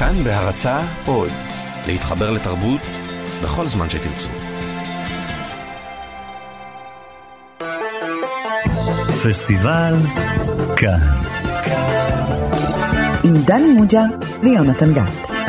כאן 0.00 0.24
בהרצה 0.24 0.80
עוד, 1.06 1.30
להתחבר 1.86 2.30
לתרבות 2.30 2.80
בכל 3.42 3.66
זמן 3.66 3.90
שתרצו. 3.90 4.28
פסטיבל 9.24 9.94
כאן. 10.76 11.00
עם 13.24 13.42
דני 13.42 13.68
מוג'ה 13.68 14.02
ויונתן 14.42 14.92
גת. 14.92 15.39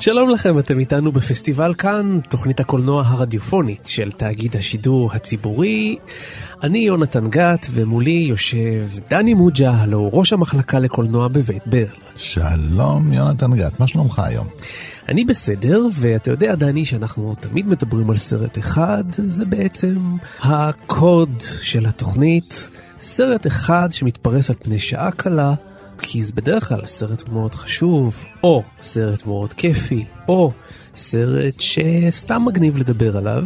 שלום 0.00 0.30
לכם, 0.30 0.58
אתם 0.58 0.78
איתנו 0.78 1.12
בפסטיבל 1.12 1.74
כאן, 1.74 2.18
תוכנית 2.28 2.60
הקולנוע 2.60 3.02
הרדיופונית 3.06 3.86
של 3.86 4.12
תאגיד 4.12 4.56
השידור 4.56 5.10
הציבורי. 5.12 5.96
אני 6.62 6.78
יונתן 6.78 7.26
גת, 7.26 7.66
ומולי 7.70 8.10
יושב 8.28 8.86
דני 9.10 9.34
מוג'ה, 9.34 9.70
הלו 9.70 9.98
הוא 9.98 10.10
ראש 10.12 10.32
המחלקה 10.32 10.78
לקולנוע 10.78 11.28
בבית 11.28 11.62
ברל. 11.66 11.86
שלום 12.16 13.12
יונתן 13.12 13.56
גת, 13.56 13.80
מה 13.80 13.86
שלומך 13.86 14.18
היום? 14.18 14.46
אני 15.08 15.24
בסדר, 15.24 15.86
ואתה 15.92 16.30
יודע, 16.30 16.54
דני, 16.54 16.84
שאנחנו 16.84 17.34
תמיד 17.40 17.66
מדברים 17.66 18.10
על 18.10 18.16
סרט 18.16 18.58
אחד, 18.58 19.04
זה 19.10 19.44
בעצם 19.44 19.96
הקוד 20.40 21.42
של 21.62 21.86
התוכנית. 21.86 22.70
סרט 23.00 23.46
אחד 23.46 23.88
שמתפרס 23.92 24.50
על 24.50 24.56
פני 24.62 24.78
שעה 24.78 25.10
קלה, 25.10 25.54
כי 26.02 26.24
זה 26.24 26.32
בדרך 26.32 26.68
כלל 26.68 26.86
סרט 26.86 27.28
מאוד 27.28 27.54
חשוב, 27.54 28.24
או 28.42 28.62
סרט 28.82 29.26
מאוד 29.26 29.52
כיפי, 29.52 30.04
או 30.28 30.52
סרט 30.94 31.54
שסתם 31.60 32.44
מגניב 32.44 32.76
לדבר 32.76 33.16
עליו. 33.16 33.44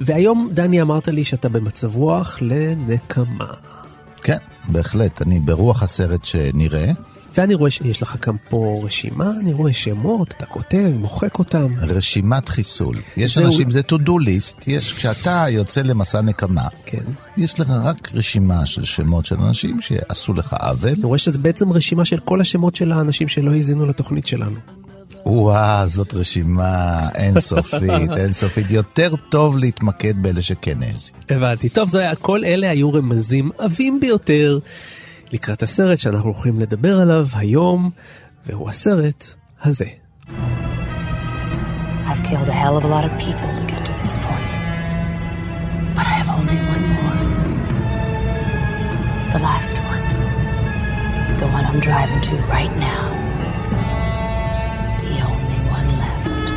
והיום, 0.00 0.50
דני, 0.52 0.82
אמרת 0.82 1.08
לי 1.08 1.24
שאתה 1.24 1.48
במצב 1.48 1.96
רוח 1.96 2.38
לנקמה. 2.40 3.52
כן, 4.22 4.38
בהחלט, 4.68 5.22
אני 5.22 5.40
ברוח 5.40 5.82
הסרט 5.82 6.24
שנראה. 6.24 6.92
ואני 7.36 7.54
רואה 7.54 7.70
שיש 7.70 8.02
לך 8.02 8.26
גם 8.26 8.36
פה 8.48 8.82
רשימה, 8.84 9.32
אני 9.40 9.52
רואה 9.52 9.72
שמות, 9.72 10.34
אתה 10.36 10.46
כותב, 10.46 10.90
מוחק 10.98 11.38
אותם. 11.38 11.74
רשימת 11.80 12.48
חיסול. 12.48 12.94
יש 13.16 13.34
זהו. 13.34 13.46
אנשים, 13.46 13.70
זה 13.70 13.80
to 13.80 13.94
do 13.94 14.10
list, 14.10 14.64
יש, 14.66 14.92
כשאתה 14.92 15.46
יוצא 15.48 15.82
למסע 15.82 16.20
נקמה, 16.20 16.68
כן. 16.86 17.02
יש 17.36 17.60
לך 17.60 17.70
רק 17.70 18.10
רשימה 18.14 18.66
של 18.66 18.84
שמות 18.84 19.26
של 19.26 19.36
אנשים 19.40 19.80
שעשו 19.80 20.34
לך 20.34 20.54
עוול. 20.60 20.92
אני 20.92 21.02
רואה 21.04 21.18
שזה 21.18 21.38
בעצם 21.38 21.72
רשימה 21.72 22.04
של 22.04 22.18
כל 22.18 22.40
השמות 22.40 22.76
של 22.76 22.92
האנשים 22.92 23.28
שלא 23.28 23.52
האזינו 23.52 23.86
לתוכנית 23.86 24.26
שלנו. 24.26 24.56
וואו, 25.26 25.86
זאת 25.86 26.14
רשימה 26.14 27.08
אינסופית, 27.14 28.10
אינסופית. 28.16 28.70
יותר 28.70 29.14
טוב 29.28 29.58
להתמקד 29.58 30.18
באלה 30.18 30.42
שכן 30.42 30.82
האזינו. 30.82 31.18
הבנתי. 31.30 31.68
טוב, 31.68 31.88
זה 31.88 32.00
היה, 32.00 32.14
כל 32.14 32.44
אלה 32.44 32.70
היו 32.70 32.92
רמזים 32.92 33.50
עבים 33.58 34.00
ביותר 34.00 34.58
לקראת 35.31 35.63
הסרט 35.63 35.99
שאנחנו 35.99 36.29
הולכים 36.29 36.59
לדבר 36.59 36.99
עליו 36.99 37.27
היום, 37.33 37.91
והוא 38.45 38.69
הסרט 38.69 39.33
הזה. 39.61 39.85
I've 42.07 42.23
killed 42.23 42.47
a 42.47 42.57
hell 42.63 42.77
of 42.77 42.83
a 42.85 42.87
lot 42.95 43.03
of 43.09 43.11
people 43.27 43.49
to 43.59 43.63
get 43.73 43.81
to 43.89 43.93
this 44.01 44.17
point. 44.27 44.53
But 45.97 46.05
I 46.11 46.13
have 46.21 46.29
only 46.39 46.57
one 46.73 46.83
more. 46.95 47.19
The 49.33 49.41
last 49.49 49.75
one. 49.93 50.05
The 51.41 51.47
one 51.55 51.65
I'm 51.69 51.81
driving 51.89 52.21
to 52.29 52.35
right 52.57 52.73
now. 52.91 53.03
The 55.09 55.17
only 55.31 55.59
one 55.77 55.89
left. 56.03 56.47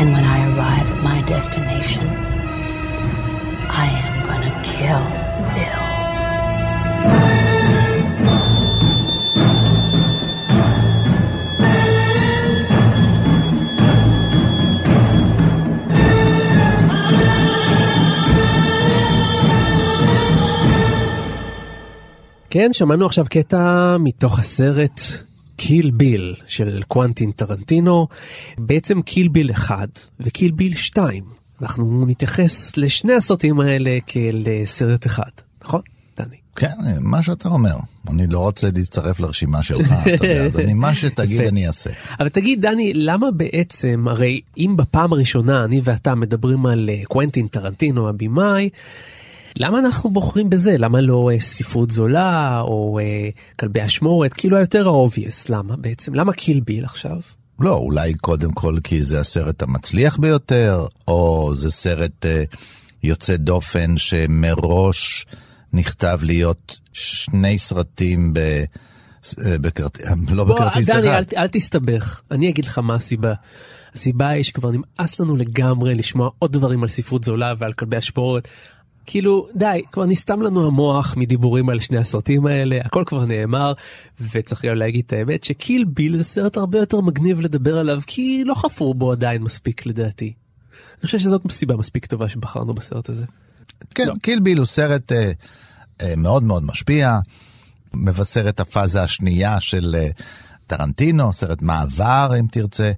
And 0.00 0.08
when 0.14 0.24
I 0.24 0.38
arrive 0.50 0.88
at 0.94 1.00
my 1.10 1.18
destination, 1.34 2.06
I 3.84 3.86
am 4.06 4.14
gonna 4.28 4.54
kill 4.72 5.02
Bill. 5.56 5.75
כן, 22.49 22.73
שמענו 22.73 23.05
עכשיו 23.05 23.25
קטע 23.29 23.95
מתוך 23.99 24.39
הסרט 24.39 25.01
קיל 25.55 25.91
ביל 25.91 26.35
של 26.47 26.81
קוונטין 26.87 27.31
טרנטינו, 27.31 28.07
בעצם 28.57 29.01
קיל 29.01 29.27
ביל 29.27 29.51
1 29.51 29.99
וקיל 30.19 30.51
ביל 30.51 30.75
2. 30.75 31.23
אנחנו 31.61 32.05
נתייחס 32.07 32.77
לשני 32.77 33.13
הסרטים 33.13 33.59
האלה 33.59 33.97
כאל 34.07 34.43
אה, 34.47 34.61
סרט 34.65 35.05
אחד, 35.05 35.29
נכון, 35.63 35.81
דני? 36.17 36.35
כן, 36.55 36.73
מה 36.99 37.23
שאתה 37.23 37.49
אומר. 37.49 37.75
אני 38.09 38.27
לא 38.27 38.39
רוצה 38.39 38.67
להצטרף 38.75 39.19
לרשימה 39.19 39.63
שלך, 39.63 39.93
אתה 40.01 40.25
יודע, 40.25 40.43
אז 40.45 40.59
אני, 40.59 40.73
מה 40.73 40.95
שתגיד. 40.95 41.41
אני 41.41 41.67
אעשה. 41.67 41.89
אבל 42.19 42.29
תגיד, 42.29 42.61
דני, 42.61 42.93
למה 42.93 43.31
בעצם, 43.31 44.05
הרי 44.09 44.41
אם 44.57 44.73
בפעם 44.77 45.13
הראשונה 45.13 45.63
אני 45.63 45.81
ואתה 45.83 46.15
מדברים 46.15 46.65
על 46.65 46.89
אה, 46.93 47.01
קוונטין 47.05 47.47
טרנטינו, 47.47 48.09
הבמאי, 48.09 48.69
למה 49.55 49.79
אנחנו 49.79 50.09
בוחרים 50.09 50.49
בזה? 50.49 50.75
למה 50.77 51.01
לא 51.01 51.29
אה, 51.33 51.39
ספרות 51.39 51.91
זולה 51.91 52.61
או 52.61 52.99
אה, 53.01 53.29
כלבי 53.59 53.85
אשמורת? 53.85 54.33
כאילו 54.33 54.57
היותר 54.57 54.89
ה-obvious, 54.89 55.45
למה 55.49 55.75
בעצם? 55.75 56.15
למה 56.15 56.33
קיל 56.33 56.59
ביל 56.59 56.85
עכשיו? 56.85 57.17
לא, 57.59 57.73
אולי 57.73 58.13
קודם 58.13 58.51
כל 58.51 58.77
כי 58.83 59.03
זה 59.03 59.19
הסרט 59.19 59.63
המצליח 59.63 60.17
ביותר, 60.17 60.85
או 61.07 61.51
זה 61.55 61.71
סרט 61.71 62.25
אה, 62.25 62.43
יוצא 63.03 63.35
דופן 63.35 63.97
שמראש 63.97 65.25
נכתב 65.73 66.19
להיות 66.23 66.79
שני 66.93 67.57
סרטים 67.57 68.33
ב... 68.33 68.39
אה, 69.45 69.57
בכרט... 69.57 69.97
לא 70.29 70.43
בוא, 70.43 70.55
בכרטיס 70.55 70.89
דני, 70.89 70.99
אחד. 70.99 71.09
אל, 71.09 71.23
אל 71.37 71.47
תסתבך, 71.47 72.21
אני 72.31 72.49
אגיד 72.49 72.65
לך 72.65 72.77
מה 72.77 72.95
הסיבה. 72.95 73.33
הסיבה 73.93 74.27
היא 74.27 74.43
שכבר 74.43 74.71
נמאס 74.71 75.19
לנו 75.19 75.35
לגמרי 75.35 75.95
לשמוע 75.95 76.29
עוד 76.39 76.53
דברים 76.53 76.83
על 76.83 76.89
ספרות 76.89 77.23
זולה 77.23 77.53
ועל 77.57 77.73
כלבי 77.73 77.97
אשמורת. 77.97 78.47
כאילו, 79.07 79.47
די, 79.55 79.81
כבר 79.91 80.05
נסתם 80.05 80.41
לנו 80.41 80.67
המוח 80.67 81.13
מדיבורים 81.17 81.69
על 81.69 81.79
שני 81.79 81.97
הסרטים 81.97 82.45
האלה, 82.45 82.79
הכל 82.85 83.03
כבר 83.05 83.25
נאמר, 83.25 83.73
וצריך 84.31 84.65
גם 84.65 84.75
להגיד 84.75 85.03
את 85.07 85.13
האמת 85.13 85.43
שקיל 85.43 85.83
ביל 85.83 86.17
זה 86.17 86.23
סרט 86.23 86.57
הרבה 86.57 86.79
יותר 86.79 87.01
מגניב 87.01 87.41
לדבר 87.41 87.77
עליו, 87.77 88.01
כי 88.07 88.43
לא 88.45 88.53
חפרו 88.53 88.93
בו 88.93 89.11
עדיין 89.11 89.43
מספיק 89.43 89.85
לדעתי. 89.85 90.33
אני 90.99 91.05
חושב 91.05 91.19
שזאת 91.19 91.41
סיבה 91.51 91.75
מספיק 91.75 92.05
טובה 92.05 92.29
שבחרנו 92.29 92.73
בסרט 92.73 93.09
הזה. 93.09 93.25
כן, 93.95 94.07
לא. 94.07 94.13
קיל 94.21 94.39
ביל 94.39 94.57
הוא 94.57 94.65
סרט 94.65 95.11
אה, 95.11 95.31
אה, 96.01 96.13
מאוד 96.17 96.43
מאוד 96.43 96.63
משפיע, 96.63 97.19
מבשר 97.93 98.49
את 98.49 98.59
הפאזה 98.59 99.03
השנייה 99.03 99.61
של 99.61 99.95
אה, 99.99 100.09
טרנטינו, 100.67 101.33
סרט 101.33 101.61
מעבר 101.61 102.31
אם 102.39 102.45
תרצה. 102.51 102.91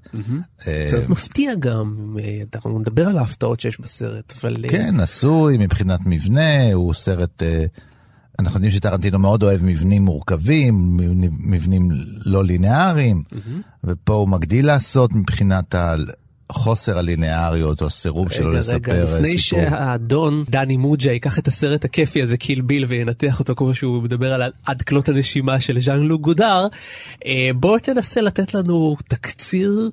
אה, 0.68 0.86
סרט 0.88 1.10
מפתיע 1.10 1.56
גם, 1.56 2.18
אה, 2.20 2.42
אנחנו 2.56 2.80
נדבר 2.80 3.08
על 3.08 3.18
ההפתעות 3.18 3.60
שיש 3.60 3.80
בסרט, 3.80 4.34
אבל... 4.42 4.66
אה, 4.66 4.70
כן, 4.70 5.00
עשוי 5.00 5.58
מבחינת 5.58 6.00
מבנה, 6.06 6.74
הוא 6.74 6.94
סרט... 6.94 7.44
אנחנו 8.40 8.58
יודעים 8.58 8.72
שטרנטינו 8.72 9.20
מאוד 9.20 9.44
אוהב 9.44 9.64
מבנים 9.64 10.02
מורכבים, 10.02 10.98
מבנים 11.40 11.90
לא 12.26 12.44
לינאריים, 12.44 13.24
ופה 13.84 14.14
הוא 14.14 14.30
מגדיל 14.30 14.68
לעשות 14.68 15.14
מבחינת 15.14 15.76
חוסר 16.52 16.98
הלינאריות 16.98 17.82
או 17.82 17.88
הסירוב 17.88 18.32
שלו 18.32 18.50
רגע, 18.50 18.60
לספר 18.60 18.92
רגע, 18.92 19.04
לפני 19.04 19.38
סיפור. 19.38 19.60
שהאדון 19.70 20.44
דני 20.50 20.78
מוג'ה 20.78 21.12
ייקח 21.12 21.40
את 21.40 21.48
הסרט 21.48 21.86
הכיפי 21.86 22.22
הזה 22.22 22.38
קיל 22.38 22.62
ביל 22.62 22.86
וינתח 22.86 23.40
אותו 23.40 23.56
כמו 23.56 23.76
שהוא 23.76 24.04
מדבר 24.04 24.34
על 24.34 24.52
עד 24.66 24.82
כלות 24.82 25.10
הנשימה 25.10 25.60
של 25.60 25.82
ז'אן 25.82 26.00
לוק 26.00 26.22
גודר, 26.22 26.68
אה, 27.26 27.50
בוא 27.56 27.80
תנסה 27.80 28.22
לתת 28.22 28.54
לנו 28.54 28.98
תקציר 29.08 29.90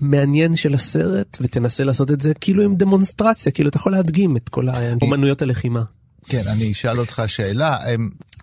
מעניין 0.00 0.56
של 0.56 0.74
הסרט 0.74 1.38
ותנסה 1.40 1.84
לעשות 1.84 2.10
את 2.10 2.20
זה 2.20 2.34
כאילו 2.34 2.62
עם 2.62 2.76
דמונסטרציה, 2.76 3.52
כאילו 3.52 3.68
אתה 3.68 3.76
יכול 3.76 3.92
להדגים 3.92 4.36
את 4.36 4.48
כל 4.48 4.68
האומנויות 4.68 5.42
הלחימה. 5.42 5.82
כן, 6.26 6.42
אני 6.46 6.72
אשאל 6.72 6.98
אותך 6.98 7.22
שאלה, 7.26 7.78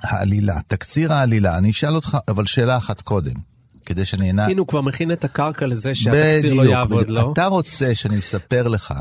העלילה, 0.01 0.59
תקציר 0.67 1.13
העלילה, 1.13 1.57
אני 1.57 1.69
אשאל 1.69 1.95
אותך, 1.95 2.17
אבל 2.27 2.45
שאלה 2.45 2.77
אחת 2.77 3.01
קודם, 3.01 3.33
כדי 3.87 4.05
שאני 4.05 4.31
אנע... 4.31 4.45
הנה 4.45 4.59
הוא 4.59 4.67
כבר 4.67 4.81
מכין 4.81 5.11
את 5.11 5.23
הקרקע 5.23 5.65
לזה 5.65 5.95
שהתקציר 5.95 6.53
לא 6.53 6.63
יעבוד, 6.63 7.03
בדיוק. 7.03 7.17
לא? 7.17 7.31
אתה 7.33 7.45
רוצה 7.45 7.95
שאני 7.95 8.19
אספר 8.19 8.67
לך 8.67 8.93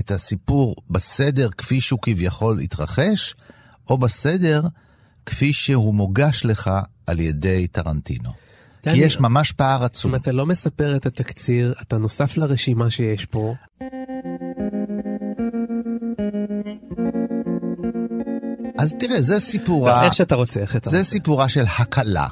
את 0.00 0.10
הסיפור 0.10 0.76
בסדר 0.90 1.48
כפי 1.58 1.80
שהוא 1.80 2.00
כביכול 2.02 2.60
התרחש, 2.60 3.34
או 3.90 3.98
בסדר 3.98 4.62
כפי 5.26 5.52
שהוא 5.52 5.94
מוגש 5.94 6.42
לך 6.44 6.70
על 7.06 7.20
ידי 7.20 7.66
טרנטינו? 7.66 8.30
כי 8.82 8.98
יש 8.98 9.20
ממש 9.20 9.52
פער 9.52 9.84
עצום. 9.84 10.14
אם 10.14 10.20
אתה 10.20 10.32
לא 10.32 10.46
מספר 10.46 10.96
את 10.96 11.06
התקציר, 11.06 11.74
אתה 11.82 11.98
נוסף 11.98 12.36
לרשימה 12.36 12.90
שיש 12.90 13.26
פה. 13.26 13.54
אז 18.78 18.94
תראה, 18.98 19.22
זה 19.22 19.40
סיפורה, 19.40 20.04
איך 20.04 20.14
שאתה 20.14 20.34
רוצה, 20.34 20.60
איך 20.60 20.76
אתה 20.76 20.90
זה 20.90 20.98
רוצה. 20.98 21.10
סיפורה 21.10 21.48
של 21.48 21.64
הקלה. 21.78 22.28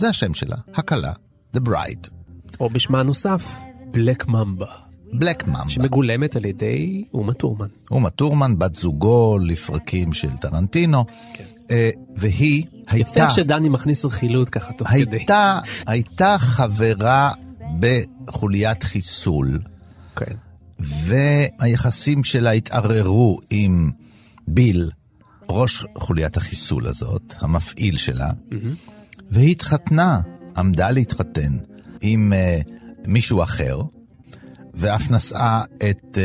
זה 0.00 0.08
השם 0.08 0.34
שלה, 0.34 0.56
הקלה, 0.74 1.12
The 1.56 1.60
Bride. 1.60 2.08
או 2.60 2.70
בשמה 2.70 3.00
הנוסף, 3.00 3.56
בלק 3.90 4.28
ממבה. 4.28 4.66
בלק 5.12 5.48
ממבה. 5.48 5.68
שמגולמת 5.68 6.36
על 6.36 6.44
ידי 6.44 7.04
אומה 7.14 7.32
טורמן. 7.32 7.66
אומה 7.90 8.10
טורמן, 8.10 8.58
בת 8.58 8.76
זוגו 8.76 9.38
לפרקים 9.38 10.12
של 10.12 10.36
טרנטינו, 10.36 11.04
כן. 11.34 11.44
אה, 11.70 11.90
והיא 12.16 12.64
הייתה, 12.88 13.20
יותר 13.20 13.28
שדני 13.28 13.68
מכניס 13.68 14.04
רכילות 14.04 14.48
ככה 14.48 14.72
תוך 14.72 14.88
כדי. 14.88 15.16
הייתה, 15.16 15.60
הייתה 15.86 16.36
חברה 16.38 17.32
בחוליית 17.80 18.82
חיסול, 18.82 19.58
כן. 20.16 20.34
והיחסים 20.78 22.24
שלה 22.24 22.50
התערערו 22.50 23.38
עם 23.50 23.90
ביל, 24.48 24.90
ראש 25.48 25.84
חוליית 25.98 26.36
החיסול 26.36 26.86
הזאת, 26.86 27.34
המפעיל 27.38 27.96
שלה, 27.96 28.30
והיא 28.50 28.74
התחתנה, 29.38 30.20
עמדה 30.56 30.90
להתחתן 30.90 31.56
עם 32.00 32.32
uh, 32.32 32.72
מישהו 33.06 33.42
אחר, 33.42 33.82
ואף 34.74 35.10
נשאה 35.10 35.62
את 35.90 36.18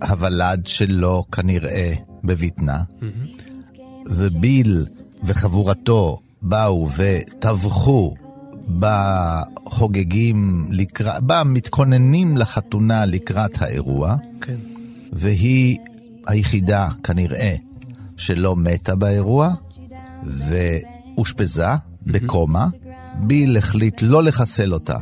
uh, 0.00 0.06
הוולד 0.08 0.66
שלו 0.66 1.24
כנראה 1.32 1.94
בבטנה, 2.24 2.82
וביל 4.06 4.86
וחבורתו 5.24 6.18
באו 6.42 6.88
וטבחו 6.96 8.14
בחוגגים, 8.78 10.68
לקראת, 10.70 11.22
במתכוננים 11.22 12.36
לחתונה 12.36 13.04
לקראת 13.04 13.62
האירוע, 13.62 14.16
כן. 14.40 14.56
והיא 15.12 15.78
היחידה 16.26 16.88
כנראה 17.02 17.54
שלא 18.16 18.56
מתה 18.56 18.94
באירוע, 18.94 19.54
ואושפזה 20.22 21.66
בקומה. 22.06 22.68
ביל 23.20 23.56
החליט 23.56 24.02
לא 24.02 24.22
לחסל 24.22 24.74
אותה 24.74 24.96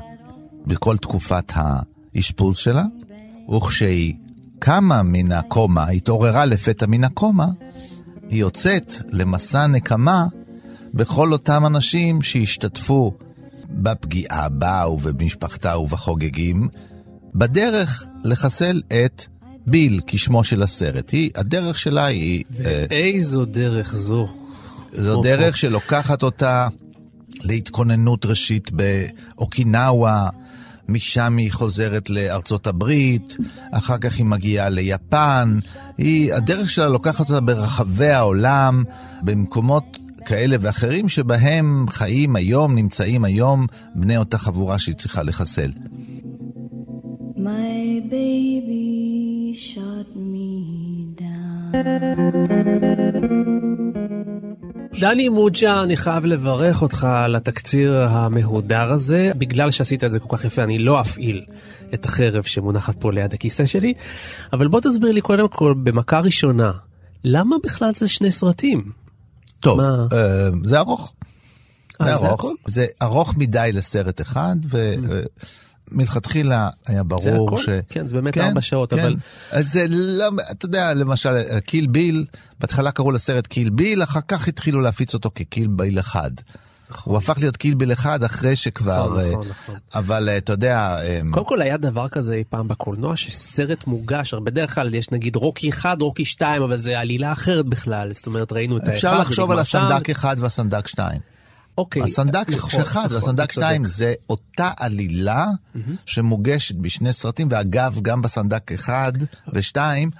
בכל 0.66 0.96
תקופת 0.96 1.52
האשפוז 1.54 2.56
שלה, 2.56 2.84
וכשהיא 3.56 4.14
קמה 4.58 5.02
מן 5.02 5.32
הקומה, 5.32 5.88
התעוררה 5.88 6.44
לפתע 6.44 6.86
מן 6.86 7.04
הקומה, 7.04 7.46
היא 8.28 8.40
יוצאת 8.40 8.94
למסע 9.08 9.66
נקמה 9.66 10.26
בכל 10.94 11.32
אותם 11.32 11.66
אנשים 11.66 12.22
שהשתתפו 12.22 13.14
בפגיעה 13.70 14.48
בה 14.48 14.84
ובמשפחתה 14.88 15.78
ובחוגגים, 15.78 16.68
בדרך 17.34 18.06
לחסל 18.24 18.82
את 18.88 19.24
ביל, 19.66 20.00
כשמו 20.06 20.44
של 20.44 20.62
הסרט. 20.62 21.10
היא, 21.10 21.30
הדרך 21.34 21.78
שלה 21.78 22.04
היא... 22.04 22.44
אה, 22.64 22.84
איזו 22.90 23.44
דרך 23.44 23.94
זו. 23.94 24.28
זו 24.92 25.22
דרך 25.22 25.56
שלוקחת 25.56 26.22
אותה 26.22 26.68
להתכוננות 27.44 28.26
ראשית 28.26 28.70
באוקינאווה, 28.70 30.28
משם 30.88 31.36
היא 31.36 31.52
חוזרת 31.52 32.10
לארצות 32.10 32.66
הברית, 32.66 33.36
אחר 33.70 33.98
כך 33.98 34.16
היא 34.16 34.26
מגיעה 34.26 34.68
ליפן. 34.68 35.58
היא, 35.98 36.34
הדרך 36.34 36.70
שלה 36.70 36.88
לוקחת 36.88 37.30
אותה 37.30 37.40
ברחבי 37.40 38.08
העולם, 38.08 38.84
במקומות 39.22 39.98
כאלה 40.26 40.56
ואחרים 40.60 41.08
שבהם 41.08 41.86
חיים 41.88 42.36
היום, 42.36 42.74
נמצאים 42.74 43.24
היום, 43.24 43.66
בני 43.94 44.16
אותה 44.16 44.38
חבורה 44.38 44.78
שהיא 44.78 44.94
צריכה 44.94 45.22
לחסל. 45.22 45.70
My 47.36 48.00
baby 48.10 49.54
shot 49.68 50.08
me 50.32 50.50
down. 51.20 51.84
דני 55.00 55.28
מוג'ה, 55.28 55.82
אני 55.82 55.96
חייב 55.96 56.24
לברך 56.24 56.82
אותך 56.82 57.04
על 57.04 57.36
התקציר 57.36 57.94
המהודר 58.08 58.92
הזה. 58.92 59.32
בגלל 59.38 59.70
שעשית 59.70 60.04
את 60.04 60.10
זה 60.10 60.20
כל 60.20 60.36
כך 60.36 60.44
יפה, 60.44 60.62
אני 60.62 60.78
לא 60.78 61.00
אפעיל 61.00 61.44
את 61.94 62.04
החרב 62.04 62.42
שמונחת 62.42 62.96
פה 63.00 63.12
ליד 63.12 63.34
הכיסא 63.34 63.66
שלי. 63.66 63.94
אבל 64.52 64.68
בוא 64.68 64.80
תסביר 64.80 65.12
לי 65.12 65.20
קודם 65.20 65.48
כל, 65.48 65.74
במכה 65.82 66.20
ראשונה, 66.20 66.72
למה 67.24 67.56
בכלל 67.64 67.92
זה 67.92 68.08
שני 68.08 68.32
סרטים? 68.32 68.92
טוב, 69.60 69.80
מה? 69.80 70.06
אה, 70.12 70.48
זה 70.64 70.78
ארוך. 70.78 71.14
אה, 72.00 72.06
זה 72.06 72.16
זה 72.16 72.26
ארוך. 72.26 72.40
הכל? 72.40 72.52
זה 72.66 72.86
ארוך 73.02 73.34
מדי 73.36 73.70
לסרט 73.72 74.20
אחד, 74.20 74.56
ומלכתחילה 75.94 76.68
היה 76.86 77.02
ברור 77.02 77.48
הכל? 77.48 77.62
ש... 77.62 77.68
כן, 77.88 78.06
זה 78.06 78.14
באמת 78.14 78.38
ארבע 78.38 78.60
שעות, 78.60 78.92
אבל- 78.92 79.16
אז 79.50 79.72
זה 79.72 79.86
לא, 79.88 80.28
אתה 80.50 80.66
יודע, 80.66 80.94
למשל, 80.94 81.34
קיל 81.64 81.86
ביל, 81.86 82.24
בהתחלה 82.60 82.90
קראו 82.90 83.10
לסרט 83.12 83.46
קיל 83.46 83.70
ביל, 83.70 84.02
אחר 84.02 84.20
כך 84.28 84.48
התחילו 84.48 84.80
להפיץ 84.80 85.14
אותו 85.14 85.30
כקיל 85.34 85.66
ביל 85.68 85.98
אחד. 85.98 86.30
הוא 87.04 87.16
הפך 87.18 87.34
להיות 87.40 87.56
קיל 87.56 87.74
ביל 87.74 87.92
אחד 87.92 88.24
אחרי 88.24 88.56
שכבר... 88.56 89.06
נכון, 89.06 89.18
אה, 89.20 89.30
נכון, 89.30 89.46
נכון. 89.48 89.74
אבל 89.94 90.28
אה, 90.28 90.36
אתה 90.36 90.52
יודע... 90.52 90.96
אה, 91.00 91.20
קודם 91.30 91.46
כל 91.46 91.62
היה 91.62 91.76
דבר 91.76 92.08
כזה 92.08 92.34
אי 92.34 92.44
פעם 92.48 92.68
בקולנוע 92.68 93.16
שסרט 93.16 93.86
מוגש, 93.86 94.34
הרי 94.34 94.42
בדרך 94.44 94.74
כלל 94.74 94.94
יש 94.94 95.10
נגיד 95.10 95.36
רוקי 95.36 95.70
1, 95.70 95.96
רוקי 96.00 96.24
2, 96.24 96.62
אבל 96.62 96.76
זה 96.76 96.98
עלילה 96.98 97.32
אחרת 97.32 97.66
בכלל, 97.66 98.12
זאת 98.12 98.26
אומרת 98.26 98.52
ראינו 98.52 98.76
את 98.76 98.82
האחד, 98.82 98.94
אפשר 98.94 99.18
לחשוב 99.18 99.50
על. 99.50 99.58
הסנדק 99.58 100.10
אחד 100.10 100.36
והסנדק 100.38 100.86
שתיים. 100.86 101.33
אוקיי, 101.78 102.02
הסנדק 102.02 102.48
נכון, 102.50 102.80
אחד 102.80 103.00
נכון, 103.00 103.14
והסנדק 103.14 103.44
אתה 103.44 103.52
צודק. 103.52 103.66
שתיים 103.66 103.84
זה 103.84 104.14
אותה 104.30 104.70
עלילה 104.76 105.46
שמוגשת 106.06 106.74
בשני 106.74 107.12
סרטים, 107.12 107.48
ואגב, 107.50 107.98
גם 108.02 108.22
בסנדק 108.22 108.72
אחד 108.72 109.12
ושתיים, 109.52 110.10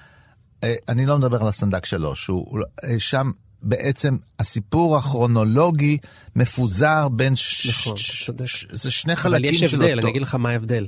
אה, 0.64 0.74
אני 0.88 1.06
לא 1.06 1.18
מדבר 1.18 1.40
על 1.42 1.48
הסנדק 1.48 1.84
שלוש, 1.84 2.26
הוא 2.26 2.58
אה, 2.84 3.00
שם 3.00 3.30
בעצם 3.62 4.16
הסיפור 4.38 4.96
הכרונולוגי 4.96 5.98
מפוזר 6.36 7.08
בין... 7.08 7.36
ש- 7.36 7.66
נכון, 7.66 7.96
ש- 7.96 8.22
אתה 8.22 8.26
צודק. 8.26 8.46
ש- 8.46 8.66
זה 8.72 8.90
שני 8.90 9.12
אבל 9.12 9.22
חלקים 9.22 9.50
יש 9.50 9.60
של 9.60 9.76
הבדל, 9.76 9.90
אותו... 9.92 10.00
אני 10.02 10.10
אגיד 10.10 10.22
לך 10.22 10.34
מה 10.34 10.50
ההבדל. 10.50 10.86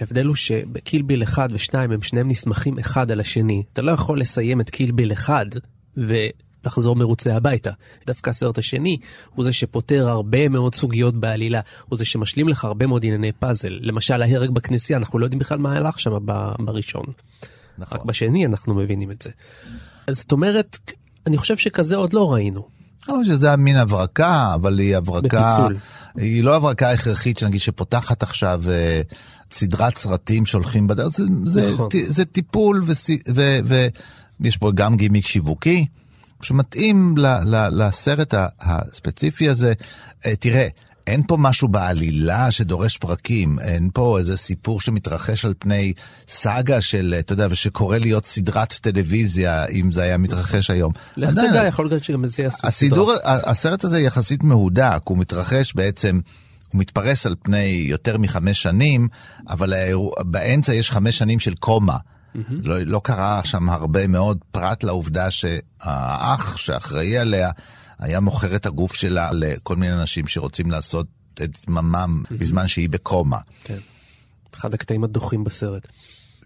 ההבדל 0.00 0.26
הוא 0.26 0.36
שבקילביל 0.36 1.22
1 1.22 1.50
ו-2 1.52 1.78
הם 1.78 2.02
שניהם 2.02 2.28
נסמכים 2.28 2.78
אחד 2.78 3.10
על 3.10 3.20
השני. 3.20 3.62
אתה 3.72 3.82
לא 3.82 3.92
יכול 3.92 4.20
לסיים 4.20 4.60
את 4.60 4.70
קילביל 4.70 5.12
1 5.12 5.46
ולחזור 6.64 6.96
מרוצה 6.96 7.36
הביתה. 7.36 7.70
דווקא 8.06 8.30
הסרט 8.30 8.58
השני 8.58 8.96
הוא 9.34 9.44
זה 9.44 9.52
שפותר 9.52 10.08
הרבה 10.08 10.48
מאוד 10.48 10.74
סוגיות 10.74 11.14
בעלילה, 11.14 11.60
הוא 11.88 11.96
זה 11.96 12.04
שמשלים 12.04 12.48
לך 12.48 12.64
הרבה 12.64 12.86
מאוד 12.86 13.04
ענייני 13.04 13.32
פאזל. 13.32 13.78
למשל 13.80 14.22
ההרג 14.22 14.50
בכנסייה, 14.50 14.98
אנחנו 14.98 15.18
לא 15.18 15.26
יודעים 15.26 15.38
בכלל 15.38 15.58
מה 15.58 15.76
הלך 15.76 16.00
שם 16.00 16.18
בראשון. 16.58 17.04
נכון. 17.78 17.98
רק 17.98 18.04
בשני 18.04 18.46
אנחנו 18.46 18.74
מבינים 18.74 19.10
את 19.10 19.22
זה. 19.22 19.30
אז 20.06 20.16
זאת 20.16 20.32
אומרת, 20.32 20.78
אני 21.26 21.36
חושב 21.38 21.56
שכזה 21.56 21.96
עוד 21.96 22.12
לא 22.12 22.32
ראינו. 22.32 22.68
או 23.08 23.24
שזה 23.24 23.46
היה 23.46 23.56
מין 23.56 23.76
הברקה, 23.76 24.54
אבל 24.54 24.78
היא 24.78 24.96
הברקה... 24.96 25.48
בפיצול. 25.48 25.76
היא 26.16 26.44
לא 26.44 26.56
הברקה 26.56 26.90
הכרחית, 26.90 27.38
שנגיד, 27.38 27.60
שפותחת 27.60 28.22
עכשיו 28.22 28.62
אה, 28.68 29.02
סדרת 29.52 29.98
סרטים 29.98 30.46
שהולכים 30.46 30.86
בדרך. 30.86 31.08
זה, 31.08 31.24
זה, 31.44 31.72
נכון. 31.72 31.88
ט, 31.88 31.94
זה 32.08 32.24
טיפול, 32.24 32.82
ויש 32.84 33.10
ו, 33.34 33.58
ו, 33.64 33.86
פה 34.58 34.72
גם 34.74 34.96
גימיק 34.96 35.26
שיווקי, 35.26 35.86
שמתאים 36.44 37.14
ל, 37.18 37.26
ל, 37.26 37.82
לסרט 37.82 38.34
הספציפי 38.60 39.48
הזה. 39.48 39.72
אה, 40.26 40.36
תראה, 40.36 40.68
אין 41.06 41.22
פה 41.26 41.36
משהו 41.36 41.68
בעלילה 41.68 42.50
שדורש 42.50 42.96
פרקים, 42.96 43.58
אין 43.60 43.90
פה 43.94 44.18
איזה 44.18 44.36
סיפור 44.36 44.80
שמתרחש 44.80 45.44
על 45.44 45.54
פני 45.58 45.92
סאגה 46.28 46.80
של, 46.80 47.14
אתה 47.18 47.32
יודע, 47.32 47.46
ושקורא 47.50 47.98
להיות 47.98 48.26
סדרת 48.26 48.72
טלוויזיה, 48.72 49.66
אם 49.66 49.92
זה 49.92 50.02
היה 50.02 50.18
מתרחש 50.18 50.70
היום. 50.70 50.92
לך 51.16 51.30
תדע, 51.30 51.66
יכול 51.66 51.86
להיות 51.86 52.04
שגם 52.04 52.26
זה 52.26 52.42
יעשו 52.42 52.66
הסידור, 52.66 53.12
ה- 53.12 53.50
הסרט 53.50 53.84
הזה 53.84 54.00
יחסית 54.00 54.42
מהודק, 54.42 55.00
הוא 55.04 55.18
מתרחש 55.18 55.74
בעצם, 55.74 56.20
הוא 56.72 56.80
מתפרס 56.80 57.26
על 57.26 57.34
פני 57.42 57.86
יותר 57.88 58.18
מחמש 58.18 58.62
שנים, 58.62 59.08
אבל 59.48 59.74
באמצע 60.20 60.74
יש 60.74 60.90
חמש 60.90 61.18
שנים 61.18 61.40
של 61.40 61.54
קומה. 61.54 61.96
לא, 62.64 62.80
לא 62.80 63.00
קרה 63.04 63.40
שם 63.44 63.68
הרבה 63.68 64.06
מאוד, 64.06 64.38
פרט 64.50 64.84
לעובדה 64.84 65.30
שהאח 65.30 66.56
שאחראי 66.56 67.18
עליה 67.18 67.50
היה 67.98 68.20
מוכר 68.20 68.56
את 68.56 68.66
הגוף 68.66 68.94
שלה 68.94 69.30
לכל 69.32 69.76
מיני 69.76 69.94
אנשים 69.94 70.26
שרוצים 70.26 70.70
לעשות 70.70 71.06
את 71.42 71.56
זממם 71.56 72.22
בזמן 72.30 72.68
שהיא 72.68 72.88
בקומה. 72.88 73.38
כן. 73.60 73.78
אחד 74.54 74.74
הקטעים 74.74 75.04
הדוחים 75.04 75.44
בסרט. 75.44 75.88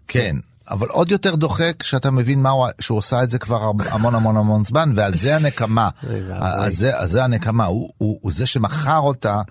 כן, 0.07 0.35
אבל 0.69 0.87
עוד 0.87 1.11
יותר 1.11 1.35
דוחק 1.35 1.83
שאתה 1.83 2.11
מבין 2.11 2.41
מה 2.41 2.49
הוא, 2.49 2.67
שהוא 2.79 2.97
עושה 2.97 3.23
את 3.23 3.29
זה 3.29 3.39
כבר 3.39 3.71
המון 3.91 4.15
המון 4.15 4.37
המון 4.37 4.65
זמן, 4.65 4.91
ועל 4.95 5.15
זה 5.15 5.35
הנקמה. 5.35 5.89
על 6.39 6.71
זה, 6.71 6.99
על 6.99 7.07
זה 7.07 7.23
הנקמה, 7.23 7.65
הוא, 7.65 7.89
הוא, 7.97 8.19
הוא 8.21 8.31
זה 8.31 8.45
שמכר 8.45 8.97
אותה, 8.97 9.41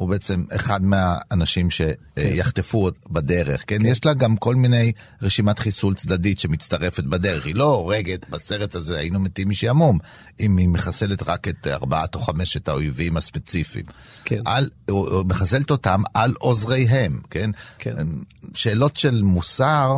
הוא 0.00 0.08
בעצם 0.08 0.44
אחד 0.56 0.82
מהאנשים 0.84 1.68
שיחטפו 1.70 2.88
בדרך, 3.10 3.64
כן? 3.66 3.86
יש 3.86 4.04
לה 4.04 4.14
גם 4.14 4.36
כל 4.36 4.54
מיני 4.54 4.92
רשימת 5.22 5.58
חיסול 5.58 5.94
צדדית 5.94 6.38
שמצטרפת 6.38 7.04
בדרך. 7.04 7.46
היא 7.46 7.54
לא 7.54 7.64
הורגת 7.64 8.28
בסרט 8.30 8.74
הזה, 8.74 8.98
היינו 8.98 9.20
מתים 9.20 9.48
משעמום, 9.48 9.98
אם 10.40 10.56
היא 10.56 10.68
מחסלת 10.68 11.22
רק 11.22 11.48
את 11.48 11.66
ארבעת 11.66 12.14
או 12.14 12.20
חמשת 12.20 12.68
האויבים 12.68 13.16
הספציפיים. 13.16 13.84
כן. 14.24 14.40
על, 14.44 14.68
הוא- 14.90 15.08
הוא 15.08 15.26
מחסלת 15.26 15.70
אותם 15.70 16.02
על 16.14 16.34
עוזריהם, 16.38 17.20
כן? 17.30 17.50
כן. 17.78 18.06
שאלות 18.54 18.96
של 18.96 19.22
מוסר 19.22 19.92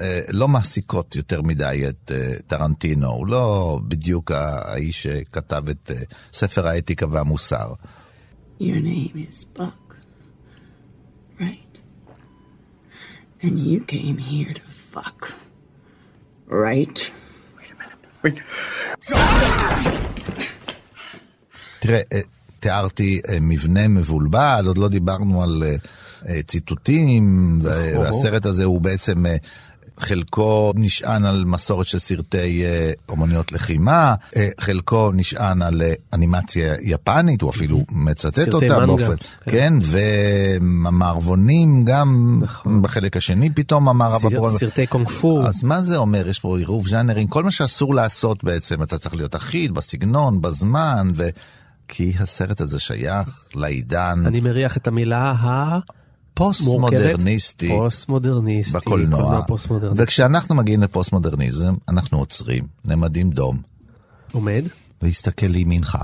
אה, 0.00 0.20
לא 0.30 0.48
מעסיקות 0.48 1.16
יותר 1.16 1.42
מדי 1.42 1.84
את 1.88 2.12
אה, 2.14 2.34
טרנטינו, 2.46 3.08
הוא 3.08 3.26
לא 3.26 3.80
בדיוק 3.88 4.30
האיש 4.34 5.02
שכתב 5.02 5.68
את 5.70 5.90
אה, 5.94 6.02
ספר 6.32 6.66
האתיקה 6.66 7.06
והמוסר. 7.10 7.72
Your 8.68 8.80
name 8.92 9.16
is 9.28 9.38
Buck, 9.58 9.84
right? 11.44 11.76
And 13.44 13.54
you 13.68 13.78
came 13.94 14.18
here 14.30 14.52
to 14.60 14.66
fuck. 14.94 15.20
Right? 16.66 16.98
תראה, 21.78 22.00
אה, 22.12 22.20
תיארתי 22.60 23.20
אה, 23.28 23.38
מבנה 23.40 23.88
מבולבל, 23.88 24.64
עוד 24.66 24.78
לא 24.78 24.88
דיברנו 24.88 25.42
על 25.42 25.62
אה, 26.28 26.42
ציטוטים, 26.42 27.58
וה- 27.62 28.00
והסרט 28.00 28.46
הזה 28.46 28.64
הוא 28.64 28.80
בעצם, 28.80 29.24
חלקו 30.00 30.72
נשען 30.76 31.24
על 31.24 31.44
מסורת 31.44 31.86
של 31.86 31.98
סרטי 31.98 32.64
אה, 32.64 32.92
אומנויות 33.08 33.52
לחימה, 33.52 34.14
אה, 34.36 34.48
חלקו 34.60 35.10
נשען 35.14 35.62
על 35.62 35.82
אה, 35.82 35.92
אנימציה 36.12 36.74
יפנית, 36.82 37.40
הוא 37.42 37.50
אפילו 37.50 37.84
מצטט 37.90 38.54
אותה 38.54 38.66
מנגה, 38.78 38.86
באופן, 38.86 39.16
כן. 39.44 39.50
כן, 39.50 39.74
ומערבונים 40.60 41.84
גם 41.84 42.38
נכון. 42.42 42.82
בחלק 42.82 43.16
השני 43.16 43.50
פתאום 43.54 43.88
המערב 43.88 44.20
סרט- 44.20 44.32
הפרוע. 44.32 44.50
סרטי 44.50 44.86
קונג 44.86 45.08
פו. 45.08 45.46
אז 45.46 45.62
מה 45.62 45.82
זה 45.82 45.96
אומר? 45.96 46.28
יש 46.28 46.38
פה 46.38 46.58
עירוב 46.58 46.88
ז'אנרים, 46.88 47.28
כל 47.28 47.44
מה 47.44 47.50
שאסור 47.50 47.94
לעשות 47.94 48.44
בעצם, 48.44 48.82
אתה 48.82 48.98
צריך 48.98 49.14
להיות 49.14 49.36
אחיד 49.36 49.72
בסגנון, 49.74 50.40
בזמן, 50.40 51.12
ו... 51.16 51.28
כי 51.88 52.12
הסרט 52.18 52.60
הזה 52.60 52.78
שייך 52.78 53.44
לעידן 53.54 54.22
אני 54.26 54.40
מריח 54.40 54.76
את 54.76 54.86
המילה 54.86 55.34
המורכבת. 55.38 56.01
פוסט-מודרניסטי 56.34 57.68
פוסט-מודרניסטי. 57.68 58.78
בקולנוע. 58.78 59.42
פוסט-מודרניסטי. 59.46 60.02
וכשאנחנו 60.02 60.54
מגיעים 60.54 60.82
לפוסט-מודרניזם, 60.82 61.74
אנחנו 61.88 62.18
עוצרים, 62.18 62.64
נעמדים 62.84 63.30
דום, 63.30 63.58
עומד, 64.32 64.64
והסתכל 65.02 65.46
לימינך, 65.46 65.98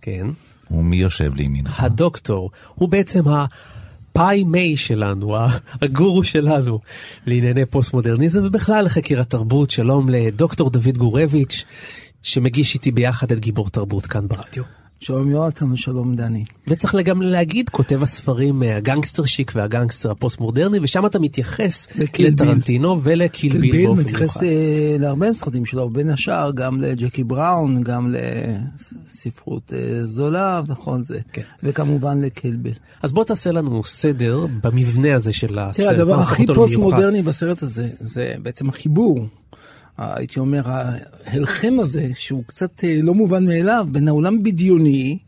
כן. 0.00 0.26
ומי 0.70 0.96
יושב 0.96 1.34
לימינך? 1.34 1.82
הדוקטור 1.82 2.50
הוא 2.74 2.88
בעצם 2.88 3.22
הפאי 3.28 4.44
מיי 4.44 4.76
שלנו, 4.76 5.36
ה- 5.36 5.48
הגורו 5.82 6.24
שלנו 6.24 6.78
לענייני 7.26 7.66
פוסט-מודרניזם 7.66 8.40
ובכלל 8.44 8.84
לחקר 8.84 9.20
התרבות. 9.20 9.70
שלום 9.70 10.08
לדוקטור 10.08 10.70
דוד 10.70 10.98
גורביץ', 10.98 11.64
שמגיש 12.22 12.74
איתי 12.74 12.90
ביחד 12.90 13.32
את 13.32 13.38
גיבור 13.40 13.70
תרבות 13.70 14.06
כאן 14.06 14.28
ברדיו. 14.28 14.62
שלום 15.02 15.30
יונתן 15.30 15.72
ושלום 15.72 16.16
דני. 16.16 16.44
וצריך 16.68 16.94
גם 17.04 17.22
להגיד, 17.22 17.68
כותב 17.68 18.02
הספרים 18.02 18.62
אה, 18.62 18.76
הגנגסטר 18.76 19.24
שיק 19.24 19.52
והגנגסטר 19.54 20.10
הפוסט-מודרני, 20.10 20.78
ושם 20.82 21.06
אתה 21.06 21.18
מתייחס. 21.18 21.88
לטרנטינו 22.18 23.00
ולקיל 23.02 23.52
ביל 23.52 23.72
ביל 23.72 23.86
באופן 23.86 24.00
מתייחס 24.00 24.20
מיוחד. 24.20 24.42
אה, 24.42 24.96
להרבה 24.98 25.34
סרטים 25.34 25.66
שלו, 25.66 25.90
בין 25.90 26.08
השאר 26.08 26.50
גם 26.54 26.80
לג'קי 26.80 27.24
בראון, 27.24 27.82
גם 27.82 28.10
לספרות 28.10 29.72
אה, 29.72 30.04
זולה 30.04 30.62
וכל 30.68 31.02
זה. 31.02 31.20
כן. 31.32 31.42
וכמובן 31.62 32.20
לקיל 32.20 32.56
ביל. 32.56 32.74
אז 33.02 33.12
בוא 33.12 33.24
תעשה 33.24 33.52
לנו 33.52 33.84
סדר 33.84 34.46
במבנה 34.62 35.14
הזה 35.14 35.32
של 35.32 35.58
הסרט. 35.58 35.86
תראה, 35.86 35.90
הדבר 35.90 36.20
הכי? 36.20 36.46
פוסט-מודרני 36.46 37.22
בסרט 37.22 37.62
הזה, 37.62 37.88
זה 38.00 38.34
בעצם 38.42 38.68
החיבור. 38.68 39.26
הייתי 40.00 40.40
אומר, 40.40 40.62
ההלחם 40.66 41.76
הזה, 41.80 42.08
שהוא 42.14 42.44
קצת 42.46 42.84
אה, 42.84 42.98
לא 43.02 43.14
מובן 43.14 43.46
מאליו, 43.46 43.86
בין 43.92 44.08
העולם 44.08 44.42
בדיוני, 44.42 45.18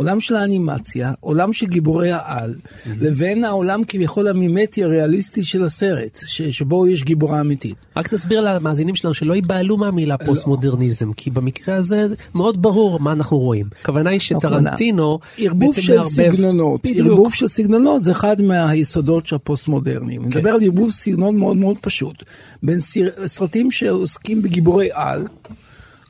עולם 0.00 0.20
של 0.20 0.34
האנימציה, 0.36 1.12
עולם 1.20 1.52
של 1.52 1.66
גיבורי 1.66 2.10
העל, 2.12 2.54
לבין 3.00 3.44
העולם 3.44 3.80
כביכול 3.88 4.28
המימטי 4.28 4.84
הריאליסטי 4.84 5.44
של 5.44 5.64
הסרט, 5.64 6.20
ש- 6.26 6.42
שבו 6.42 6.86
יש 6.86 7.04
גיבורה 7.04 7.40
אמיתית. 7.40 7.74
רק 7.96 8.08
תסביר 8.08 8.40
למאזינים 8.40 8.94
שלנו 8.94 9.14
שלא 9.14 9.34
ייבהלו 9.34 9.76
מהמילה 9.76 10.16
פוסט-מודרניזם, 10.18 11.12
כי 11.12 11.30
במקרה 11.30 11.76
הזה 11.76 12.06
מאוד 12.34 12.62
ברור 12.62 13.00
מה 13.00 13.12
אנחנו 13.12 13.38
רואים. 13.38 13.66
הכוונה 13.82 14.10
היא 14.10 14.20
שטרנטינו 14.20 15.18
ערבוב 15.38 15.70
בעצם 15.70 15.82
של 15.82 15.92
מערבב- 15.96 16.08
סגנונות, 16.08 16.80
בדיוק. 16.84 17.08
ערבוב 17.08 17.34
של 17.34 17.48
סגנונות 17.48 18.04
זה 18.04 18.12
אחד 18.12 18.42
מהיסודות 18.42 19.26
של 19.26 19.36
הפוסט-מודרניים. 19.36 20.22
כן. 20.22 20.28
נדבר 20.28 20.50
על 20.50 20.60
ערבוב 20.62 20.90
סגנון 20.90 21.36
מאוד 21.36 21.56
מאוד 21.56 21.76
פשוט. 21.80 22.24
בין 22.62 22.78
סרטים 23.26 23.70
שעוסקים 23.70 24.42
בגיבורי 24.42 24.88
על, 24.92 25.26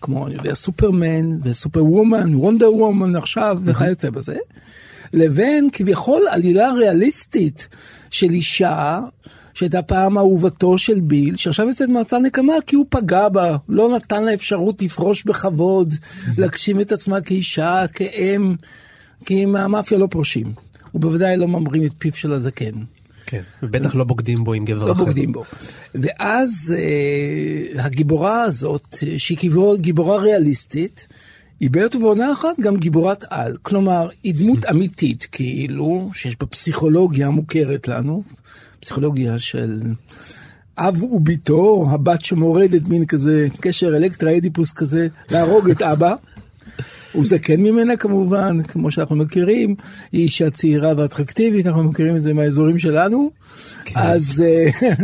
כמו 0.00 0.26
אני 0.26 0.35
יודע, 0.35 0.54
סופרמן 0.54 1.38
וסופר 1.42 1.85
וומן, 1.85 2.35
וונדר 2.35 2.75
וומן 2.75 3.16
עכשיו 3.16 3.59
וכיוצא 3.64 4.11
בזה, 4.11 4.37
לבין 5.12 5.69
כביכול 5.73 6.23
עלילה 6.30 6.73
ריאליסטית 6.73 7.69
של 8.11 8.30
אישה. 8.30 9.00
שהייתה 9.54 9.83
פעם 9.83 10.19
אהובתו 10.19 10.78
של 10.78 11.00
ביל, 11.00 11.37
שעכשיו 11.37 11.69
יוצאת 11.69 11.88
מאותה 11.88 12.19
נקמה 12.19 12.52
כי 12.66 12.76
הוא 12.76 12.87
פגע 12.88 13.28
בה, 13.28 13.57
לא 13.69 13.97
נתן 13.97 14.25
לה 14.25 14.35
אפשרות 14.35 14.83
לפרוש 14.83 15.25
בכבוד, 15.25 15.95
להגשים 16.38 16.80
את 16.80 16.92
עצמה 16.92 17.21
כאישה, 17.21 17.85
כאם, 17.95 18.54
כי 19.25 19.47
מהמאפיה 19.47 19.99
לא 19.99 20.07
פורשים. 20.11 20.52
ובוודאי 20.95 21.37
לא 21.37 21.49
ממרים 21.49 21.85
את 21.85 21.92
פיו 21.99 22.12
של 22.14 22.33
הזקן. 22.33 22.73
כן, 23.31 23.43
ובטח 23.63 23.95
לא 23.95 24.05
בוגדים 24.05 24.45
בו 24.45 24.53
עם 24.53 24.65
גבר 24.65 24.87
לא 24.87 24.93
אחר. 24.93 25.05
בוגדים 25.05 25.33
בו. 25.33 25.45
ואז 25.95 26.75
אה, 26.79 27.85
הגיבורה 27.85 28.43
הזאת, 28.43 28.97
שהיא 29.17 29.39
גיבור, 29.39 29.77
גיבורה 29.77 30.17
ריאליסטית, 30.17 31.07
היא 31.61 31.71
בעת 31.71 31.97
ובעונה 31.97 32.33
אחת 32.33 32.61
גם 32.61 32.77
גיבורת 32.77 33.25
על. 33.31 33.57
כלומר, 33.63 34.09
היא 34.23 34.35
דמות 34.35 34.65
אמיתית, 34.71 35.29
כאילו, 35.33 36.11
שיש 36.13 36.37
בה 36.41 36.47
פסיכולוגיה 36.47 37.31
מוכרת 37.31 37.89
לנו, 37.89 38.23
פסיכולוגיה 38.81 39.39
של 39.39 39.83
אב 40.79 41.03
וביתו, 41.03 41.87
הבת 41.91 42.25
שמורדת 42.25 42.89
מין 42.89 43.07
כזה 43.07 43.49
קשר 43.61 43.97
אלקטרה 43.97 44.37
אדיפוס 44.37 44.73
כזה, 44.73 45.09
להרוג 45.31 45.71
את 45.71 45.83
אבא. 45.83 46.15
הוא 47.12 47.26
זקן 47.26 47.61
ממנה 47.61 47.97
כמובן, 47.97 48.62
כמו 48.62 48.90
שאנחנו 48.90 49.17
מכירים, 49.17 49.75
היא 50.12 50.23
אישה 50.23 50.50
צעירה 50.50 50.93
ואטרקטיבית, 50.97 51.67
אנחנו 51.67 51.83
מכירים 51.83 52.17
את 52.17 52.23
זה 52.23 52.35
מהאזורים 52.35 52.79
שלנו. 52.79 53.31
אז 53.95 54.45
אה, 54.47 54.71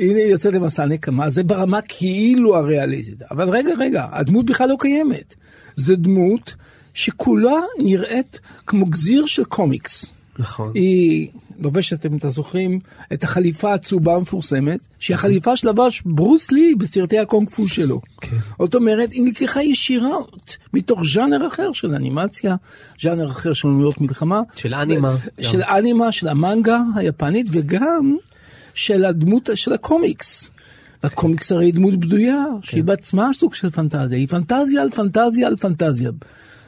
הנה 0.00 0.18
היא 0.18 0.30
יוצאת 0.30 0.54
למסע 0.54 0.86
נקמה, 0.86 1.30
זה 1.30 1.42
ברמה 1.42 1.80
כאילו 1.88 2.56
הריאליסטית. 2.56 3.22
אבל 3.30 3.48
רגע, 3.48 3.70
רגע, 3.78 4.06
הדמות 4.12 4.46
בכלל 4.46 4.68
לא 4.68 4.76
קיימת. 4.78 5.34
זו 5.76 5.96
דמות 5.96 6.54
שכולה 6.94 7.56
נראית 7.82 8.40
כמו 8.66 8.86
גזיר 8.86 9.26
של 9.26 9.44
קומיקס. 9.44 10.15
נכון. 10.38 10.72
היא 10.74 11.28
לובשת, 11.58 12.06
אם 12.06 12.16
אתם 12.16 12.30
זוכרים, 12.30 12.80
את 13.12 13.24
החליפה 13.24 13.74
הצהובה 13.74 14.14
המפורסמת, 14.14 14.80
שהיא 14.98 15.14
החליפה 15.14 15.56
שלבש 15.56 16.02
ברוס 16.04 16.50
לי 16.50 16.74
בסרטי 16.74 17.18
הקונג 17.18 17.50
פו 17.50 17.68
שלו. 17.68 18.00
כן. 18.20 18.36
זאת 18.58 18.74
אומרת, 18.74 19.12
היא 19.12 19.22
נלקחה 19.22 19.62
ישירות 19.62 20.56
מתוך 20.74 21.00
ז'אנר 21.14 21.46
אחר 21.46 21.72
של 21.72 21.94
אנימציה, 21.94 22.56
ז'אנר 23.02 23.30
אחר 23.30 23.52
של 23.52 23.68
אומנויות 23.68 24.00
מלחמה. 24.00 24.40
של 24.56 24.74
אנימה. 24.74 25.14
של 25.40 25.62
אנימה, 25.62 26.12
של 26.12 26.28
המנגה 26.28 26.80
היפנית, 26.94 27.46
וגם 27.50 28.16
של 28.74 29.04
הדמות, 29.04 29.50
של 29.54 29.72
הקומיקס. 29.72 30.50
הקומיקס 31.02 31.52
הרי 31.52 31.72
דמות 31.72 31.96
בדויה, 31.96 32.44
שהיא 32.62 32.84
בעצמה 32.84 33.30
סוג 33.34 33.54
של 33.54 33.70
פנטזיה, 33.70 34.18
היא 34.18 34.28
פנטזיה 34.28 34.82
על 34.82 34.90
פנטזיה 34.90 35.46
על 35.46 35.56
פנטזיה. 35.56 36.10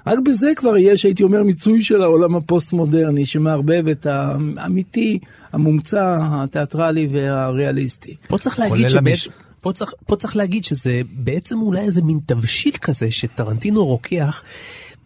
רק 0.09 0.19
בזה 0.25 0.53
כבר 0.57 0.77
יש, 0.77 1.03
הייתי 1.05 1.23
אומר, 1.23 1.43
מיצוי 1.43 1.83
של 1.83 2.03
העולם 2.03 2.35
הפוסט-מודרני, 2.35 3.27
שמערבב 3.27 3.89
את 3.89 4.07
האמיתי, 4.07 5.19
המומצא, 5.53 6.19
התיאטרלי 6.23 7.09
והריאליסטי. 7.13 8.15
פה 8.29 8.39
צריך 8.39 8.59
להגיד 8.59 8.89
שבעצם... 8.89 9.07
המש- 9.11 9.29
פה 9.61 9.73
צריך, 9.73 9.93
פה 10.07 10.17
צריך 10.17 10.37
להגיד 10.37 10.65
שזה 10.65 11.01
בעצם 11.13 11.61
אולי 11.63 11.81
איזה 11.81 12.03
מין 12.03 12.19
תבשיל 12.27 12.73
כזה 12.81 13.11
שטרנטינו 13.11 13.87
רוקח 13.87 14.43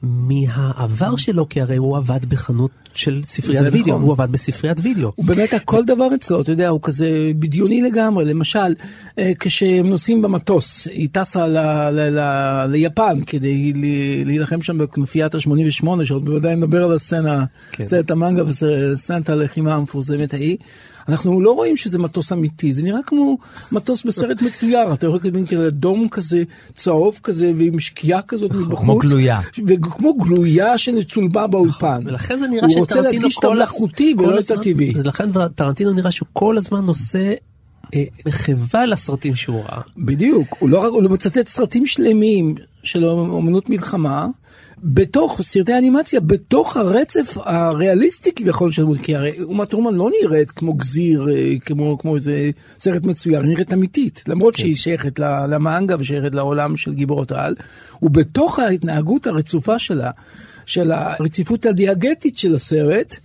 מהעבר 0.03 1.17
שלו, 1.17 1.49
כי 1.49 1.61
הרי 1.61 1.77
הוא 1.77 1.97
עבד 1.97 2.25
בחנות 2.29 2.71
של 2.95 3.21
ספריית 3.23 3.65
זה 3.65 3.73
וידאו, 3.73 3.93
נכון. 3.95 4.03
הוא 4.03 4.13
עבד 4.13 4.33
בספריית 4.33 4.79
וידאו. 4.83 5.13
הוא 5.15 5.25
באמת, 5.27 5.55
כל 5.65 5.85
דבר 5.85 6.09
אצלו, 6.15 6.41
אתה 6.41 6.53
יודע, 6.53 6.69
הוא 6.69 6.81
כזה 6.83 7.09
בדיוני 7.39 7.83
לגמרי. 7.83 8.25
למשל, 8.25 8.75
אה, 9.19 9.33
כשהם 9.39 9.87
נוסעים 9.87 10.23
במטוס, 10.23 10.87
היא 10.87 11.09
טסה 11.13 11.47
ל, 11.49 11.59
ל, 11.91 12.19
ל, 12.19 12.21
ליפן 12.67 13.21
כדי 13.27 13.73
ל- 13.73 14.27
להילחם 14.27 14.63
שם 14.63 14.79
בכנופיית 14.79 15.35
ה-88, 15.35 16.05
שעוד 16.05 16.25
בוודאי 16.25 16.57
נדבר 16.57 16.85
על 16.85 16.93
הסצנה, 16.93 17.45
כן. 17.73 17.87
סרט 17.87 18.11
המנגה 18.11 18.43
וסצנת 18.47 19.29
הלחימה 19.31 19.75
המפורסמת 19.75 20.35
ההיא. 20.35 20.57
אנחנו 21.09 21.41
לא 21.41 21.53
רואים 21.53 21.77
שזה 21.77 21.99
מטוס 21.99 22.33
אמיתי, 22.33 22.73
זה 22.73 22.83
נראה 22.83 23.01
כמו 23.07 23.39
מטוס 23.73 24.05
בסרט 24.05 24.43
מצויר, 24.43 24.93
אתה 24.93 25.07
רואה 25.07 25.19
כזה 25.21 25.31
כזה 25.51 25.71
דום 25.71 26.09
כזה, 26.09 26.43
צהוב 26.75 27.21
כזה, 27.23 27.53
ועם 27.59 27.81
שקיעה 27.81 28.23
כזאת 28.23 28.51
מבחוץ. 28.51 28.81
כמו 28.81 28.99
גלויה. 28.99 29.41
וכמו 29.67 30.15
גלויה 30.15 30.79
שנצולבה 30.79 31.47
באולפן. 31.47 32.03
ולכן 32.07 32.37
זה 32.37 32.49
נראה 32.49 32.67
הוא 32.67 32.79
רוצה 32.79 32.95
שטרנטינו 32.95 33.13
להדגיש 33.13 33.37
את 33.39 33.43
כל 33.43 33.53
המלאכותי 33.53 34.15
כל 34.17 34.25
ולא 34.25 34.39
את 34.39 34.51
הטבעי. 34.51 34.93
אז 34.97 35.07
לכן 35.07 35.49
טרנטינו 35.55 35.93
נראה 35.93 36.11
שהוא 36.11 36.29
כל 36.33 36.57
הזמן 36.57 36.87
עושה 36.87 37.33
אה, 37.95 38.05
מחווה 38.27 38.87
לסרטים 38.87 39.37
שהוא 39.37 39.63
ראה. 39.63 39.81
בדיוק, 39.97 40.57
הוא 40.59 40.69
לא 40.69 40.79
רק, 40.79 40.93
הוא 40.93 41.03
לא 41.03 41.09
מצטט 41.09 41.49
סרטים 41.49 41.87
שלמים 41.87 42.55
של 42.83 43.05
אומנות 43.05 43.71
מלחמה, 43.71 44.27
בתוך 44.83 45.43
סרטי 45.43 45.79
אנימציה, 45.79 46.21
בתוך 46.21 46.77
הרצף 46.77 47.37
הריאליסטי 47.37 48.33
כביכול 48.33 48.73
של 48.73 48.83
דמות, 48.83 49.01
כי 49.01 49.17
הרי 49.17 49.43
אומה 49.43 49.67
טרומן 49.67 49.95
לא 49.95 50.11
נראית 50.23 50.51
כמו 50.51 50.73
גזיר, 50.75 51.29
אה, 51.31 51.59
כמו, 51.65 51.99
כמו 51.99 52.17
איזה 52.17 52.51
סרט 52.79 53.05
מצויר, 53.05 53.43
נראית 53.43 53.73
אמיתית, 53.73 54.23
למרות 54.29 54.57
שהיא 54.57 54.75
שייכת 54.75 55.19
ל- 55.19 55.47
למאנגה 55.47 55.97
ושייכת 55.99 56.35
לעולם 56.35 56.77
של 56.77 56.93
גיבורות 56.93 57.33
העל, 57.33 57.55
ובתוך 58.03 58.59
ההתנהגות 58.59 59.27
הרצופה 59.27 59.79
שלה, 59.79 60.11
של 60.67 60.93
הרציפות 60.93 61.67
הדיאגטית 61.67 62.39
של 62.39 62.55
הסרט, 62.55 63.17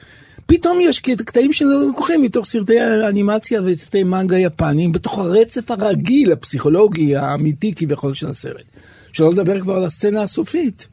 פתאום 0.45 0.77
יש 0.81 0.99
קט- 0.99 1.21
קטעים 1.21 1.53
שלקוחים 1.53 2.21
מתוך 2.21 2.45
סרטי 2.45 2.79
האנימציה 2.79 3.61
וסרטי 3.65 4.03
מנגה 4.03 4.37
יפניים, 4.37 4.91
בתוך 4.91 5.19
הרצף 5.19 5.71
הרגיל, 5.71 6.31
הפסיכולוגי, 6.31 7.15
האמיתי 7.15 7.73
כביכול 7.75 8.13
של 8.13 8.27
הסרט. 8.27 8.65
שלא 9.13 9.29
לדבר 9.29 9.59
כבר 9.59 9.73
על 9.75 9.83
הסצנה 9.83 10.21
הסופית, 10.21 10.87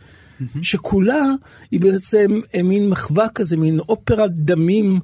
שכולה 0.62 1.24
היא 1.70 1.80
בעצם 1.80 2.26
אה, 2.54 2.62
מין 2.62 2.88
מחווה 2.88 3.28
כזה, 3.28 3.56
מין 3.56 3.78
אופרת 3.78 4.34
דמים. 4.34 5.00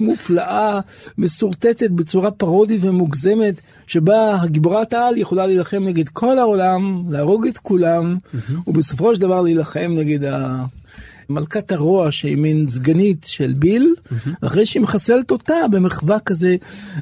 מופלאה, 0.00 0.80
משורטטת 1.18 1.90
בצורה 1.90 2.30
פרודית 2.30 2.80
ומוגזמת, 2.84 3.60
שבה 3.86 4.42
הגיבורת 4.42 4.92
העל 4.92 5.16
יכולה 5.16 5.46
להילחם 5.46 5.82
נגד 5.82 6.08
כל 6.08 6.38
העולם, 6.38 7.02
להרוג 7.10 7.46
את 7.46 7.58
כולם, 7.58 8.18
ובסופו 8.66 9.14
של 9.14 9.20
דבר 9.20 9.40
להילחם 9.40 9.90
נגד 9.96 10.24
ה... 10.24 10.64
מלכת 11.30 11.72
הרוע 11.72 12.12
שהיא 12.12 12.36
מין 12.36 12.68
סגנית 12.68 13.24
של 13.28 13.52
ביל, 13.58 13.94
אחרי 14.40 14.66
שהיא 14.66 14.82
מחסלת 14.82 15.30
אותה 15.30 15.54
במחווה 15.70 16.18
כזה 16.18 16.56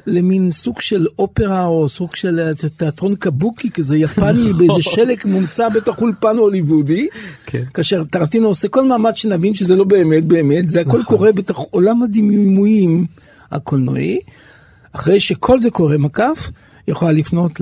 למין 0.07 0.51
סוג 0.51 0.81
של 0.81 1.07
אופרה 1.19 1.65
או 1.65 1.89
סוג 1.89 2.15
של 2.15 2.53
תיאטרון 2.77 3.15
קבוקי 3.15 3.71
כזה 3.71 3.97
יפני 3.97 4.53
באיזה 4.53 4.81
שלג 4.81 5.17
מומצא 5.25 5.69
בתוך 5.69 6.01
אולפן 6.01 6.37
הוליוודי, 6.37 7.07
כן. 7.45 7.63
כאשר 7.73 8.03
טרנטינו 8.03 8.47
עושה 8.47 8.67
כל 8.67 8.87
מאמץ 8.87 9.15
שנבין 9.15 9.53
שזה 9.53 9.75
לא 9.75 9.83
באמת 9.83 10.23
באמת, 10.23 10.67
זה 10.67 10.81
הכל 10.81 11.03
קורה 11.03 11.31
בתוך 11.31 11.67
עולם 11.71 12.03
הדימויים 12.03 13.05
הקולנועי. 13.51 14.19
אחרי 14.91 15.19
שכל 15.19 15.61
זה 15.61 15.71
קורה 15.71 15.97
מקף, 15.97 16.49
יכולה 16.87 17.11
לפנות 17.11 17.61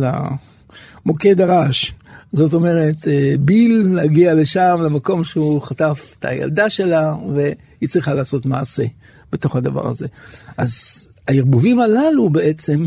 למוקד 1.05 1.41
הרעש. 1.41 1.91
זאת 2.33 2.53
אומרת, 2.53 3.07
אה, 3.07 3.33
ביל 3.39 3.87
להגיע 3.91 4.33
לשם, 4.33 4.79
למקום 4.83 5.23
שהוא 5.23 5.61
חטף 5.61 6.15
את 6.19 6.25
הילדה 6.25 6.69
שלה, 6.69 7.15
והיא 7.35 7.89
צריכה 7.89 8.13
לעשות 8.13 8.45
מעשה 8.45 8.83
בתוך 9.31 9.55
הדבר 9.55 9.89
הזה. 9.89 10.07
אז 10.57 11.03
הערבובים 11.27 11.79
הללו 11.79 12.29
בעצם 12.29 12.85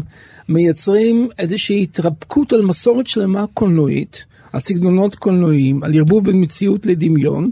מייצרים 0.49 1.29
איזושהי 1.39 1.83
התרפקות 1.83 2.53
על 2.53 2.63
מסורת 2.63 3.07
שלמה 3.07 3.45
קולנועית, 3.55 4.25
על 4.53 4.61
סגנונות 4.61 5.15
קולנועיים, 5.15 5.83
על 5.83 5.95
ערבוב 5.95 6.25
בין 6.25 6.43
מציאות 6.43 6.87
לדמיון, 6.87 7.51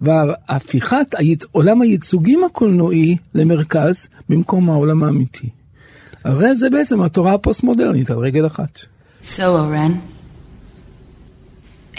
והפיכת 0.00 1.06
היצ... 1.18 1.44
עולם 1.52 1.82
הייצוגים 1.82 2.44
הקולנועי 2.44 3.16
למרכז 3.34 4.08
במקום 4.28 4.70
העולם 4.70 5.02
האמיתי. 5.02 5.48
הרי 6.24 6.56
זה 6.56 6.70
בעצם 6.70 7.02
התורה 7.02 7.34
הפוסט-מודרנית 7.34 8.10
על 8.10 8.18
רגל 8.18 8.46
אחת. 8.46 8.78
So, 9.22 9.42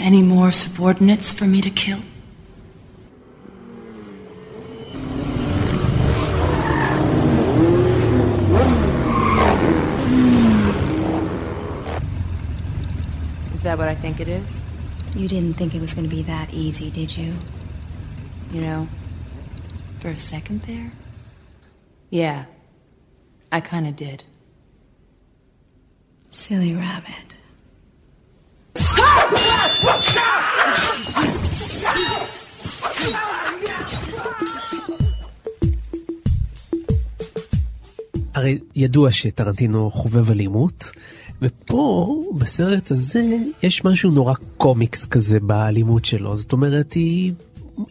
any 0.02 0.20
more 0.20 0.50
subordinates 0.50 1.32
for 1.32 1.44
me 1.44 1.60
to 1.60 1.70
kill? 1.70 2.00
Is 13.54 13.62
that 13.62 13.78
what 13.78 13.86
I 13.88 13.94
think 13.94 14.18
it 14.18 14.26
is? 14.26 14.64
You 15.14 15.28
didn't 15.28 15.54
think 15.54 15.74
it 15.74 15.80
was 15.80 15.94
going 15.94 16.08
to 16.08 16.14
be 16.14 16.22
that 16.22 16.52
easy, 16.52 16.90
did 16.90 17.16
you? 17.16 17.36
You 18.50 18.60
know, 18.60 18.88
for 20.00 20.08
a 20.08 20.16
second 20.16 20.62
there? 20.62 20.92
Yeah, 22.10 22.46
I 23.52 23.60
kind 23.60 23.86
of 23.86 23.94
did. 23.94 24.24
Silly 26.30 26.74
rabbit. 26.74 27.36
הרי 38.34 38.58
ידוע 38.74 39.10
שטרנטינו 39.10 39.90
חובב 39.90 40.30
אלימות, 40.30 40.90
ופה, 41.42 42.14
בסרט 42.38 42.90
הזה, 42.90 43.36
יש 43.62 43.84
משהו 43.84 44.10
נורא 44.10 44.34
קומיקס 44.56 45.06
כזה 45.06 45.40
באלימות 45.40 46.04
שלו. 46.04 46.36
זאת 46.36 46.52
אומרת, 46.52 46.92
היא, 46.92 47.32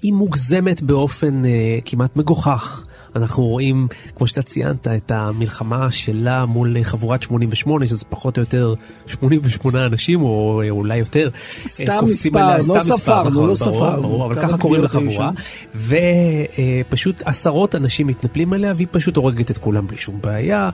היא 0.01 0.13
מוגזמת 0.13 0.81
באופן 0.81 1.46
אה, 1.46 1.79
כמעט 1.85 2.15
מגוחך. 2.15 2.85
אנחנו 3.15 3.43
רואים, 3.43 3.87
כמו 4.15 4.27
שאתה 4.27 4.41
ציינת, 4.41 4.87
את 4.87 5.11
המלחמה 5.11 5.91
שלה 5.91 6.45
מול 6.45 6.75
חבורת 6.83 7.24
88, 7.24 7.87
שזה 7.87 8.05
פחות 8.09 8.37
או 8.37 8.41
יותר 8.41 8.74
88 9.07 9.85
אנשים, 9.85 10.21
או 10.21 10.61
אולי 10.69 10.97
יותר. 10.97 11.29
סתם 11.67 11.91
אה, 11.91 12.00
קופצים 12.00 12.33
מספר, 12.33 12.45
עליה, 12.45 12.57
לא 12.57 12.63
סתם 12.63 12.75
מספר, 12.77 12.97
ספרנו, 12.97 13.29
נכון, 13.29 13.33
לא 13.33 13.41
ברור, 13.43 13.55
ספרנו. 13.55 14.01
ברור, 14.01 14.25
אבל 14.25 14.35
כמה 14.35 14.47
ככה 14.47 14.57
קוראים 14.57 14.83
לחבורה. 14.83 15.31
ופשוט 15.75 17.21
עשרות 17.25 17.75
אנשים 17.75 18.07
מתנפלים 18.07 18.53
עליה, 18.53 18.74
והיא 18.75 18.87
פשוט 18.91 19.17
הורגת 19.17 19.51
את 19.51 19.57
כולם 19.57 19.87
בלי 19.87 19.97
שום 19.97 20.21
בעיה. 20.21 20.69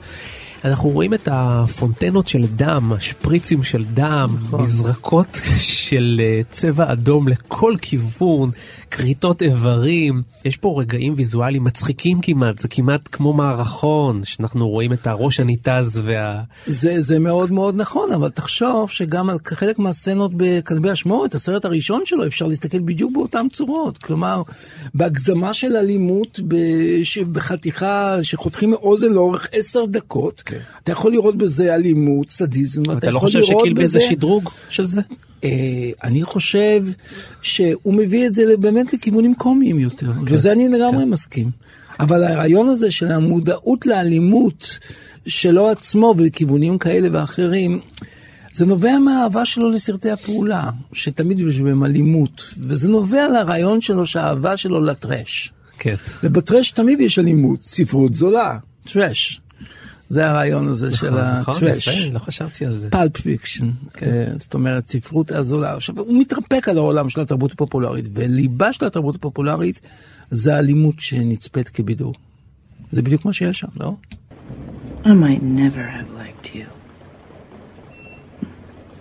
אנחנו 0.64 0.88
רואים 0.88 1.14
את 1.14 1.28
הפונטנות 1.32 2.28
של 2.28 2.46
דם, 2.46 2.92
השפריצים 2.96 3.62
של 3.62 3.84
דם, 3.84 4.36
נכון. 4.42 4.60
מזרקות 4.60 5.40
של 5.58 6.20
אה, 6.24 6.40
צבע 6.50 6.92
אדום 6.92 7.28
לכל 7.28 7.74
כיוון, 7.80 8.50
כריתות 8.90 9.42
איברים. 9.42 10.22
יש 10.44 10.56
פה 10.56 10.76
רגעים 10.80 11.14
ויזואליים 11.16 11.64
מצחיקים 11.64 12.20
כמעט, 12.22 12.58
זה 12.58 12.68
כמעט 12.68 13.08
כמו 13.12 13.32
מערכון, 13.32 14.20
שאנחנו 14.24 14.68
רואים 14.68 14.92
את 14.92 15.06
הראש 15.06 15.40
הניתז 15.40 16.00
וה... 16.04 16.42
זה, 16.66 17.00
זה 17.00 17.18
מאוד 17.18 17.52
מאוד 17.52 17.74
נכון, 17.76 18.12
אבל 18.12 18.28
תחשוב 18.30 18.90
שגם 18.90 19.30
על 19.30 19.38
חלק 19.46 19.78
מהסצנות 19.78 20.30
בכלבי 20.36 20.92
אשמורת, 20.92 21.34
הסרט 21.34 21.64
הראשון 21.64 22.02
שלו, 22.04 22.26
אפשר 22.26 22.46
להסתכל 22.46 22.78
בדיוק 22.80 23.12
באותן 23.14 23.46
צורות. 23.52 23.98
כלומר, 23.98 24.42
בהגזמה 24.94 25.54
של 25.54 25.76
אלימות, 25.76 26.40
בש- 26.48 27.18
בחתיכה 27.18 28.16
שחותכים 28.22 28.70
מאוזן 28.70 29.12
לאורך 29.12 29.48
עשר 29.52 29.84
דקות, 29.86 30.42
כן. 30.44 30.58
אתה 30.82 30.92
יכול 30.92 31.12
לראות 31.12 31.36
בזה 31.36 31.74
אלימות, 31.74 32.30
סדיזם, 32.30 32.82
ואתה 32.88 32.98
אתה 32.98 33.10
לא 33.10 33.18
חושב 33.18 33.38
לראות 33.38 33.60
שקילבי 33.60 33.86
זה 33.88 33.98
בזה... 33.98 34.08
שדרוג 34.10 34.50
של 34.70 34.84
זה? 34.84 35.00
אה, 35.44 35.50
אני 36.04 36.22
חושב 36.22 36.84
שהוא 37.42 37.94
מביא 37.94 38.26
את 38.26 38.34
זה 38.34 38.56
באמת 38.60 38.92
לכיוונים 38.92 39.34
קומיים 39.34 39.78
יותר, 39.78 40.12
וזה 40.26 40.52
אני 40.52 40.68
לגמרי 40.68 41.04
מסכים. 41.04 41.50
אבל 42.00 42.24
הרעיון 42.24 42.68
הזה 42.68 42.90
של 42.90 43.06
המודעות 43.06 43.86
לאלימות 43.86 44.78
שלו 45.26 45.68
עצמו 45.68 46.14
ולכיוונים 46.16 46.78
כאלה 46.78 47.08
ואחרים, 47.12 47.80
זה 48.52 48.66
נובע 48.66 48.98
מהאהבה 48.98 49.44
שלו 49.44 49.70
לסרטי 49.70 50.10
הפעולה, 50.10 50.70
שתמיד 50.92 51.40
יש 51.40 51.60
בהם 51.60 51.84
אלימות, 51.84 52.54
וזה 52.58 52.88
נובע 52.88 53.28
לרעיון 53.28 53.80
שלו 53.80 54.06
שהאהבה 54.06 54.56
שלו 54.56 54.84
לטרש. 54.84 55.52
כן. 55.78 55.94
ובטרש 56.22 56.70
תמיד 56.70 57.00
יש 57.00 57.18
אלימות, 57.18 57.62
ספרות 57.62 58.14
זולה, 58.14 58.58
טרש. 58.92 59.40
זה 60.08 60.28
הרעיון 60.28 60.68
הזה 60.68 60.96
של 60.96 61.10
נכון, 61.10 61.54
הטרש. 61.56 61.88
יפה, 61.88 62.12
לא 62.12 62.18
חשבתי 62.18 62.66
על 62.66 62.76
זה. 62.76 62.90
Pulp 62.90 63.16
Fiction, 63.20 63.68
זאת 64.38 64.54
אומרת 64.54 64.88
ספרות 64.88 65.30
הזולה. 65.30 65.74
עכשיו 65.74 65.98
הוא 65.98 66.20
מתרפק 66.20 66.68
על 66.68 66.78
העולם 66.78 67.08
של 67.08 67.20
התרבות 67.20 67.52
הפופולרית, 67.52 68.04
וליבה 68.12 68.72
של 68.72 68.84
התרבות 68.84 69.14
הפופולרית 69.14 69.80
זה 70.30 70.56
האלימות 70.56 71.00
שנצפית 71.00 71.68
כבידור. 71.68 72.14
זה 72.90 73.02
בדיוק 73.02 73.24
מה 73.24 73.32
שיש 73.32 73.58
שם, 73.58 73.68
לא? 73.76 73.94
I 75.04 75.08
might 75.08 75.42
never 75.42 75.84
have 75.96 76.10
liked 76.22 76.54
you. 76.54 76.66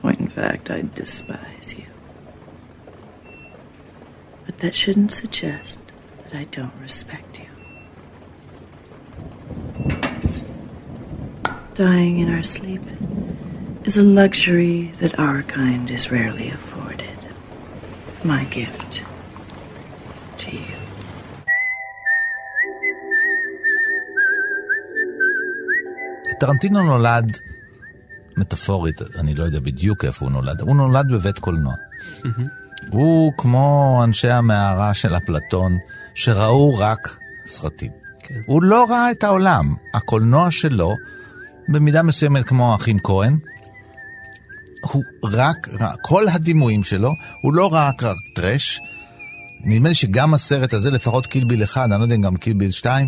Or 0.03 0.11
in 0.11 0.27
fact, 0.27 0.69
I 0.69 0.79
despise 1.01 1.69
you. 1.79 1.89
But 4.45 4.55
that 4.59 4.75
shouldn't 4.81 5.11
suggest 5.11 5.79
that 6.23 6.33
I 6.41 6.43
don't 6.57 6.77
respect 6.87 7.31
you. 7.43 7.51
Dying 11.77 12.17
in 12.23 12.29
our 12.35 12.41
sleep 12.55 12.81
is 13.85 13.95
a 13.97 14.07
luxury 14.21 14.91
that 15.01 15.13
our 15.19 15.43
kind 15.43 15.85
is 15.91 16.11
rarely 16.11 16.49
afforded. 16.49 17.19
My 18.23 18.43
gift 18.45 19.05
to 20.39 20.49
you. 20.51 20.77
טרנטינו 26.39 26.83
נולד, 26.83 27.37
מטאפורית, 28.37 29.01
אני 29.15 29.35
לא 29.35 29.43
יודע 29.43 29.59
בדיוק 29.59 30.05
איפה 30.05 30.25
הוא 30.25 30.31
נולד, 30.31 30.61
הוא 30.61 30.75
נולד 30.75 31.11
בבית 31.11 31.39
קולנוע. 31.39 31.73
הוא 32.89 33.33
כמו 33.37 34.01
אנשי 34.03 34.29
המערה 34.29 34.93
של 34.93 35.17
אפלטון, 35.17 35.77
שראו 36.15 36.77
רק 36.77 37.17
סרטים. 37.45 37.91
כן. 38.19 38.41
הוא 38.45 38.63
לא 38.63 38.85
ראה 38.89 39.11
את 39.11 39.23
העולם. 39.23 39.75
הקולנוע 39.93 40.51
שלו, 40.51 40.95
במידה 41.69 42.03
מסוימת 42.03 42.45
כמו 42.45 42.71
האחים 42.73 42.99
כהן, 42.99 43.37
הוא 44.81 45.03
רק 45.23 45.67
כל 46.01 46.27
הדימויים 46.27 46.83
שלו, 46.83 47.13
הוא 47.41 47.53
לא 47.53 47.73
ראה 47.73 47.89
רק 48.01 48.17
טרש. 48.35 48.81
נדמה 49.59 49.89
לי 49.89 49.95
שגם 49.95 50.33
הסרט 50.33 50.73
הזה, 50.73 50.91
לפחות 50.91 51.27
קילביל 51.27 51.63
1, 51.63 51.85
אני 51.91 51.99
לא 51.99 52.03
יודע 52.03 52.15
אם 52.15 52.21
גם 52.21 52.35
קילביל 52.35 52.71
2, 52.71 53.07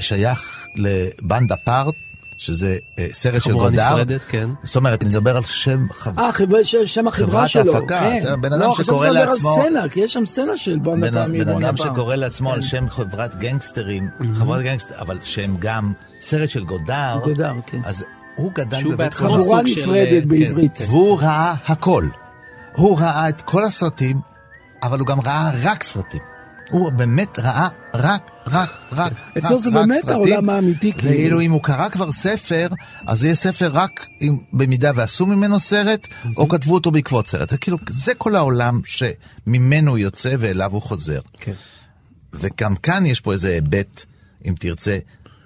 שייך 0.00 0.66
לבנד 0.76 1.52
אפארט, 1.52 1.94
שזה 2.38 2.78
אה, 2.98 3.06
סרט 3.12 3.42
של 3.42 3.50
חבורה 3.50 3.70
גודר. 3.70 3.90
נפרדת, 3.92 4.20
כן. 4.28 4.50
זאת 4.64 4.76
אומרת, 4.76 5.02
אני 5.02 5.10
מדבר 5.10 5.36
על 5.36 5.42
שם 5.42 5.86
חב... 5.92 6.18
אה, 6.20 6.32
חברה- 6.32 6.64
ש- 6.64 6.76
שם 6.76 7.08
החברה 7.08 7.28
חברת 7.28 7.48
שלו. 7.48 7.74
ההפקה, 7.74 8.00
כן. 8.00 8.40
בן 8.40 8.52
אדם 8.52 8.62
לא, 8.62 8.70
חשבתי 8.70 8.84
שקורא 8.84 9.06
שאתה 9.06 9.20
מדבר 9.20 9.34
לעצמו- 9.34 9.56
על 9.56 9.62
סצנה, 9.62 9.88
כי 9.88 10.00
יש 10.00 10.12
שם 10.12 10.26
סצנה 10.26 10.56
של 10.56 10.78
בון 10.78 11.00
בן, 11.00 11.16
הפעם 11.16 11.32
בן 11.32 11.48
אדם. 11.48 11.76
שקורא 11.76 12.14
לעצמו 12.14 12.48
כן. 12.48 12.54
על 12.54 12.62
שם 12.62 12.88
חברת 12.90 13.38
גנגסטרים, 13.38 14.08
חברת 14.38 14.62
גנגסטר, 14.62 14.94
אבל 15.00 15.18
שהם 15.22 15.56
גם 15.58 15.92
סרט 16.20 16.50
של 16.50 16.64
גודר. 16.64 17.18
גודר, 17.24 17.52
כן. 17.66 17.80
אז 17.84 18.04
הוא 18.36 18.52
גדל 18.54 18.80
שהוא 18.80 18.92
בבית 18.92 19.14
חבורה. 19.14 19.38
חבורה 19.40 19.58
סוג 19.58 19.66
של, 19.66 19.80
נפרדת 19.80 20.22
אה, 20.22 20.26
בעברית. 20.28 20.78
כן. 20.78 20.84
והוא 20.84 21.20
ראה 21.20 21.54
הכל. 21.66 22.04
הוא 22.76 22.98
ראה 23.00 23.28
את 23.28 23.40
כל 23.40 23.64
הסרטים, 23.64 24.20
אבל 24.82 24.98
הוא 24.98 25.06
גם 25.06 25.20
ראה 25.20 25.50
רק 25.62 25.82
סרטים. 25.82 26.20
הוא 26.74 26.92
באמת 26.92 27.38
ראה 27.38 27.68
רק, 27.94 28.30
רק, 28.46 28.70
רק, 28.92 29.12
אצלו 29.38 29.56
רק, 29.56 29.62
זה 29.62 29.68
רק 29.68 29.74
באמת. 29.74 30.08
העולם 30.08 30.50
האמיתי. 30.50 30.92
ואילו 31.02 31.40
אם 31.40 31.52
הוא 31.52 31.62
קרא 31.62 31.88
כבר 31.88 32.12
ספר, 32.12 32.68
אז 33.06 33.24
יהיה 33.24 33.34
ספר 33.34 33.70
רק 33.72 34.06
אם, 34.20 34.38
במידה 34.52 34.90
ועשו 34.94 35.26
ממנו 35.26 35.60
סרט, 35.60 36.08
או 36.36 36.48
כתבו 36.48 36.74
אותו 36.74 36.90
בעקבות 36.90 37.28
סרט. 37.28 37.50
זה 37.50 37.58
כאילו, 37.58 37.78
זה 37.88 38.14
כל 38.14 38.34
העולם 38.36 38.80
שממנו 38.84 39.90
הוא 39.90 39.98
יוצא 39.98 40.34
ואליו 40.38 40.72
הוא 40.72 40.82
חוזר. 40.82 41.20
כן. 41.40 41.52
וגם 42.34 42.76
כאן 42.76 43.06
יש 43.06 43.20
פה 43.20 43.32
איזה 43.32 43.48
היבט, 43.48 44.04
אם 44.48 44.54
תרצה, 44.58 44.98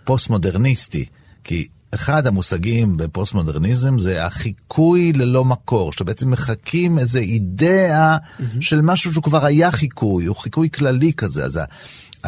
פוסט-מודרניסטי. 0.05 1.05
כי 1.45 1.69
אחד 1.95 2.27
המושגים 2.27 2.97
בפוסט-מודרניזם 2.97 3.99
זה 3.99 4.25
החיקוי 4.27 5.13
ללא 5.13 5.45
מקור, 5.45 5.93
שאתה 5.93 6.05
בעצם 6.05 6.31
מחקה 6.31 6.99
איזה 6.99 7.19
אידאה 7.19 8.17
של 8.61 8.81
משהו 8.81 9.13
שהוא 9.13 9.25
כבר 9.25 9.45
היה 9.47 9.71
חיקוי, 9.73 10.25
הוא 10.25 10.37
חיקוי 10.37 10.69
כללי 10.71 11.13
כזה. 11.13 11.45
אז 11.45 11.57
ה- 11.57 11.65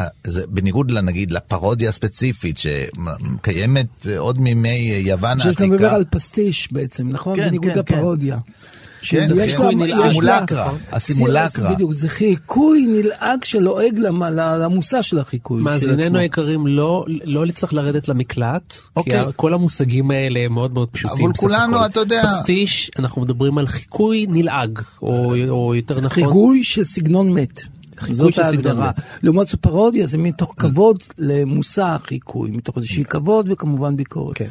ה- 0.01 0.07
זה 0.23 0.43
בניגוד 0.47 0.91
לנגיד 0.91 1.31
לפרודיה 1.31 1.89
הספציפית 1.89 2.57
שקיימת 2.57 3.87
עוד 4.17 4.39
מימי 4.39 4.69
יוון 5.05 5.29
אני 5.31 5.39
חושב 5.39 5.51
שאתה 5.51 5.63
העתיקה. 5.63 5.75
מדבר 5.83 5.95
על 5.95 6.05
פסטיש 6.09 6.69
בעצם, 6.71 7.09
נכון? 7.09 7.35
כן, 7.35 7.47
בניגוד 7.47 7.71
כן, 7.73 7.79
לפרודיה. 7.79 8.37
כן, 8.45 8.51
שזה- 9.01 9.35
זה 9.35 9.43
יש 9.43 9.51
חיקוי 9.55 9.75
לה- 9.75 9.85
נלעג. 9.85 9.93
לה- 9.93 10.05
הסימולקרה, 10.11 10.71
הסימולקרה. 10.91 11.73
בדיוק, 11.73 11.91
זה 11.93 12.09
חיקוי 12.09 12.85
נלעג 12.87 13.43
שלועג 13.45 13.99
למ- 13.99 14.23
למושא 14.61 15.01
של 15.01 15.19
החיקוי. 15.19 15.61
מאזיננו. 15.61 16.17
היקרים, 16.19 16.67
לא, 16.67 17.05
לא 17.25 17.45
צריך 17.53 17.73
לרדת 17.73 18.07
למקלט, 18.07 18.71
כי 18.73 18.79
אוקיי. 18.95 19.21
כל 19.35 19.53
המושגים 19.53 20.11
האלה 20.11 20.39
הם 20.39 20.53
מאוד 20.53 20.73
מאוד 20.73 20.89
פשוטים. 20.89 21.25
אבל 21.25 21.33
כולנו. 21.37 21.85
אתה 21.85 21.99
יודע- 21.99 22.23
פסטיש, 22.27 22.91
אנחנו 22.99 23.21
מדברים 23.21 23.57
על 23.57 23.67
חיקוי 23.67 24.25
נלעג, 24.29 24.79
או, 25.01 25.33
או 25.49 25.75
יותר 25.75 25.95
נכון... 25.97 26.09
חיגוי 26.09 26.63
של 26.63 26.85
סגנון 26.85 27.33
מת. 27.33 27.61
זאת 28.11 28.33
של 28.33 28.43
סגנון 28.43 28.65
ההגדרה. 28.65 28.89
מת. 28.89 29.01
לעומת 29.23 29.47
זאת 29.47 29.59
פרודיה 29.61 30.05
זה 30.07 30.17
מתוך 30.17 30.53
כבוד 30.57 30.99
למושא 31.17 31.83
החיקוי, 31.83 32.51
מתוך 32.51 32.77
איזושהי 32.77 33.05
כבוד 33.05 33.49
וכמובן 33.51 33.95
ביקורת. 33.95 34.37
כן. 34.37 34.47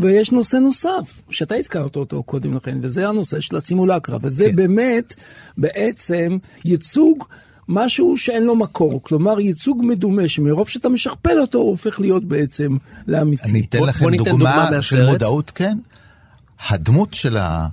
ויש 0.00 0.32
נושא 0.32 0.56
נוסף, 0.56 1.20
שאתה 1.30 1.54
הזכרת 1.54 1.96
אותו 1.96 2.22
קודם 2.22 2.54
לכן, 2.54 2.78
וזה 2.82 3.08
הנושא 3.08 3.40
של 3.40 3.56
הסימולקרה, 3.56 4.18
וזה 4.22 4.44
כן. 4.44 4.56
באמת 4.56 5.14
בעצם 5.58 6.36
ייצוג. 6.64 7.24
משהו 7.70 8.16
שאין 8.16 8.44
לו 8.44 8.56
מקור, 8.56 9.00
כלומר 9.02 9.40
ייצוג 9.40 9.82
מדומה 9.84 10.28
שמרוב 10.28 10.68
שאתה 10.68 10.88
משכפל 10.88 11.38
אותו 11.40 11.58
הוא 11.58 11.70
הופך 11.70 12.00
להיות 12.00 12.24
בעצם 12.24 12.76
לאמיתי. 13.06 13.42
אני 13.48 13.60
אתן 13.68 13.82
לכם 13.82 14.04
בוא 14.04 14.16
דוגמה 14.16 14.64
דוגמה. 14.66 14.82
של 14.82 15.06
מודעות, 15.06 15.52
כן. 15.54 15.78
הדמות 16.68 17.14
של 17.14 17.36
ה- 17.36 17.68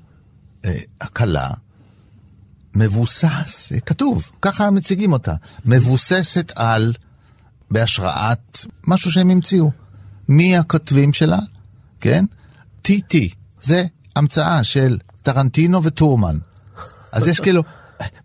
אה, 0.65 0.71
הכלה 1.01 1.49
מבוסס, 2.75 3.71
כתוב, 3.85 4.31
ככה 4.41 4.71
מציגים 4.71 5.13
אותה, 5.13 5.33
מבוססת 5.65 6.51
על, 6.55 6.93
בהשראת 7.71 8.65
משהו 8.87 9.11
שהם 9.11 9.29
המציאו. 9.29 9.71
מי 10.29 10.57
הכותבים 10.57 11.13
שלה? 11.13 11.39
כן? 12.01 12.25
TT, 12.87 13.15
זה 13.61 13.83
המצאה 14.15 14.63
של 14.63 14.97
טרנטינו 15.23 15.83
וטורמן. 15.83 16.37
אז 17.11 17.27
יש 17.27 17.39
כאילו, 17.39 17.63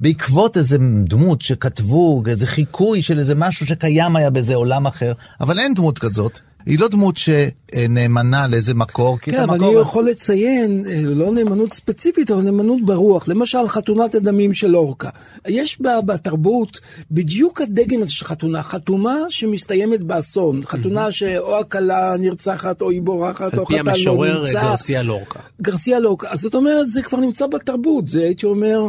בעקבות 0.00 0.56
איזה 0.56 0.78
דמות 1.04 1.42
שכתבו, 1.42 2.22
איזה 2.26 2.46
חיקוי 2.46 3.02
של 3.02 3.18
איזה 3.18 3.34
משהו 3.34 3.66
שקיים 3.66 4.16
היה 4.16 4.30
באיזה 4.30 4.54
עולם 4.54 4.86
אחר, 4.86 5.12
אבל 5.40 5.58
אין 5.58 5.74
דמות 5.74 5.98
כזאת. 5.98 6.38
היא 6.66 6.78
לא 6.78 6.88
דמות 6.88 7.16
שנאמנה 7.16 8.48
לאיזה 8.48 8.74
מקור, 8.74 9.18
כי 9.18 9.30
כן, 9.30 9.36
את 9.36 9.42
אבל 9.42 9.54
המקור... 9.54 9.70
אני 9.72 9.80
יכול 9.80 10.08
לציין, 10.08 10.82
אה, 10.86 11.00
לא 11.02 11.32
נאמנות 11.32 11.72
ספציפית, 11.72 12.30
אבל 12.30 12.42
נאמנות 12.42 12.84
ברוח. 12.84 13.28
למשל, 13.28 13.68
חתונת 13.68 14.14
הדמים 14.14 14.54
של 14.54 14.76
אורקה. 14.76 15.08
יש 15.48 15.80
בה, 15.80 16.00
בתרבות 16.00 16.80
בדיוק 17.10 17.60
הדגם 17.60 18.02
הזה 18.02 18.12
של 18.12 18.24
חתונה. 18.24 18.62
חתונה 18.62 19.16
שמסתיימת 19.28 20.02
באסון. 20.02 20.64
חתונה 20.64 21.12
שאו 21.12 21.58
הכלה 21.58 22.14
נרצחת, 22.18 22.82
או 22.82 22.90
היא 22.90 23.02
בורחת, 23.02 23.54
על 23.54 23.60
או 23.60 23.66
פי 23.66 23.74
חתן 23.74 23.84
לא 23.86 23.90
המשורר 23.90 24.42
נמצא. 24.42 24.62
גרסיה 24.62 25.02
לורקה. 25.02 25.40
גרסיה 25.62 25.98
לורקה. 26.00 26.28
אז 26.30 26.40
זאת 26.40 26.54
אומרת, 26.54 26.88
זה 26.88 27.02
כבר 27.02 27.18
נמצא 27.18 27.46
בתרבות. 27.46 28.08
זה 28.08 28.20
הייתי 28.20 28.46
אומר... 28.46 28.88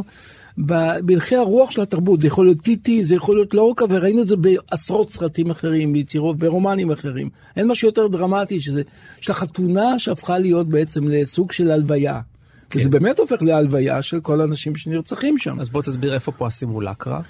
בהלכי 0.57 1.35
הרוח 1.35 1.71
של 1.71 1.81
התרבות, 1.81 2.21
זה 2.21 2.27
יכול 2.27 2.45
להיות 2.45 2.59
טיטי, 2.59 3.03
זה 3.03 3.15
יכול 3.15 3.35
להיות 3.35 3.53
לורקה, 3.53 3.85
וראינו 3.89 4.21
את 4.21 4.27
זה 4.27 4.35
בעשרות 4.35 5.11
סרטים 5.11 5.49
אחרים, 5.49 5.93
ביצירות, 5.93 6.37
ברומנים 6.37 6.91
אחרים. 6.91 7.29
אין 7.55 7.67
משהו 7.67 7.87
יותר 7.87 8.07
דרמטי, 8.07 8.61
שזה, 8.61 8.81
יש 9.21 9.29
לה 9.29 9.35
חתונה 9.35 9.99
שהפכה 9.99 10.39
להיות 10.39 10.69
בעצם 10.69 11.07
לסוג 11.07 11.51
של 11.51 11.71
הלוויה. 11.71 12.21
כן. 12.69 12.79
וזה 12.79 12.89
באמת 12.89 13.19
הופך 13.19 13.41
להלוויה 13.41 14.01
של 14.01 14.19
כל 14.19 14.41
האנשים 14.41 14.75
שנרצחים 14.75 15.37
שם. 15.37 15.59
אז 15.59 15.69
בוא 15.69 15.81
תסביר 15.81 16.13
איפה 16.13 16.31
פה 16.31 16.47
הסימולקרה. 16.47 17.21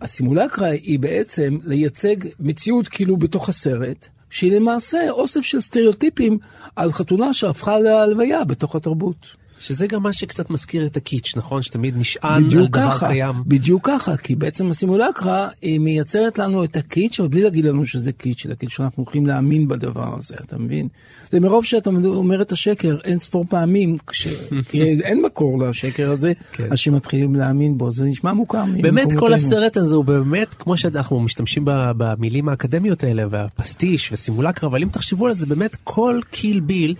הסימולקרה 0.00 0.68
היא 0.68 0.98
בעצם 0.98 1.58
לייצג 1.64 2.16
מציאות 2.40 2.88
כאילו 2.88 3.16
בתוך 3.16 3.48
הסרט, 3.48 4.08
שהיא 4.30 4.52
למעשה 4.52 5.10
אוסף 5.10 5.40
של 5.40 5.60
סטריאוטיפים 5.60 6.38
על 6.76 6.92
חתונה 6.92 7.34
שהפכה 7.34 7.78
להלוויה 7.78 8.44
בתוך 8.44 8.76
התרבות. 8.76 9.26
שזה 9.60 9.86
גם 9.86 10.02
מה 10.02 10.12
שקצת 10.12 10.50
מזכיר 10.50 10.86
את 10.86 10.96
הקיץ', 10.96 11.32
נכון? 11.36 11.62
שתמיד 11.62 11.96
נשען 11.96 12.44
על 12.44 12.50
דבר 12.50 12.68
ככה, 12.72 13.08
קיים. 13.08 13.34
בדיוק 13.46 13.86
ככה, 13.86 14.16
כי 14.16 14.34
בעצם 14.34 14.70
הסימולקרה 14.70 15.48
היא 15.62 15.80
מייצרת 15.80 16.38
לנו 16.38 16.64
את 16.64 16.76
הקיץ', 16.76 17.20
אבל 17.20 17.28
בלי 17.28 17.42
להגיד 17.42 17.64
לנו 17.64 17.86
שזה 17.86 18.12
קיץ', 18.12 18.46
אלא 18.46 18.54
כאילו 18.54 18.70
שאנחנו 18.70 19.02
הולכים 19.02 19.26
להאמין 19.26 19.68
בדבר 19.68 20.14
הזה, 20.18 20.34
אתה 20.44 20.58
מבין? 20.58 20.88
זה 21.30 21.40
מרוב 21.40 21.64
שאתה 21.64 21.90
אומר 22.04 22.42
את 22.42 22.52
השקר 22.52 22.96
אין 23.04 23.18
ספור 23.18 23.44
פעמים, 23.48 23.96
כש... 24.06 24.28
כי 24.70 24.82
אין 24.82 25.22
מקור 25.22 25.58
לשקר 25.58 26.10
הזה, 26.10 26.32
כן. 26.52 26.72
אז 26.72 26.78
שמתחילים 26.78 27.34
להאמין 27.34 27.78
בו, 27.78 27.92
זה 27.92 28.04
נשמע 28.04 28.32
מוכר. 28.32 28.64
באמת 28.80 29.08
כל. 29.18 29.32
הסרט 29.38 29.76
הזה 29.76 29.96
הוא 29.96 30.04
באמת 30.04 30.54
כמו 30.54 30.76
שאנחנו 30.76 31.20
משתמשים 31.20 31.62
במילים 31.66 32.48
האקדמיות 32.48 33.04
האלה 33.04 33.24
והפסטיש 33.30 34.12
וסימולקרה 34.12 34.70
אבל 34.70 34.82
אם 34.82 34.88
תחשבו 34.88 35.26
על 35.26 35.34
זה 35.34 35.46
באמת 35.46 35.76
כל 35.84 36.20
קיל 36.30 36.60
ביל 36.60 36.94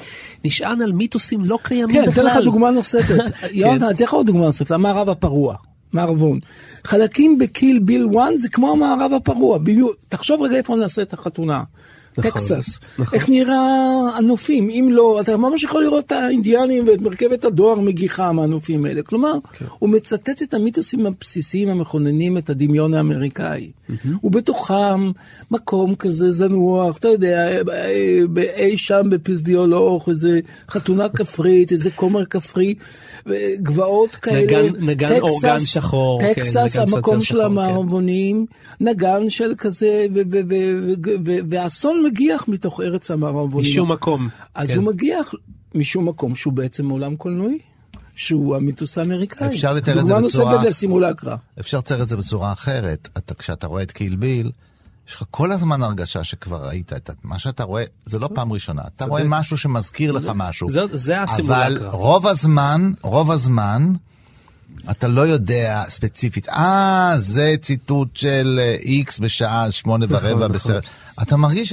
נשען 0.44 0.82
על 0.82 0.92
מיתוסים 0.92 1.44
לא 1.44 1.58
קיימים 1.62 1.96
כן, 2.04 2.06
בכלל. 2.06 2.47
דוגמה 2.50 2.70
נוספת. 2.70 3.24
יונתן, 3.52 3.90
אתן 3.90 4.04
לך 4.04 4.12
עוד 4.12 4.26
דוגמה 4.26 4.44
נוספת, 4.44 4.70
המערב 4.70 5.08
הפרוע. 5.08 5.54
מערבון. 5.92 6.38
חלקים 6.84 7.38
בקיל 7.38 7.78
ביל 7.78 8.08
1 8.20 8.30
זה 8.34 8.48
כמו 8.48 8.72
המערב 8.72 9.12
הפרוע. 9.12 9.58
תחשוב 10.08 10.42
רגע 10.42 10.56
איפה 10.56 10.76
נעשה 10.76 11.02
את 11.02 11.12
החתונה. 11.12 11.62
נכון, 12.18 12.30
טקסס. 12.30 12.80
נכון. 12.98 13.18
איך 13.18 13.28
נראה 13.28 14.00
הנופים, 14.16 14.70
אם 14.70 14.88
לא, 14.92 15.20
אתה 15.20 15.36
ממש 15.36 15.62
יכול 15.62 15.82
לראות 15.82 16.06
את 16.06 16.12
האינדיאנים 16.12 16.88
ואת 16.88 17.00
מרכבת 17.00 17.44
הדואר 17.44 17.80
מגיחה 17.80 18.32
מהנופים 18.32 18.84
האלה. 18.84 19.02
כלומר, 19.02 19.32
כן. 19.52 19.64
הוא 19.78 19.90
מצטט 19.90 20.42
את 20.42 20.54
המיתוסים 20.54 21.06
הבסיסיים 21.06 21.68
המכוננים 21.68 22.38
את 22.38 22.50
הדמיון 22.50 22.94
האמריקאי. 22.94 23.70
ובתוכם 24.24 25.10
מקום 25.50 25.94
כזה 25.94 26.30
זנוח, 26.30 26.96
אתה 26.96 27.08
יודע, 27.08 27.48
אי 28.56 28.76
שם 28.76 29.06
בפסדיולוך, 29.10 30.08
איזה 30.08 30.40
חתונה 30.70 31.08
כפרית, 31.08 31.72
איזה 31.72 31.90
כומר 31.90 32.24
כפרי, 32.24 32.74
גבעות 33.62 34.16
כאלה. 34.16 34.42
נגן- 34.42 34.84
נגן 34.86 35.20
אורגן 35.20 35.60
שחור, 35.60 36.20
כן, 36.20 36.32
טקסס, 36.34 36.76
נגן 36.76 36.92
המקום 36.92 37.20
של 37.20 37.34
כן. 37.38 37.44
המערבונים, 37.44 38.46
נגן 38.80 39.30
של 39.30 39.52
כזה, 39.58 40.06
ו- 40.14 40.20
ו- 40.30 40.40
ו- 40.48 40.94
ו- 41.06 41.10
ו- 41.26 41.38
והאסון 41.50 42.02
מגיח 42.06 42.44
מתוך 42.48 42.80
ארץ 42.80 43.10
המערבונים. 43.10 43.70
משום 43.70 43.92
מקום. 43.92 44.28
אז 44.54 44.68
כן. 44.70 44.76
הוא 44.76 44.84
מגיח 44.84 45.34
משום 45.74 46.08
מקום 46.08 46.36
שהוא 46.36 46.52
בעצם 46.52 46.88
עולם 46.88 47.16
קולנועי, 47.16 47.58
שהוא 48.14 48.56
המיתוס 48.56 48.98
האמריקאי. 48.98 49.48
אפשר 49.48 49.72
לתאר 49.72 50.00
את 50.00 50.06
זה 50.06 50.12
דוגמה 50.12 50.26
בצורה- 50.26 50.52
נוספת 50.52 50.66
לסימולקרה. 50.68 51.36
אפשר 51.60 51.78
לצייר 51.78 52.02
את 52.02 52.08
זה 52.08 52.16
בצורה 52.16 52.52
אחרת. 52.52 53.08
אתה, 53.18 53.34
כשאתה 53.34 53.66
רואה 53.66 53.82
את 53.82 53.92
קיל 53.92 54.16
ביל, 54.16 54.50
יש 55.08 55.14
לך 55.14 55.22
כל 55.30 55.52
הזמן 55.52 55.82
הרגשה 55.82 56.24
שכבר 56.24 56.66
ראית 56.68 56.92
את 56.92 57.10
מה 57.24 57.38
שאתה 57.38 57.64
רואה, 57.64 57.84
זה 58.06 58.18
לא 58.18 58.28
פעם 58.34 58.52
ראשונה. 58.52 58.82
אתה 58.96 59.04
רואה 59.04 59.22
משהו 59.26 59.58
שמזכיר 59.58 60.12
לך 60.12 60.30
משהו. 60.34 60.68
זה- 60.68 60.80
זה 60.92 61.22
הסימולקרה. 61.22 61.66
אבל 61.66 61.84
רוב 61.90 62.26
הזמן, 62.26 62.92
רוב 63.02 63.30
הזמן, 63.30 63.92
אתה 64.90 65.08
לא 65.08 65.20
יודע 65.20 65.84
ספציפית, 65.88 66.48
אה, 66.48 67.14
זה 67.18 67.54
ציטוט 67.62 68.16
של 68.16 68.60
איקס 68.82 69.18
בשעה 69.18 69.70
שמונה 69.70 70.06
נכון, 70.06 70.16
ורבע 70.18 70.34
נכון. 70.44 70.52
בסרט. 70.52 70.84
אתה 71.22 71.36
מרגיש, 71.36 71.72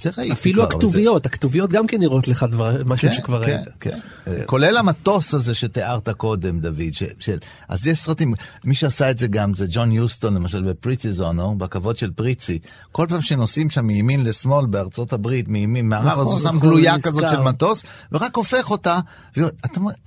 זה 0.00 0.10
ראיתי 0.18 0.32
אפילו 0.32 0.62
כבר, 0.62 0.70
זה- 0.70 0.76
הכתוביות, 0.76 1.26
הכתוביות 1.26 1.70
גם 1.70 1.86
כן 1.86 2.00
נראות 2.00 2.28
לך 2.28 2.46
דבר, 2.50 2.76
משהו 2.84 3.08
כן, 3.08 3.14
שכבר 3.14 3.44
כן, 3.44 3.56
ראית. 3.56 3.68
כן. 3.80 3.98
כולל 4.46 4.76
המטוס 4.76 5.34
הזה 5.34 5.54
שתיארת 5.54 6.08
קודם, 6.08 6.60
דוד. 6.60 6.80
ש, 6.92 7.30
אז 7.68 7.86
יש 7.86 7.98
סרטים, 7.98 8.34
מי 8.64 8.74
שעשה 8.74 9.10
את 9.10 9.18
זה 9.18 9.26
גם 9.26 9.54
זה 9.54 9.66
ג'ון 9.70 9.92
יוסטון, 9.92 10.34
למשל 10.34 10.62
בפריצי 10.62 11.12
זונו, 11.12 11.54
בכבוד 11.58 11.96
של 11.96 12.10
פריצי. 12.10 12.58
כל 12.92 13.06
פעם 13.08 13.22
שנוסעים 13.22 13.70
שם 13.70 13.84
מימין 13.86 14.24
לשמאל 14.24 14.66
בארצות 14.66 15.12
הברית, 15.12 15.48
מימין, 15.48 15.88
מהרב, 15.88 16.06
אז 16.20 16.26
הוא 16.26 16.34
נכון, 16.34 16.38
שם 16.38 16.48
נכון, 16.56 16.60
גלויה. 16.60 17.00
כזאת 17.02 17.28
של 17.28 17.40
מטוס, 17.40 17.82
ורק 18.12 18.36
הופך 18.36 18.70
אותה. 18.70 18.98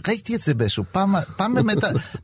ראיתי 0.08 0.36
את 0.36 0.42
זה 0.42 0.54
באיזשהו, 0.54 0.84
פעם, 0.92 1.16
פעם 1.38 1.54
באמת, 1.54 1.78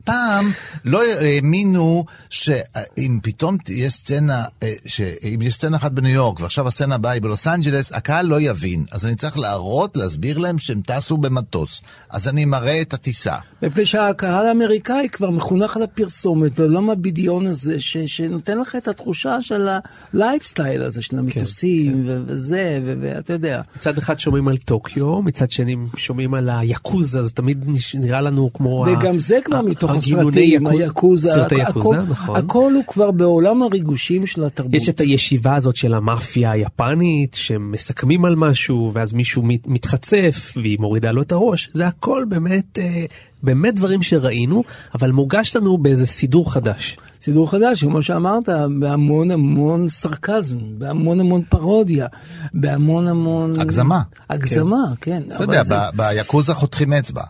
פעם 0.04 0.44
לא 0.84 1.02
האמינו 1.20 2.04
שאם 2.30 3.18
פתאום 3.22 3.56
תהיה 3.64 3.90
סצנה, 3.90 4.44
אה, 4.62 4.72
שאם 4.86 5.38
יש 5.42 5.54
סצנה 5.54 5.76
אחת 5.76 5.92
בניו 5.92 6.12
יורק, 6.14 6.39
ועכשיו 6.40 6.68
הסצנה 6.68 6.94
הבאה 6.94 7.12
היא 7.12 7.22
בלוס 7.22 7.46
אנג'לס, 7.46 7.92
הקהל 7.92 8.26
לא 8.26 8.40
יבין. 8.40 8.84
אז 8.92 9.06
אני 9.06 9.16
צריך 9.16 9.38
להראות, 9.38 9.96
להסביר 9.96 10.38
להם 10.38 10.58
שהם 10.58 10.80
טסו 10.86 11.16
במטוס. 11.16 11.82
אז 12.10 12.28
אני 12.28 12.44
מראה 12.44 12.80
את 12.80 12.94
הטיסה. 12.94 13.34
מפני 13.62 13.86
שהקהל 13.86 14.46
האמריקאי 14.46 15.08
כבר 15.12 15.30
מחונך 15.30 15.76
על 15.76 15.82
הפרסומת 15.82 16.60
ולא 16.60 16.82
מהבדיון 16.82 17.46
הזה 17.46 17.80
ש, 17.80 17.96
שנותן 17.96 18.58
לך 18.58 18.76
את 18.76 18.88
התחושה 18.88 19.36
של 19.42 19.68
הלייפסטייל 20.14 20.82
הזה 20.82 21.02
של 21.02 21.18
המטוסים 21.18 21.92
כן, 21.92 21.98
ו- 22.06 22.22
וזה, 22.26 22.80
ו- 22.86 22.94
ואתה 23.00 23.32
יודע. 23.32 23.60
מצד 23.76 23.98
אחד 23.98 24.20
שומעים 24.20 24.48
על 24.48 24.56
טוקיו, 24.56 25.22
מצד 25.22 25.50
שני 25.50 25.76
שומעים 25.96 26.34
על 26.34 26.50
היאקוזה, 26.50 27.20
אז 27.20 27.32
תמיד 27.32 27.64
נראה 27.94 28.20
לנו 28.20 28.50
כמו... 28.54 28.86
ה- 28.86 28.92
וגם 28.92 29.18
זה 29.18 29.38
כבר 29.44 29.56
ה- 29.56 29.62
מתוך 29.62 29.90
הסרטים, 29.90 30.66
היאקוזה, 30.66 31.28
סרטי 31.32 31.54
הכ- 31.54 31.58
יאקוזה, 31.58 31.96
נכון. 32.08 32.36
הכל 32.36 32.72
הוא 32.74 32.84
כבר 32.86 33.10
בעולם 33.10 33.62
הריגושים 33.62 34.26
של 34.26 34.44
התרבות. 34.44 34.74
יש 34.74 34.88
את 34.88 35.00
הישיבה 35.00 35.54
הזאת 35.54 35.76
של 35.76 35.94
המאפיה 35.94 36.29
היפנית, 36.36 37.34
שמסכמים 37.34 38.24
על 38.24 38.36
משהו, 38.36 38.90
ואז 38.94 39.12
מישהו 39.12 39.42
מת- 39.42 39.66
מתחצף, 39.66 40.52
והיא 40.56 40.76
מורידה 40.80 41.12
לו 41.12 41.22
את 41.22 41.32
הראש. 41.32 41.70
זה 41.72 41.86
הכל 41.86 42.24
באמת, 42.28 42.78
אה, 42.78 43.04
באמת 43.42 43.74
דברים 43.74 44.02
שראינו, 44.02 44.64
אבל 44.94 45.10
מוגש 45.10 45.56
לנו 45.56 45.78
באיזה 45.78 46.06
סידור 46.06 46.52
חדש. 46.52 46.96
סידור 47.20 47.50
חדש, 47.50 47.84
כמו 47.84 48.02
שאמרת, 48.02 48.48
בהמון 48.80 49.30
המון 49.30 49.88
סרקזם, 49.88 50.58
בהמון 50.78 51.20
המון 51.20 51.42
פרודיה, 51.48 52.06
בהמון 52.54 53.08
המון... 53.08 53.60
הגזמה. 53.60 54.02
הגזמה, 54.30 54.76
כן. 55.00 55.22
אתה 55.26 55.36
אבל 55.36 55.44
יודע, 55.44 55.62
זה- 55.64 55.74
ב- 55.74 55.96
ביאקוזה 55.96 56.54
חותכים 56.54 56.92
אצבע. 56.92 57.22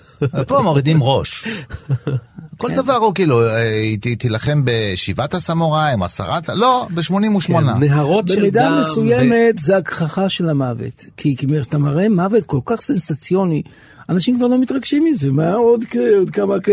פה 0.48 0.60
מורידים 0.62 1.02
ראש. 1.02 1.44
כל 2.56 2.70
דבר 2.76 2.92
הוא 2.96 3.14
כאילו, 3.14 3.46
אה, 3.46 3.80
היא 3.80 4.16
תילחם 4.18 4.62
בשבעת 4.64 5.34
הסמוראים, 5.34 6.02
עשרת, 6.02 6.48
לא, 6.48 6.86
ב-88. 6.94 7.40
כן, 7.46 7.54
נהרות 7.80 8.28
של 8.28 8.40
במידה 8.40 8.68
דם. 8.70 8.78
מסוימת 8.80 9.58
זה 9.58 9.76
הגחכה 9.76 10.28
של 10.28 10.48
המוות. 10.48 11.04
כי 11.16 11.36
כשאתה 11.36 11.78
מראה 11.78 12.08
מוות 12.08 12.44
כל 12.44 12.58
כך 12.64 12.80
סנסציוני, 12.80 13.62
אנשים 14.08 14.38
כבר 14.38 14.46
לא 14.46 14.58
מתרגשים 14.60 15.04
מזה. 15.04 15.32
מה 15.32 15.52
עוד 15.54 15.84
עוד 16.18 16.30
כמה 16.30 16.54
כ- 16.62 16.68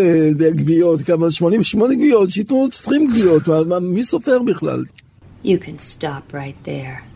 גוויות, 0.58 1.02
כמה 1.02 1.32
88 1.32 1.94
גוויות, 1.94 2.30
שייתנו 2.30 2.58
עוד 2.58 2.70
20 2.74 3.08
גוויות, 3.10 3.48
מה- 3.48 3.64
מה- 3.64 3.80
מי 3.80 4.04
סופר 4.04 4.40
בכלל? 4.48 4.84
You 5.46 5.48
can 5.48 6.02
stop 6.02 6.34
right 6.34 6.68
there. 6.68 7.13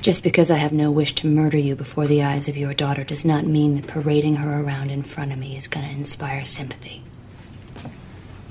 Just 0.00 0.22
because 0.22 0.50
I 0.50 0.56
have 0.56 0.72
no 0.72 0.90
wish 0.90 1.12
to 1.16 1.26
murder 1.26 1.58
you 1.58 1.74
before 1.76 2.06
the 2.06 2.22
eyes 2.22 2.48
of 2.48 2.56
your 2.56 2.74
daughter 2.74 3.04
does 3.04 3.24
not 3.24 3.46
mean 3.46 3.76
that 3.76 3.86
parading 3.86 4.36
her 4.36 4.60
around 4.60 4.90
in 4.90 5.02
front 5.02 5.32
of 5.32 5.38
me 5.38 5.56
is 5.56 5.68
going 5.68 5.86
to 5.86 5.92
inspire 5.92 6.44
sympathy. 6.44 7.02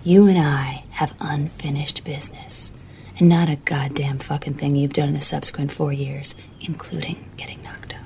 You 0.04 0.28
and 0.28 0.38
I 0.38 0.86
have 0.91 1.15
unfinished 1.20 2.04
business, 2.04 2.72
and 3.17 3.30
not 3.30 3.50
a 3.50 3.58
goddamn 3.58 4.20
fucking 4.20 4.56
thing 4.56 4.76
you've 4.76 4.94
done 4.94 5.10
in 5.10 5.13
the 5.13 5.22
subsequent 5.22 5.72
four 5.72 5.94
years, 5.94 6.36
including 6.60 7.30
getting 7.38 7.62
knocked 7.62 7.94
up, 7.96 8.06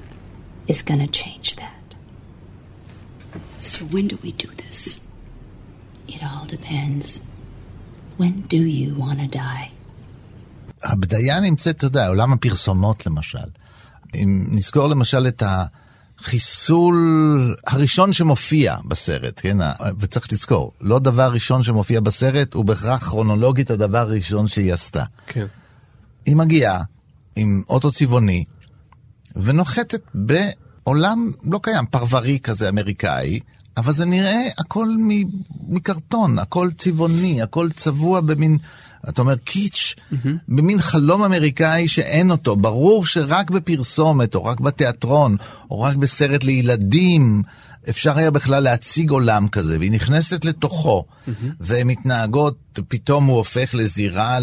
is 0.68 0.82
going 0.82 1.00
to 1.00 1.08
change 1.08 1.56
that. 1.56 1.96
So 3.60 3.86
when 3.86 4.08
do 4.08 4.20
we 4.22 4.32
do 4.34 4.48
this? 4.50 5.00
It 6.08 6.22
all 6.24 6.46
depends. 6.46 7.22
When 8.18 8.42
do 8.42 8.64
you 8.64 8.96
want 8.96 9.20
to 9.20 9.28
die? 9.28 9.72
הבדיה 10.86 11.40
נמצאת, 11.40 11.76
אתה 11.76 11.86
יודע, 11.86 12.08
עולם 12.08 12.34
הפרסומות 12.34 13.06
למשל. 13.06 13.48
אם 14.16 14.46
נזכור 14.52 14.88
למשל 14.88 15.28
את 15.28 15.44
החיסול 16.20 17.56
הראשון 17.68 18.14
שמופיע 18.14 18.78
בסרט, 18.88 19.40
כן? 19.44 19.58
וצריך 20.00 20.34
לזכור, 20.34 20.72
לא 20.82 21.00
דבר 21.00 21.34
ראשון 21.34 21.64
שמופיע 21.64 22.00
בסרט 22.00 22.54
הוא 22.54 22.66
בהכרח 22.66 23.04
כרונולוגית 23.04 23.72
הדבר 23.72 23.98
הראשון 23.98 24.48
שהיא 24.48 24.74
עשתה. 24.74 25.04
כן. 25.28 25.46
היא 26.26 26.36
מגיעה 26.36 26.84
עם 27.36 27.64
אוטו 27.70 27.92
צבעוני 27.92 28.44
ונוחתת 29.36 30.02
בעולם 30.14 31.32
לא 31.44 31.60
קיים, 31.64 31.86
פרברי 31.86 32.40
כזה 32.44 32.70
אמריקאי, 32.70 33.40
אבל 33.78 33.94
זה 33.94 34.06
נראה 34.06 34.42
הכל 34.58 34.88
מקרטון, 35.68 36.40
הכל 36.40 36.70
צבעוני, 36.78 37.42
הכל 37.42 37.70
צבוע 37.76 38.22
במין, 38.22 38.58
אתה 39.10 39.22
אומר 39.22 39.36
קיץ', 39.36 39.96
במין 40.48 40.80
חלום 40.80 41.24
אמריקאי 41.24 41.88
שאין 41.88 42.32
אותו. 42.32 42.56
ברור 42.56 43.06
שרק 43.06 43.52
בפרסומת, 43.52 44.36
או 44.36 44.46
רק 44.46 44.60
בתיאטרון, 44.60 45.36
או 45.72 45.82
רק 45.82 45.96
בסרט 45.96 46.44
לילדים, 46.44 47.44
אפשר 47.90 48.18
היה 48.18 48.32
בכלל 48.32 48.64
להציג 48.64 49.10
עולם 49.10 49.48
כזה, 49.48 49.80
והיא 49.80 49.92
נכנסת 49.92 50.46
לתוכו, 50.46 51.06
והן 51.60 51.88
מתנהגות, 51.88 52.80
פתאום 52.88 53.26
הוא 53.26 53.38
הופך 53.38 53.76
לזירה, 53.76 54.38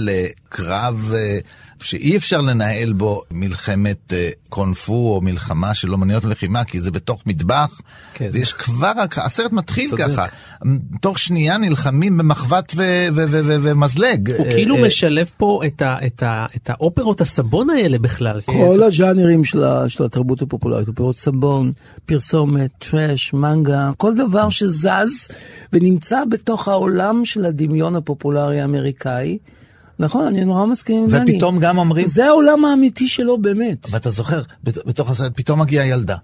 לקרב 0.53 1.11
אה, 1.15 1.38
שאי 1.83 2.17
אפשר 2.17 2.41
לנהל 2.41 2.93
בו 2.93 3.23
מלחמת 3.31 4.12
אה, 4.12 4.29
קונפו 4.49 5.15
או 5.15 5.21
מלחמה 5.21 5.75
של 5.75 5.93
אומניות 5.93 6.25
לחימה, 6.25 6.65
כי 6.65 6.81
זה 6.81 6.91
בתוך 6.91 7.23
מטבח, 7.27 7.81
כן. 8.15 8.29
ויש 8.33 8.53
כבר, 8.53 8.93
הסרט 9.17 9.53
מתחיל 9.53 9.91
צודק. 9.91 10.05
ככה, 10.07 10.27
תוך 11.01 11.19
שנייה 11.19 11.59
נלחמים 11.59 12.19
במחבת 12.19 12.73
ומזלג. 13.62 14.33
הוא 14.37 14.47
אה, 14.47 14.51
כאילו 14.51 14.77
אה, 14.77 14.87
משלב 14.87 15.31
פה 15.37 15.61
את 15.67 15.83
ה- 15.83 15.97
את 16.07 16.23
ה- 16.23 16.47
את 16.57 16.71
האופרות 16.71 17.21
הסבון 17.21 17.71
האלה 17.71 17.99
בכלל. 17.99 18.41
כל 18.41 18.83
הג'אנרים 18.83 19.45
של, 19.45 19.62
של 19.88 20.05
התרבות 20.05 20.43
הפופולרית, 20.43 20.88
אופרות 20.88 21.19
סבון, 21.19 21.73
פרסומת, 22.07 22.71
טראש, 22.79 23.33
מנגה, 23.33 23.91
כל 23.97 24.15
דבר 24.15 24.49
שזז 24.51 25.29
ונמצא 25.73 26.25
בתוך 26.31 26.69
העולם 26.69 27.25
של 27.25 27.45
הדמיון 27.45 27.97
הפופולרי 27.97 28.61
האמריקאי. 28.61 29.38
נכון, 30.03 30.27
אני 30.27 30.45
נורא 30.45 30.67
מסכים 30.67 31.05
עם 31.05 31.11
דני. 31.11 31.33
ופתאום 31.37 31.59
גם 31.59 31.79
אומרים, 31.79 32.07
זה 32.07 32.27
העולם 32.27 32.65
האמיתי 32.65 33.09
שלו 33.09 33.38
באמת. 33.38 33.87
ואתה 33.91 34.11
זוכר, 34.11 34.43
בת- 34.65 34.87
בתוך 34.87 35.11
הסרט 35.11 35.33
פתאום 35.35 35.61
מגיעה 35.61 35.87
ילדה. 35.87 36.17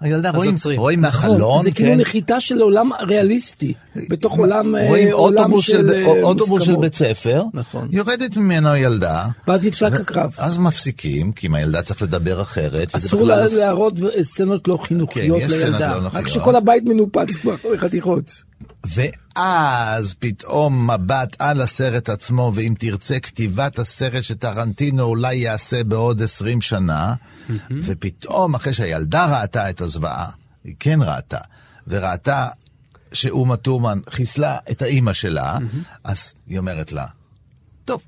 הילדה, 0.00 0.30
רואים. 0.30 0.54
רואים 0.76 1.00
נכון, 1.00 1.30
מהחלון, 1.30 1.62
זה 1.62 1.70
כאילו 1.70 1.90
כן? 1.92 2.00
נחיתה 2.00 2.40
של 2.40 2.60
עולם 2.60 2.90
ריאליסטי, 3.02 3.72
בתוך 4.08 4.38
עולם, 4.38 4.76
אה, 4.76 4.88
רואים 4.88 5.12
עולם 5.12 5.38
אוטובוס 5.38 5.64
של, 5.66 5.90
אה, 5.90 6.22
אוטובוס 6.22 6.62
של. 6.62 6.76
בית 6.76 6.94
ספר, 6.94 7.42
נכון. 7.54 7.88
יורדת 7.90 8.36
ממנו 8.36 8.76
ילדה, 8.76 9.24
ואז 9.48 9.66
נפסק 9.66 9.92
הקרב. 10.00 10.34
אז 10.38 10.58
מפסיקים, 10.58 11.32
כי 11.32 11.46
עם 11.46 11.54
הילדה 11.54 11.82
צריך 11.82 12.02
לדבר 12.02 12.42
אחרת. 12.42 12.94
אסור 12.94 13.22
לא- 13.22 13.44
להראות 13.44 13.94
סצנות 14.22 14.68
לא 14.68 14.78
חינוכיות 14.82 15.38
כן, 15.40 15.46
יש 15.46 15.52
סצנות 15.52 15.64
לילדה, 15.70 15.96
לא 15.96 16.06
רק 16.06 16.12
חינוכיות. 16.12 16.28
שכל 16.42 16.56
הבית 16.56 16.84
מנופץ 16.84 17.34
כבר 17.34 17.54
לחתיכות. 17.74 18.42
ואז 18.86 20.14
פתאום 20.18 20.90
מבט 20.90 21.36
על 21.38 21.60
הסרט 21.60 22.08
עצמו, 22.08 22.52
ואם 22.54 22.74
תרצה 22.78 23.20
כתיבת 23.20 23.78
הסרט 23.78 24.22
שטרנטינו 24.22 25.02
אולי 25.02 25.36
יעשה 25.36 25.84
בעוד 25.84 26.22
20 26.22 26.60
שנה, 26.60 27.14
ופתאום 27.70 28.54
אחרי 28.54 28.72
שהילדה 28.72 29.40
ראתה 29.40 29.70
את 29.70 29.80
הזוועה, 29.80 30.30
היא 30.64 30.74
כן 30.80 30.98
ראתה, 31.02 31.38
וראתה 31.86 32.48
שאומה 33.12 33.56
טורמן 33.56 33.98
חיסלה 34.10 34.58
את 34.70 34.82
האימא 34.82 35.12
שלה, 35.12 35.58
אז 36.04 36.32
היא 36.46 36.58
אומרת 36.58 36.92
לה, 36.92 37.06
טוב, 37.84 38.00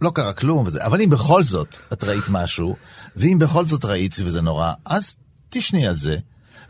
לא 0.00 0.10
קרה 0.14 0.32
כלום 0.32 0.66
וזה, 0.66 0.86
אבל 0.86 1.00
אם 1.00 1.10
בכל 1.10 1.42
זאת 1.42 1.76
את 1.92 2.04
ראית 2.04 2.24
משהו, 2.28 2.76
ואם 3.16 3.38
בכל 3.40 3.66
זאת 3.66 3.84
ראית 3.84 4.16
וזה 4.24 4.40
נורא, 4.40 4.72
אז 4.84 5.14
תשני 5.50 5.86
על 5.86 5.96
זה, 5.96 6.16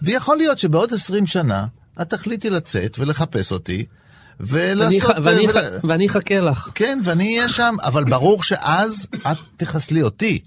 ויכול 0.03 0.37
להיות 0.37 0.59
שבעוד 0.59 0.93
20 0.93 1.27
שנה 1.27 1.67
את 2.03 2.11
תחליטי 2.11 2.51
לצאת 2.51 2.99
ולחפש 2.99 3.53
אותי, 3.53 3.85
ולעשות... 4.41 5.11
ואני 5.25 5.47
ול- 5.47 5.53
ח- 5.53 5.85
ואני 5.85 6.07
אחכה 6.07 6.41
לך. 6.41 6.69
כן, 6.75 7.01
ואני 7.05 7.37
אהיה 7.37 7.49
שם, 7.49 7.77
אבל 7.83 8.05
ברור 8.05 8.43
שאז 8.43 9.09
את 9.17 9.37
תחסלי 9.57 10.03
אותי. 10.03 10.39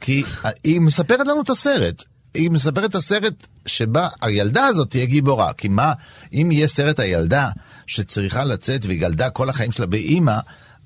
כי 0.00 0.24
היא 0.64 0.80
מספרת 0.80 1.26
לנו 1.26 1.40
את 1.42 1.50
הסרט. 1.50 2.04
היא 2.34 2.50
מספרת 2.50 2.90
את 2.90 2.94
הסרט 2.94 3.46
שבה 3.66 4.08
הילדה 4.22 4.66
הזאת 4.66 4.90
תהיה 4.90 5.04
גיבורה. 5.04 5.52
כי 5.52 5.68
מה, 5.68 5.92
אם 6.32 6.48
יהיה 6.52 6.68
סרט 6.68 7.00
הילדה 7.00 7.50
שצריכה 7.86 8.44
לצאת 8.44 8.86
והיא 8.86 9.00
גלדה 9.00 9.30
כל 9.30 9.48
החיים 9.48 9.72
שלה 9.72 9.86
באימא, 9.86 10.38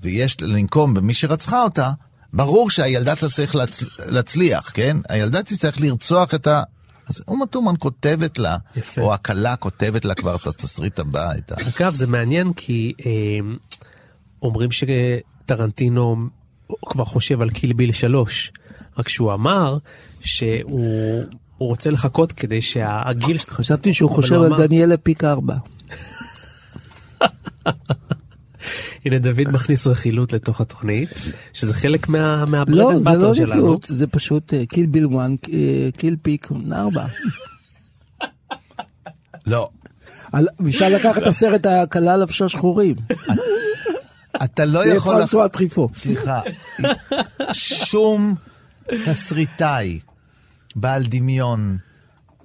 ויש 0.03 0.37
לנקום 0.41 0.95
במי 0.95 1.15
שרצחה 1.15 1.63
אותה, 1.63 1.91
ברור 2.33 2.71
שהילדה 2.71 3.17
תצטרך 3.17 3.55
להצ... 3.55 3.83
להצליח, 3.99 4.71
כן? 4.75 4.97
הילדה 5.09 5.43
תצטרך 5.43 5.81
לרצוח 5.81 6.35
את 6.35 6.47
ה... 6.47 6.63
אז 7.11 7.23
אומה 7.29 7.47
טורמן 7.47 7.75
כותבת 7.79 8.39
לה, 8.39 8.57
יפה. 8.77 9.01
או 9.01 9.15
הכלה 9.15 9.57
כותבת 9.57 10.05
לה 10.05 10.15
כבר 10.15 10.37
את 10.37 10.47
התסריט 10.47 10.99
הבא, 10.99 11.33
את 11.39 11.53
ה... 11.53 11.55
אגב, 11.77 11.95
זה 11.95 12.07
מעניין 12.07 12.53
כי 12.53 12.93
אה, 13.07 13.39
אומרים 14.43 14.71
שטרנטינו 14.73 16.17
כבר 16.87 17.05
חושב 17.05 17.41
על 17.41 17.51
קיל 17.51 17.73
ביל 17.73 17.93
3, 17.93 18.53
רק 18.99 19.09
שהוא 19.09 19.33
אמר 19.33 19.79
שהוא 20.21 21.23
הוא 21.59 21.69
רוצה 21.69 21.91
לחכות 21.91 22.33
כדי 22.33 22.61
שהגיל... 22.63 23.39
חשבתי 23.39 23.95
שהוא 23.95 24.11
חושב 24.11 24.35
על 24.35 24.45
אמר- 24.47 24.67
דניאלה 24.67 24.97
פיק 24.97 25.25
ארבע. 25.25 25.57
הנה 29.05 29.19
דוד 29.19 29.49
מכניס 29.53 29.87
רכילות 29.87 30.33
לתוך 30.33 30.61
התוכנית, 30.61 31.09
שזה 31.53 31.75
חלק 31.75 32.09
מה- 32.09 32.45
מהברד 32.47 32.77
לא, 32.77 32.91
אנד 32.91 32.99
זה 32.99 33.05
באטר 33.05 33.19
לא 33.29 33.35
שלנו. 33.35 33.55
נפלות, 33.55 33.87
זה 33.89 34.07
פשוט 34.07 34.55
קיל 34.69 34.87
ביל 34.87 35.07
1, 35.21 35.31
קיל 35.97 36.17
פיק 36.23 36.49
4. 36.73 37.07
לא, 39.47 39.69
אפשר 40.69 40.89
לקחת 40.89 41.23
את 41.23 41.27
הסרט 41.27 41.67
הקלה 41.67 42.17
לבשה 42.17 42.49
שחורים. 42.49 42.97
אתה 44.45 44.65
לא 44.65 44.85
זה 44.85 44.95
יכול... 44.95 45.15
פרנסואה 45.17 45.49
טריפו. 45.49 45.89
סליחה, 45.95 46.41
שום 47.53 48.35
תסריטאי 49.07 49.99
בעל 50.77 51.03
דמיון, 51.07 51.77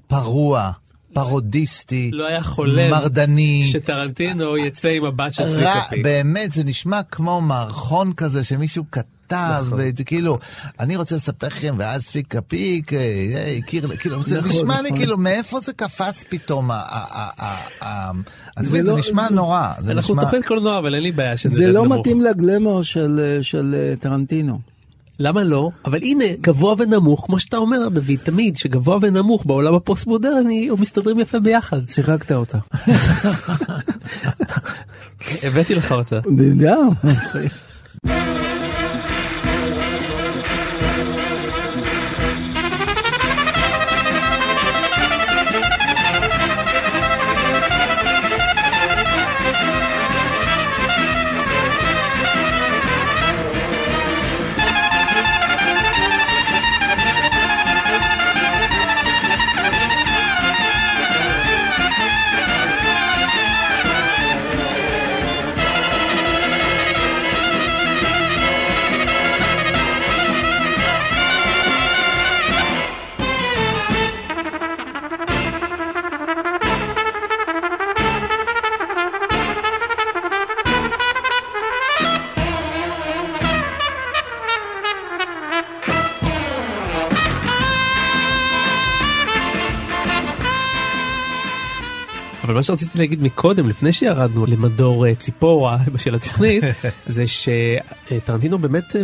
פרוע, 0.07 0.71
פרודיסטי, 1.15 2.09
לא 2.13 2.27
היה 2.27 2.41
חולם 2.43 2.89
מרדני, 2.91 3.69
שטרנטינו 3.71 4.57
יצא 4.57 4.89
עם 4.89 5.03
הבת 5.05 5.33
של 5.33 5.47
צביקה 5.49 5.81
פיק. 5.89 6.03
באמת, 6.03 6.51
זה 6.51 6.63
נשמע 6.63 7.03
כמו 7.03 7.41
מערכון 7.41 8.13
כזה 8.13 8.43
שמישהו 8.43 8.83
כתב, 8.91 9.05
נכון. 9.65 9.79
וזה 9.81 10.03
כאילו, 10.03 10.39
אני 10.79 10.95
רוצה 10.95 11.15
לספר 11.15 11.47
לכם, 11.47 11.75
ואז 11.79 12.05
צביקה 12.05 12.41
פיק, 12.41 12.93
אה, 12.93 12.99
אה, 13.35 13.57
הכיר, 13.57 13.95
כאילו, 13.97 14.23
זה 14.23 14.37
נכון, 14.39 14.49
נשמע 14.51 14.81
לי 14.81 14.87
נכון. 14.89 14.97
כאילו, 14.97 15.17
מאיפה 15.17 15.59
זה 15.59 15.73
קפץ 15.73 16.23
פתאום? 16.29 16.71
אני 18.57 18.67
זה 18.67 18.81
זה 18.83 18.91
לא- 18.91 18.97
נשמע 18.97 19.27
זה- 19.29 19.35
נורא, 19.35 19.69
זה 19.79 19.91
אנחנו 19.91 20.15
נשמע... 20.15 20.23
תוכנית 20.23 20.45
קולנוע, 20.45 20.77
אבל 20.77 20.95
אין 20.95 21.03
לי 21.03 21.11
בעיה 21.11 21.37
שזה 21.37 21.55
זה 21.55 21.67
לא 21.67 21.85
נמוך. 21.85 21.97
מתאים 21.99 22.21
לגלמור 22.21 22.83
של 22.83 23.39
של, 23.41 23.75
אה, 23.77 23.95
טרנטינו. 23.95 24.59
למה 25.19 25.43
לא? 25.43 25.69
אבל 25.85 25.99
הנה, 26.01 26.25
גבוה 26.41 26.75
ונמוך, 26.77 27.25
כמו 27.25 27.39
שאתה 27.39 27.57
אומר, 27.57 27.89
דוד, 27.89 28.15
תמיד, 28.23 28.57
שגבוה 28.57 28.97
ונמוך 29.01 29.45
בעולם 29.45 29.73
הפוסט-מודרני, 29.73 30.69
הם 30.71 30.81
מסתדרים 30.81 31.19
יפה 31.19 31.39
ביחד. 31.39 31.79
שיחקת 31.87 32.31
אותה. 32.31 32.57
הבאתי 35.43 35.75
לך 35.75 35.91
אותה. 35.91 36.19
אבל 92.55 92.59
מה 92.59 92.63
שרציתי 92.63 92.97
להגיד 92.97 93.23
מקודם, 93.23 93.69
לפני 93.69 93.93
שירדנו 93.93 94.45
למדור 94.45 95.05
אה, 95.07 95.15
ציפורה 95.15 95.77
של 96.03 96.15
התוכנית, 96.15 96.63
זה 97.05 97.23
שטרנטינו 97.27 98.57
באמת 98.59 98.95
אה, 98.95 99.01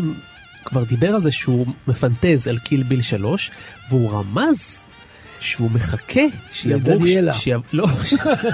כבר 0.66 0.84
דיבר 0.84 1.16
על 1.16 1.22
זה 1.22 1.32
שהוא 1.32 1.66
מפנטז 1.88 2.48
על 2.48 2.58
קיל 2.60 2.84
ביל 2.84 3.02
3, 3.02 3.52
והוא 3.90 4.12
רמז 4.12 4.86
שהוא 5.40 5.72
מחכה 5.72 6.22
שיעברו... 6.52 6.94
לדניאלה. 6.96 7.34
שיעב- 7.34 7.62
לא, 7.74 7.88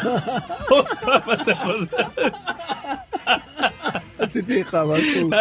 עוד 0.69 0.85
פעם 1.01 1.21
אתה 1.41 1.51
חוזר. 1.55 2.03
עשיתי 4.37 4.61
לך 4.61 4.77
משהו. 4.93 5.29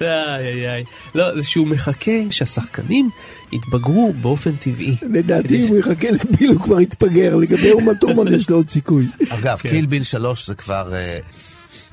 איי 0.00 0.08
איי 0.48 0.68
איי. 0.68 0.84
לא, 1.14 1.36
זה 1.36 1.42
שהוא 1.42 1.66
מחכה 1.66 2.12
שהשחקנים 2.30 3.10
יתבגרו 3.52 4.12
באופן 4.20 4.56
טבעי. 4.56 4.96
לדעתי 5.02 5.62
אם 5.62 5.68
הוא 5.68 5.78
יחכה 5.78 6.08
לביל 6.10 6.50
הוא 6.50 6.60
כבר 6.60 6.80
יתפגר, 6.80 7.36
לגבי 7.36 7.72
אומה 7.72 7.94
תורמן 7.94 8.34
יש 8.34 8.50
לו 8.50 8.56
עוד 8.56 8.70
סיכוי. 8.70 9.06
אגב, 9.38 9.58
כן. 9.58 9.68
קיל 9.68 9.86
ביל 9.86 10.02
3 10.02 10.46
זה 10.46 10.54
כבר 10.54 10.94
אה, 10.94 11.18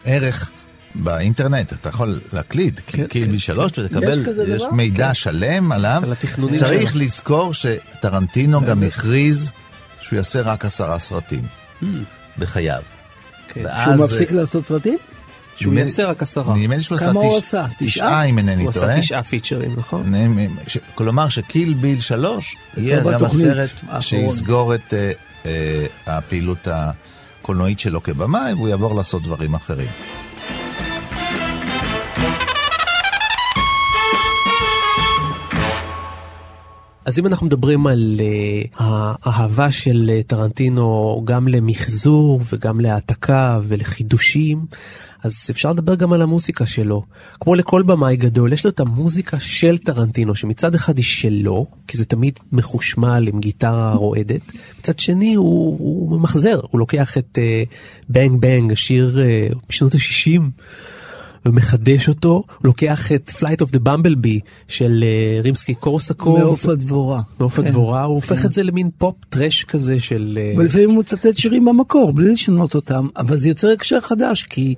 ערך 0.05 0.51
באינטרנט, 0.95 1.73
אתה 1.73 1.89
יכול 1.89 2.19
להקליד 2.33 2.79
קיל 3.09 3.27
ביל 3.27 3.37
3 3.37 3.71
ולקבל, 3.77 4.21
יש 4.21 4.27
כזה 4.27 4.43
יש 4.43 4.61
דבר? 4.61 4.71
מידע 4.71 5.13
שלם 5.13 5.71
עליו. 5.71 6.01
על 6.03 6.13
צריך 6.57 6.91
שלו. 6.91 7.01
לזכור 7.01 7.53
שטרנטינו 7.53 8.61
גם 8.61 8.83
הכריז 8.83 9.51
שהוא 10.01 10.17
יעשה 10.17 10.41
רק 10.41 10.65
עשרה 10.65 10.99
סרטים 10.99 11.43
בחייו. 12.37 12.81
כן. 13.53 13.63
שהוא 13.83 13.95
מפסיק 14.05 14.31
לעשות 14.31 14.65
סרטים? 14.65 14.97
שהוא 15.59 15.73
יעשה 15.73 16.05
רק 16.05 16.21
עשרה. 16.21 16.57
נדמה 16.57 16.75
לי 16.75 16.81
שהוא 16.81 16.95
עשה 16.95 17.05
כמה 17.05 17.19
הוא 17.19 17.37
עשה? 17.37 17.65
תשעה? 17.77 18.23
אם 18.23 18.37
אינני 18.37 18.63
הוא 18.63 18.71
טועה. 18.71 18.91
עשה 18.91 19.01
תשעה 19.01 19.23
פיצ'רים, 19.23 19.75
נכון? 19.77 20.13
כלומר 20.95 21.29
שקיל 21.29 21.73
ביל 21.73 21.99
3 21.99 22.55
יהיה 22.77 22.99
גם 22.99 23.25
הסרט. 23.25 23.83
שיסגור 23.99 24.75
את 24.75 24.93
אה, 24.93 25.11
אה, 25.45 25.85
הפעילות 26.07 26.67
הקולנועית 26.71 27.79
שלו 27.79 28.03
כבמאי 28.03 28.53
והוא 28.53 28.67
יעבור 28.67 28.95
לעשות 28.95 29.23
דברים 29.23 29.53
אחרים. 29.53 29.89
אז 37.05 37.19
אם 37.19 37.25
אנחנו 37.25 37.45
מדברים 37.45 37.87
על 37.87 38.19
uh, 38.19 38.83
האהבה 39.23 39.71
של 39.71 40.11
טרנטינו 40.27 41.21
גם 41.25 41.47
למחזור 41.47 42.41
וגם 42.53 42.79
להעתקה 42.79 43.59
ולחידושים, 43.63 44.65
אז 45.23 45.47
אפשר 45.51 45.71
לדבר 45.71 45.95
גם 45.95 46.13
על 46.13 46.21
המוזיקה 46.21 46.65
שלו. 46.65 47.03
כמו 47.39 47.55
לכל 47.55 47.83
במאי 47.83 48.15
גדול, 48.15 48.53
יש 48.53 48.65
לו 48.65 48.71
את 48.71 48.79
המוזיקה 48.79 49.39
של 49.39 49.77
טרנטינו, 49.77 50.35
שמצד 50.35 50.75
אחד 50.75 50.97
היא 50.97 51.05
שלו, 51.05 51.65
כי 51.87 51.97
זה 51.97 52.05
תמיד 52.05 52.39
מחושמל 52.51 53.27
עם 53.33 53.39
גיטרה 53.39 53.93
רועדת, 53.93 54.41
מצד 54.79 54.99
שני 54.99 55.33
הוא, 55.33 55.77
הוא 55.79 56.19
ממחזר, 56.19 56.59
הוא 56.71 56.79
לוקח 56.79 57.17
את 57.17 57.37
Bang 58.09 58.41
Bang, 58.41 58.71
השיר 58.71 59.19
uh, 59.51 59.57
בשנות 59.69 59.95
ה-60. 59.95 60.41
ומחדש 61.45 62.09
אותו, 62.09 62.29
הוא 62.29 62.43
לוקח 62.63 63.11
את 63.11 63.31
Flight 63.39 63.65
of 63.65 63.75
the 63.75 63.79
Bumblebee 63.85 64.39
של 64.67 65.03
אה, 65.03 65.41
רימסקי 65.41 65.75
קורסקוב. 65.75 66.39
מעוף 66.39 66.65
הדבורה. 66.65 67.21
מעוף 67.39 67.55
כן. 67.59 67.65
הדבורה, 67.65 68.03
הוא 68.03 68.15
הופך 68.15 68.45
את 68.45 68.53
זה 68.53 68.63
למין 68.63 68.89
פופ 68.97 69.15
טרש 69.29 69.63
כזה 69.63 69.99
של... 69.99 70.39
אה, 70.41 70.53
ולפעמים 70.57 70.89
הוא 70.89 70.99
מצטט 70.99 71.37
שירים 71.37 71.65
במקור, 71.65 72.13
בלי 72.13 72.31
לשנות 72.31 72.75
אותם, 72.75 73.07
אבל 73.17 73.39
זה 73.39 73.49
יוצר 73.49 73.69
הקשר 73.69 74.01
חדש, 74.01 74.43
כי 74.43 74.75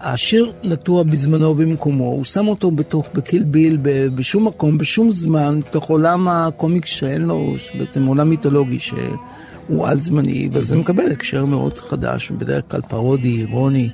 השיר 0.00 0.52
נטוע 0.64 1.02
בזמנו 1.02 1.46
ובמקומו, 1.46 2.04
הוא 2.04 2.24
שם 2.24 2.48
אותו 2.48 2.70
בתוך, 2.70 3.08
בקיל 3.14 3.44
ביל, 3.44 3.78
ב- 3.82 4.06
בשום 4.14 4.46
מקום, 4.46 4.78
בשום 4.78 5.10
זמן, 5.10 5.60
בתוך 5.60 5.90
עולם 5.90 6.28
הקומיקס 6.28 6.88
שאין 6.88 7.22
לו, 7.22 7.54
בעצם 7.78 8.06
עולם 8.06 8.30
מיתולוגי 8.30 8.78
שהוא 8.80 9.86
על 9.86 10.00
זמני, 10.00 10.48
וזה 10.52 10.76
מקבל 10.76 11.12
הקשר 11.12 11.44
מאוד 11.44 11.78
חדש, 11.78 12.30
בדרך 12.30 12.64
כלל 12.70 12.80
פרודי, 12.88 13.40
אירוני 13.40 13.88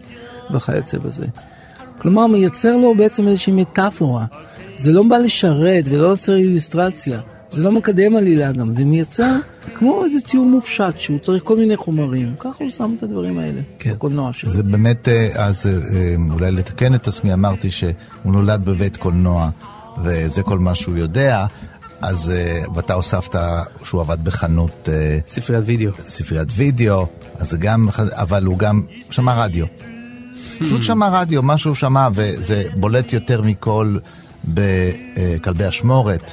וכיוצא 0.55 0.99
בזה. 0.99 1.27
כלומר, 1.99 2.27
מייצר 2.27 2.77
לו 2.77 2.95
בעצם 2.95 3.29
איזושהי 3.29 3.53
מטאפורה. 3.53 4.25
זה 4.75 4.93
לא 4.93 5.03
בא 5.03 5.17
לשרת 5.19 5.85
ולא 5.89 6.07
יוצר 6.07 6.37
איליסטרציה. 6.37 7.21
זה 7.51 7.65
לא 7.65 7.73
מקדם 7.73 8.17
עלילה 8.17 8.53
גם, 8.53 8.75
זה 8.75 8.85
מייצר 8.85 9.37
כמו 9.75 10.05
איזה 10.05 10.21
ציור 10.21 10.47
מופשט 10.47 10.99
שהוא 10.99 11.19
צריך 11.19 11.43
כל 11.43 11.57
מיני 11.57 11.77
חומרים. 11.77 12.35
ככה 12.39 12.65
הוא 12.65 12.71
שם 12.71 12.95
את 12.99 13.03
הדברים 13.03 13.39
האלה, 13.39 13.61
כן. 13.79 13.93
בקולנוע 13.93 14.33
שלו. 14.33 14.51
זה 14.51 14.63
באמת, 14.63 15.09
אה, 15.09 15.29
אז 15.35 15.67
אה, 15.67 15.73
אה, 15.73 16.15
אולי 16.33 16.53
לתקן 16.53 16.95
את 16.95 17.09
עצמי, 17.09 17.33
אמרתי 17.33 17.71
שהוא 17.71 17.93
נולד 18.25 18.65
בבית 18.65 18.97
קולנוע 18.97 19.51
וזה 20.05 20.43
כל 20.43 20.59
מה 20.59 20.75
שהוא 20.75 20.97
יודע, 20.97 21.47
אז, 22.01 22.33
ואתה 22.75 22.95
הוספת 22.95 23.39
שהוא 23.85 24.01
עבד 24.01 24.25
בחנות 24.25 24.89
ספריית 25.27 25.63
וידאו. 25.67 25.91
ספריית 26.09 26.49
וידאו, 26.55 27.07
אז 27.39 27.55
גם, 27.55 27.89
אבל 28.11 28.45
הוא 28.45 28.59
גם 28.59 28.83
שמע 29.11 29.45
רדיו. 29.45 29.67
פשוט 30.61 30.83
שמע 30.83 31.09
רדיו, 31.09 31.43
מה 31.43 31.59
שהוא 31.59 31.75
שמע, 31.75 32.09
וזה 32.15 32.65
בולט 32.75 33.13
יותר 33.13 33.43
מכל 33.43 33.99
בכלבי 34.45 35.69
אשמורת, 35.69 36.33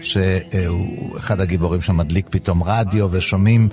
שהוא 0.00 1.16
אחד 1.16 1.40
הגיבורים 1.40 1.82
שמדליק 1.82 2.26
פתאום 2.30 2.62
רדיו, 2.62 3.08
ושומעים 3.10 3.68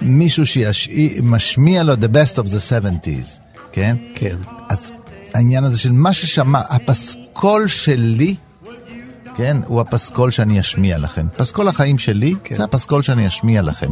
מישהו 0.00 0.46
שמשמיע 0.46 1.82
לו 1.82 1.92
the 1.94 2.14
best 2.14 2.38
of 2.38 2.46
the 2.46 2.82
70's, 2.82 3.40
כן? 3.72 3.96
כן. 4.14 4.36
אז 4.68 4.92
העניין 5.34 5.64
הזה 5.64 5.78
של 5.78 5.92
מה 5.92 6.12
ששמע, 6.12 6.60
הפסקול 6.68 7.68
שלי, 7.68 8.34
כן, 9.36 9.56
הוא 9.66 9.80
הפסקול 9.80 10.30
שאני 10.30 10.60
אשמיע 10.60 10.98
לכם. 10.98 11.26
פסקול 11.36 11.68
החיים 11.68 11.98
שלי, 11.98 12.34
כן. 12.44 12.54
זה 12.54 12.64
הפסקול 12.64 13.02
שאני 13.02 13.26
אשמיע 13.26 13.62
לכם. 13.62 13.90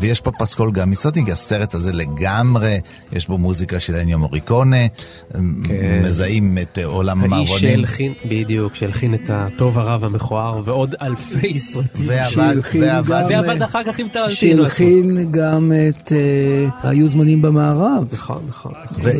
ויש 0.00 0.20
פה 0.20 0.30
פסקול 0.38 0.72
גם 0.72 0.90
מסרטים, 0.90 1.24
כי 1.24 1.32
הסרט 1.32 1.74
הזה 1.74 1.92
לגמרי, 1.92 2.80
יש 3.12 3.28
בו 3.28 3.38
מוזיקה 3.38 3.80
של 3.80 3.94
אניו 3.94 4.18
מוריקונה, 4.18 4.88
כן. 5.32 6.02
מזהים 6.04 6.58
את 6.62 6.78
עולם 6.84 7.22
המערבונים. 7.22 7.46
האיש 7.46 7.60
שהלחין, 7.60 8.12
בדיוק, 8.24 8.74
שהלחין 8.74 9.14
את 9.14 9.30
הטוב 9.32 9.78
הרב 9.78 10.04
המכוער 10.04 10.60
ועוד 10.64 10.94
אלפי 11.02 11.58
סרטים. 11.58 12.04
ועבד, 12.08 12.56
ועבד, 12.80 13.24
ועבד 13.30 13.62
אחר 13.62 13.84
כך 13.84 13.98
עם 13.98 14.08
טרנטינו. 14.08 14.36
שהלחין 14.36 15.32
גם 15.32 15.72
את 15.88 16.12
uh, 16.12 16.86
היו 16.86 17.08
זמנים 17.08 17.42
במערב. 17.42 18.04
נכון, 18.12 18.42
נכון. 18.48 18.72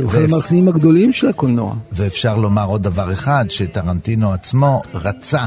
הוא 0.02 0.10
אחד 0.10 0.18
המלחינים 0.18 0.68
הגדולים 0.68 1.12
של 1.12 1.28
הקולנוע. 1.28 1.74
ואפשר 1.92 2.36
לומר 2.36 2.66
עוד 2.66 2.82
דבר 2.82 3.12
אחד, 3.12 3.44
שטרנטינו 3.48 4.32
עצמו 4.32 4.82
רצה, 4.94 5.46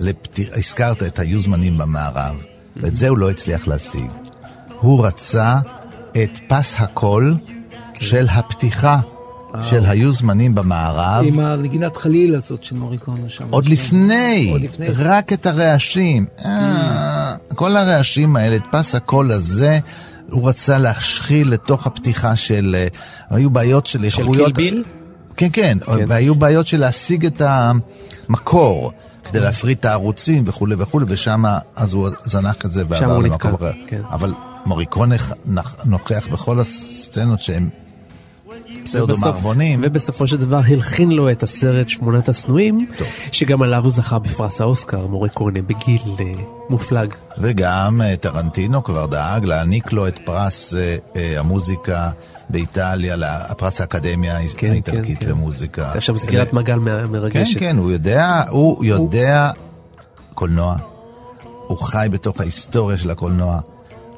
לפתיר, 0.00 0.50
הזכרת 0.54 1.02
את 1.02 1.18
היו 1.18 1.40
זמנים 1.40 1.78
במערב, 1.78 2.36
ואת 2.76 2.96
זה 2.96 3.08
הוא 3.08 3.18
לא 3.18 3.30
הצליח 3.30 3.68
להשיג. 3.68 4.25
הוא 4.80 5.06
רצה 5.06 5.54
את 6.12 6.38
פס 6.48 6.74
הקול 6.78 7.36
של 8.00 8.26
הפתיחה 8.30 9.00
של 9.64 9.84
היו 9.84 10.12
זמנים 10.12 10.54
במערב. 10.54 11.24
עם 11.26 11.38
הנגינת 11.38 11.96
חליל 11.96 12.34
הזאת 12.34 12.64
של 12.64 12.76
מוריקונה 12.76 13.28
שם. 13.28 13.44
עוד 13.50 13.68
לפני, 13.68 14.48
עוד 14.52 14.62
לפני. 14.62 14.86
רק 14.96 15.32
את 15.32 15.46
הרעשים. 15.46 16.26
אה, 16.44 17.34
כל 17.54 17.76
הרעשים 17.76 18.36
האלה, 18.36 18.56
את 18.56 18.62
פס 18.70 18.94
הקול 18.94 19.30
הזה, 19.30 19.78
הוא 20.30 20.48
רצה 20.48 20.78
להשחיל 20.78 21.50
לתוך 21.50 21.86
הפתיחה 21.86 22.36
של... 22.36 22.76
אה, 22.78 22.86
היו 23.36 23.50
בעיות 23.50 23.86
של 23.86 24.04
איכויות... 24.04 24.48
של 24.48 24.54
קילביל? 24.54 24.84
כן, 25.36 25.48
כן, 25.52 25.78
והיו 26.08 26.34
בעיות 26.34 26.66
של 26.66 26.80
להשיג 26.80 27.26
את 27.26 27.42
המקור. 27.44 28.92
כדי 29.24 29.40
להפריד 29.40 29.78
את 29.78 29.84
הערוצים 29.84 30.42
וכולי 30.46 30.74
וכולי, 30.78 31.06
ושם 31.08 31.44
אז 31.76 31.94
הוא 31.94 32.08
זנח 32.24 32.56
את 32.64 32.72
זה 32.72 32.82
ועבר 32.88 33.18
למקום 33.18 33.54
אחר. 33.54 33.70
כן. 33.86 34.00
אבל 34.10 34.32
מוריקונה 34.66 35.16
נוכח 35.84 36.28
בכל 36.32 36.60
הסצנות 36.60 37.40
שהן 37.40 37.68
פסאודו 38.84 39.14
מערבונים. 39.20 39.80
ובסופו 39.82 40.26
של 40.26 40.36
דבר 40.36 40.60
הלחין 40.68 41.10
לו 41.10 41.30
את 41.30 41.42
הסרט 41.42 41.88
שמונת 41.88 42.28
השנואים, 42.28 42.86
שגם 43.32 43.62
עליו 43.62 43.82
הוא 43.82 43.90
זכה 43.90 44.18
בפרס 44.18 44.60
האוסקר, 44.60 45.06
מוריקונה, 45.06 45.62
בגיל 45.62 46.00
uh, 46.16 46.20
מופלג. 46.70 47.14
וגם 47.38 48.00
uh, 48.00 48.16
טרנטינו 48.16 48.84
כבר 48.84 49.06
דאג 49.06 49.44
להעניק 49.44 49.92
לו 49.92 50.08
את 50.08 50.18
פרס 50.24 50.74
uh, 50.74 50.76
uh, 50.76 51.18
המוזיקה 51.38 52.10
באיטליה, 52.50 53.16
הפרס 53.22 53.80
האקדמיה 53.80 54.38
כן, 54.56 54.70
האיטלקית 54.70 55.18
כן, 55.18 55.28
למוזיקה. 55.28 55.88
זה 55.92 55.98
עכשיו 55.98 56.18
סגירת 56.18 56.52
מעגל 56.52 56.78
מרגשת. 56.78 57.58
כן, 57.58 57.60
כן, 57.60 57.76
הוא 57.76 57.90
יודע, 57.90 58.42
הוא 58.48 58.84
יודע 58.84 59.50
קולנוע. 60.34 60.76
הוא 61.66 61.78
חי 61.78 62.08
בתוך 62.10 62.40
ההיסטוריה 62.40 62.98
של 62.98 63.10
הקולנוע, 63.10 63.60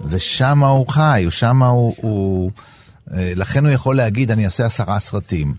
ושם 0.06 0.62
הוא 0.64 0.88
חי, 0.88 1.26
שם 1.30 1.62
הוא, 1.62 1.94
הוא... 2.00 2.50
לכן 3.10 3.64
הוא 3.66 3.72
יכול 3.72 3.96
להגיד, 3.96 4.30
אני 4.30 4.44
אעשה 4.44 4.66
עשרה 4.66 5.00
סרטים. 5.00 5.54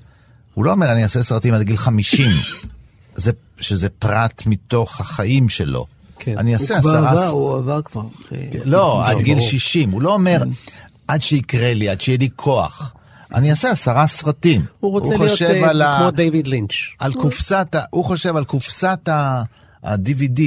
הוא 0.53 0.65
לא 0.65 0.71
אומר, 0.71 0.91
אני 0.91 1.03
אעשה 1.03 1.23
סרטים 1.23 1.53
עד 1.53 1.61
גיל 1.61 1.77
חמישים, 1.77 2.31
זה, 3.15 3.31
שזה 3.59 3.89
פרט 3.89 4.43
מתוך 4.45 5.01
החיים 5.01 5.49
שלו. 5.49 5.85
כן. 6.19 6.37
אני 6.37 6.53
אעשה 6.53 6.73
הוא 6.75 6.81
כבר 6.81 6.97
עשרה... 6.97 7.11
עבר, 7.11 7.27
הוא 7.27 7.57
עבר 7.57 7.81
כבר. 7.81 8.01
לא, 8.65 9.07
עד 9.07 9.17
גיל 9.21 9.39
שישים. 9.39 9.91
הוא 9.91 10.01
לא 10.01 10.13
אומר, 10.13 10.43
עד 11.07 11.21
שיקרה 11.21 11.73
לי, 11.73 11.89
עד 11.89 12.01
שיהיה 12.01 12.17
לי 12.17 12.29
כוח. 12.35 12.93
אני 13.33 13.51
אעשה 13.51 13.71
עשרה 13.71 14.07
סרטים. 14.07 14.65
הוא 14.79 14.91
רוצה 14.91 15.17
להיות 15.17 15.31
חושב 15.31 15.61
uh, 15.63 15.65
על 15.67 15.81
ה- 15.81 15.97
כמו 16.01 16.11
דיוויד 16.11 16.47
לינץ'. 16.47 16.73
על 16.99 17.13
קופסת, 17.13 17.75
ה- 17.75 17.83
הוא 17.89 18.05
חושב 18.05 18.35
על 18.35 18.43
קופסת 18.43 19.09
ה-DVD. 19.83 20.41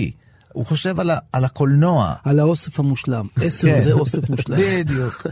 הוא 0.53 0.67
חושב 0.67 1.01
על, 1.01 1.11
ה- 1.11 1.19
על 1.33 1.45
הקולנוע. 1.45 2.15
על 2.25 2.41
האוסף 2.41 2.79
המושלם. 2.81 3.27
עשר 3.43 3.69
כן. 3.69 3.81
זה 3.81 3.93
אוסף 3.93 4.31
מושלם. 4.31 4.57
בדיוק. 4.61 5.27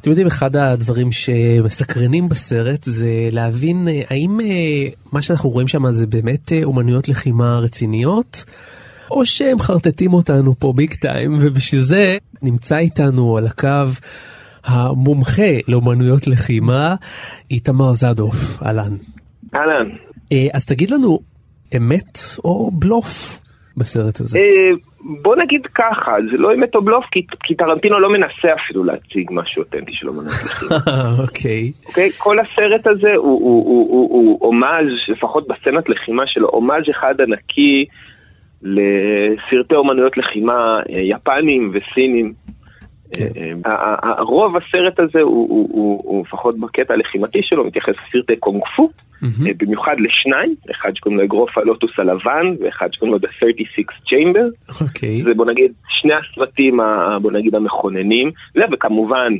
אתם 0.00 0.10
יודעים, 0.10 0.26
אחד 0.26 0.56
הדברים 0.56 1.12
שמסקרנים 1.12 2.28
בסרט 2.28 2.82
זה 2.84 3.08
להבין 3.32 3.88
אה, 3.88 4.02
האם 4.10 4.40
אה, 4.40 4.46
מה 5.12 5.22
שאנחנו 5.22 5.50
רואים 5.50 5.68
שם 5.68 5.90
זה 5.90 6.06
באמת 6.06 6.52
אה, 6.52 6.60
אומנויות 6.64 7.08
לחימה 7.08 7.58
רציניות, 7.58 8.44
או 9.10 9.26
שהם 9.26 9.58
חרטטים 9.58 10.12
אותנו 10.12 10.54
פה 10.54 10.72
ביג 10.76 10.94
טיים, 10.94 11.38
ובשביל 11.40 11.80
זה 11.80 12.18
נמצא 12.42 12.78
איתנו 12.78 13.36
על 13.36 13.46
הקו 13.46 13.88
המומחה 14.64 15.52
לאומנויות 15.68 16.26
לחימה, 16.26 16.94
איתמר 17.50 17.92
זדוף, 17.92 18.62
אהלן. 18.62 18.92
אהלן. 19.54 19.88
אה, 20.32 20.46
אז 20.54 20.66
תגיד 20.66 20.90
לנו, 20.90 21.18
אמת 21.76 22.18
או 22.44 22.70
בלוף 22.70 23.40
בסרט 23.76 24.20
הזה? 24.20 24.38
אה, 24.38 24.70
בוא 25.22 25.36
נגיד 25.36 25.66
ככה, 25.74 26.12
זה 26.30 26.36
לא 26.36 26.54
אמת 26.54 26.74
או 26.74 26.82
בלוף, 26.82 27.04
כי, 27.12 27.26
כי 27.42 27.54
טרנטינו 27.54 28.00
לא 28.00 28.08
מנסה 28.10 28.48
אפילו 28.54 28.84
להציג 28.84 29.30
משהו 29.30 29.62
אותנטי 29.62 29.92
של 29.92 30.08
אומנות 30.08 30.32
לחימה. 30.32 30.76
אוקיי. 31.22 31.72
אוקיי? 31.86 32.10
כל 32.18 32.38
הסרט 32.38 32.86
הזה 32.86 33.14
הוא, 33.14 33.24
הוא, 33.24 33.64
הוא, 33.66 33.88
הוא, 33.90 34.08
הוא 34.10 34.38
הומאז', 34.40 34.86
לפחות 35.08 35.48
בסצנת 35.48 35.88
לחימה 35.88 36.22
שלו, 36.26 36.48
הומאז' 36.48 36.84
אחד 36.90 37.20
ענקי 37.20 37.86
לסרטי 38.62 39.74
אומנויות 39.74 40.16
לחימה 40.16 40.80
אה, 40.90 41.00
יפנים 41.00 41.70
וסינים. 41.72 42.32
אה, 43.20 43.26
אה, 43.66 43.72
ה- 43.72 44.08
ה- 44.08 44.22
רוב 44.22 44.56
הסרט 44.56 45.00
הזה 45.00 45.20
הוא, 45.20 46.24
לפחות 46.26 46.58
בקטע 46.60 46.94
הלחימתי 46.94 47.38
שלו 47.42 47.64
מתייחס 47.64 47.94
לסרטי 48.08 48.36
קונג 48.36 48.62
פו, 48.76 48.90
אה, 49.22 49.28
במיוחד 49.56 49.96
לשניים, 49.98 50.54
אחד 50.70 50.90
שקוראים 50.94 51.18
לו 51.18 51.24
אגרוף 51.24 51.58
הלוטוס 51.58 51.90
הלבן 51.98 52.54
ואחד 52.64 52.88
שקוראים 52.92 53.12
לו 53.14 53.28
The 53.28 53.32
36 53.38 53.84
Chamber. 54.06 54.80
אוקיי. 54.84 55.22
זה 55.22 55.34
בוא 55.34 55.46
נגיד 55.46 55.72
שני 55.88 56.12
הסרטים 56.14 56.80
בוא 57.22 57.32
נגיד 57.32 57.54
המכוננים, 57.54 58.30
וכמובן 58.72 59.32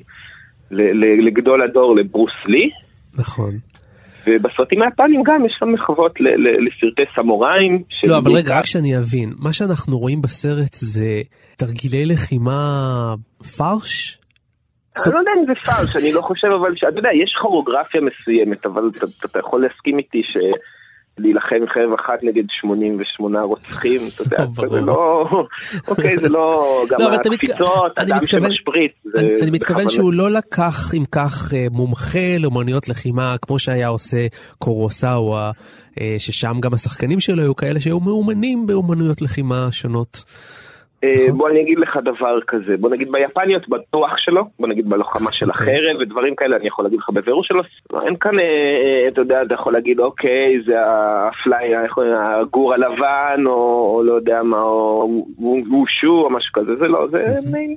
לגדול 1.27 1.63
הדור 1.63 1.97
לברוס 1.97 2.33
לי. 2.47 2.71
נכון. 3.19 3.51
ובסרטים 4.29 4.83
היפנים 4.83 5.23
גם 5.23 5.45
יש 5.47 5.53
שם 5.59 5.73
מחוות 5.73 6.13
לסרטי 6.67 7.03
סמוראים. 7.15 7.83
לא, 8.05 8.19
אבל 8.19 8.33
רגע, 8.33 8.59
רק 8.59 8.67
שאני 8.67 8.99
אבין, 8.99 9.33
מה 9.39 9.53
שאנחנו 9.53 9.99
רואים 9.99 10.23
בסרט 10.23 10.75
זה 10.75 11.21
תרגילי 11.57 12.07
לחימה 12.07 13.15
פרש? 13.57 14.19
אני 15.07 15.15
לא 15.15 15.19
יודע 15.19 15.31
אם 15.41 15.45
זה 15.47 15.53
פרש, 15.65 15.97
אני 16.05 16.13
לא 16.13 16.21
חושב, 16.21 16.49
אבל 16.61 16.77
ש- 16.77 16.85
אתה 16.89 16.99
יודע, 16.99 17.09
יש 17.25 17.35
כוריאוגרפיה 17.43 18.01
מסוימת, 18.01 18.67
אבל 18.67 18.83
אתה- 19.25 19.39
יכול 19.39 19.63
להסכים 19.63 19.99
איתי 19.99 20.23
שלהילחם 20.33 20.78
עם 21.25 21.37
חרב 21.75 21.93
אחת 22.01 22.25
נגד 22.25 22.43
88 22.61 23.41
רוצחים, 23.43 24.01
אתה 24.15 24.23
יודע, 24.23 24.45
זה 24.71 24.81
לא, 24.81 25.25
אוקיי, 25.89 26.17
זה 26.23 26.29
לא, 26.29 26.65
גם 26.91 27.01
לא, 27.01 27.11
מתכ- 27.15 27.33
הקפיצות, 27.35 27.99
מתכוון- 28.15 28.51
שמשפריץ, 28.51 28.93
אני 29.43 29.51
מתכוון. 29.51 29.89
שהוא 29.89 30.13
לא 30.13 30.31
לקח, 30.31 30.95
אם 30.95 31.05
כך, 31.13 31.55
אה, 31.55 31.67
מומחה 31.71 32.37
לאומנויות 32.39 32.89
לחימה, 32.89 33.37
כמו 33.43 33.59
שהיה 33.59 33.89
עושה 33.89 34.27
קורוסאווה, 34.59 35.51
אה, 36.01 36.15
ששם 36.19 36.57
גם 36.61 36.75
השחקנים 36.75 37.21
שלו 37.21 37.43
היו 37.43 37.57
כאלה 37.57 37.81
שהיו 37.81 38.01
מאומנים 38.01 38.67
באומנויות 38.67 39.23
לחימה 39.23 39.69
שונות. 39.71 40.25
אה, 41.05 41.27
בוא 41.37 41.49
אני 41.51 41.61
אגיד 41.61 41.79
לך 41.79 41.99
דבר 42.05 42.41
כזה, 42.49 42.77
בוא 42.81 42.91
נגיד 42.91 43.13
ביפניות 43.13 43.69
בטוח 43.69 44.11
שלו, 44.17 44.45
בוא 44.59 44.69
נגיד 44.69 44.89
בלוחמה 44.89 45.33
של 45.33 45.51
אוקיי. 45.51 45.67
החרב 45.67 46.01
ודברים 46.01 46.35
כאלה, 46.37 46.57
אני 46.57 46.67
יכול 46.67 46.85
להגיד 46.85 46.99
לך 46.99 47.11
בבירור 47.11 47.45
שלו, 47.45 47.63
לא, 47.93 48.03
אין 48.07 48.17
כאן, 48.21 48.39
אה, 48.39 48.45
אה, 48.45 49.09
אתה 49.09 49.21
יודע, 49.21 49.43
אתה 49.43 49.55
יכול 49.55 49.73
להגיד 49.73 50.01
אוקיי, 50.01 50.63
זה 50.67 50.75
הפליי, 50.81 51.71
הגור 52.41 52.75
הלבן, 52.75 53.47
או 53.47 54.03
לא 54.05 54.13
יודע 54.13 54.43
מה, 54.43 54.63
או 54.63 55.25
וושו 55.39 56.25
או 56.25 56.31
משהו 56.31 56.53
כזה, 56.53 56.77
זה 56.79 56.87
לא, 56.87 57.09
זה 57.11 57.51
מין, 57.51 57.75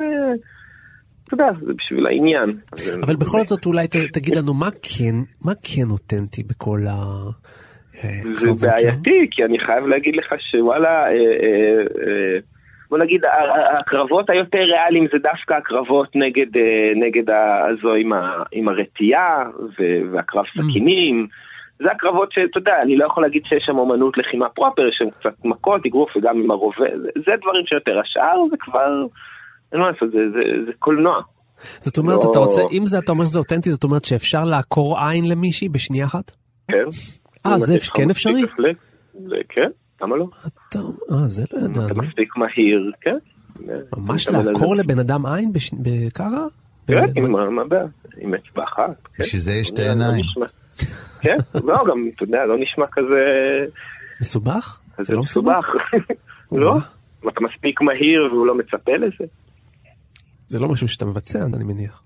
אתה 1.23 1.33
יודע, 1.33 1.49
זה 1.65 1.73
בשביל 1.73 2.07
העניין. 2.07 2.57
אבל 3.01 3.15
בכל 3.15 3.41
זאת 3.43 3.65
אולי 3.65 3.87
תגיד 3.87 4.35
לנו 4.35 4.53
מה 4.53 4.69
כן, 4.71 5.15
מה 5.45 5.53
כן 5.63 5.91
אותנטי 5.91 6.43
בכל 6.43 6.79
ה... 6.89 6.95
זה? 8.33 8.51
בעייתי, 8.61 9.27
כי 9.31 9.43
אני 9.43 9.59
חייב 9.59 9.87
להגיד 9.87 10.15
לך 10.15 10.33
שוואלה, 10.39 11.05
בוא 12.91 12.99
נגיד, 12.99 13.21
הקרבות 13.79 14.29
היותר 14.29 14.57
ריאליים 14.57 15.07
זה 15.13 15.17
דווקא 15.19 15.53
הקרבות 15.53 16.15
נגד, 16.15 16.57
אה, 16.57 16.91
נגד 16.95 17.29
הזו 17.29 17.93
עם, 17.93 18.13
ה, 18.13 18.43
עם 18.51 18.67
הרתיעה 18.69 19.43
והקרב 20.11 20.45
סכינים. 20.57 21.27
זה 21.83 21.91
הקרבות 21.91 22.31
שאתה 22.31 22.57
יודע, 22.57 22.73
אני 22.81 22.97
לא 22.97 23.05
יכול 23.05 23.23
להגיד 23.23 23.41
שיש 23.45 23.63
שם 23.65 23.77
אומנות 23.77 24.17
לחימה 24.17 24.49
פרופר, 24.49 24.87
יש 24.87 24.95
שם 24.99 25.09
קצת 25.19 25.45
מכות, 25.45 25.85
אגרוף 25.85 26.09
וגם 26.17 26.37
עם 26.43 26.51
הרובה, 26.51 26.85
זה, 27.03 27.09
זה 27.15 27.31
דברים 27.41 27.65
שיותר. 27.65 27.99
השאר 27.99 28.37
זה 28.51 28.55
כבר, 28.59 29.05
אין 29.71 29.81
מה 29.81 29.91
לעשות, 29.91 30.11
זה, 30.11 30.29
זה, 30.33 30.39
זה 30.65 30.71
קולנוע. 30.79 31.21
זאת 31.79 31.97
אומרת, 31.97 32.23
לא- 32.23 32.31
אתה 32.31 32.39
רוצה, 32.39 32.61
אם 32.71 32.87
זה, 32.87 32.97
אתה 32.99 33.11
אומר 33.11 33.25
שזה 33.25 33.39
אותנטי, 33.39 33.69
זאת 33.69 33.83
אומרת 33.83 34.05
שאפשר 34.05 34.43
לעקור 34.45 34.97
עין 34.99 35.29
למישהי 35.29 35.69
בשנייה 35.69 36.05
אחת? 36.05 36.31
כן. 36.67 36.77
אה, 37.45 37.53
אם 37.53 37.59
זה 37.59 37.77
כן 37.93 38.09
אפשרי? 38.09 38.41
זה 39.13 39.35
כן, 39.49 39.69
למה 40.01 40.15
לא? 40.15 40.27
אה, 40.75 41.27
זה 41.27 41.43
לא 41.53 41.57
אתה 41.59 41.65
ידענו. 41.79 42.03
מספיק 42.03 42.37
מהיר, 42.37 42.91
כן. 43.01 43.17
ממש 43.97 44.27
אתה 44.27 44.43
לעקור 44.43 44.75
לבן 44.75 44.99
אדם 44.99 45.25
עין 45.25 45.51
בקרה? 45.79 46.45
כן, 46.87 47.03
עם 47.15 47.31
מה- 47.31 47.61
הבעיה? 47.61 47.83
עם 48.17 48.33
אצבע 48.33 48.63
אחת. 48.63 49.07
כן. 49.13 49.23
בשביל 49.23 49.41
זה 49.41 49.51
יש 49.51 49.67
שתי 49.67 49.81
לא- 49.81 49.87
לא 49.87 49.91
עיניים. 49.91 50.25
נשמע- 50.25 50.85
כן, 51.21 51.37
לא, 51.63 51.83
גם, 51.89 52.09
אתה 52.15 52.23
יודע, 52.23 52.45
לא 52.45 52.57
נשמע 52.57 52.85
כזה... 52.91 53.25
מסובך? 54.21 54.79
כזה 54.97 55.17
מסובך. 55.17 55.65
לא? 56.51 56.77
אתה 57.29 57.41
מספיק 57.41 57.81
מהיר 57.81 58.29
והוא 58.31 58.47
לא 58.47 58.55
מצפה 58.55 58.91
לזה? 58.97 59.25
זה 60.47 60.59
לא 60.59 60.67
משהו 60.69 60.87
שאתה 60.87 61.05
מבצע, 61.05 61.45
אני 61.45 61.63
מניח. 61.63 62.03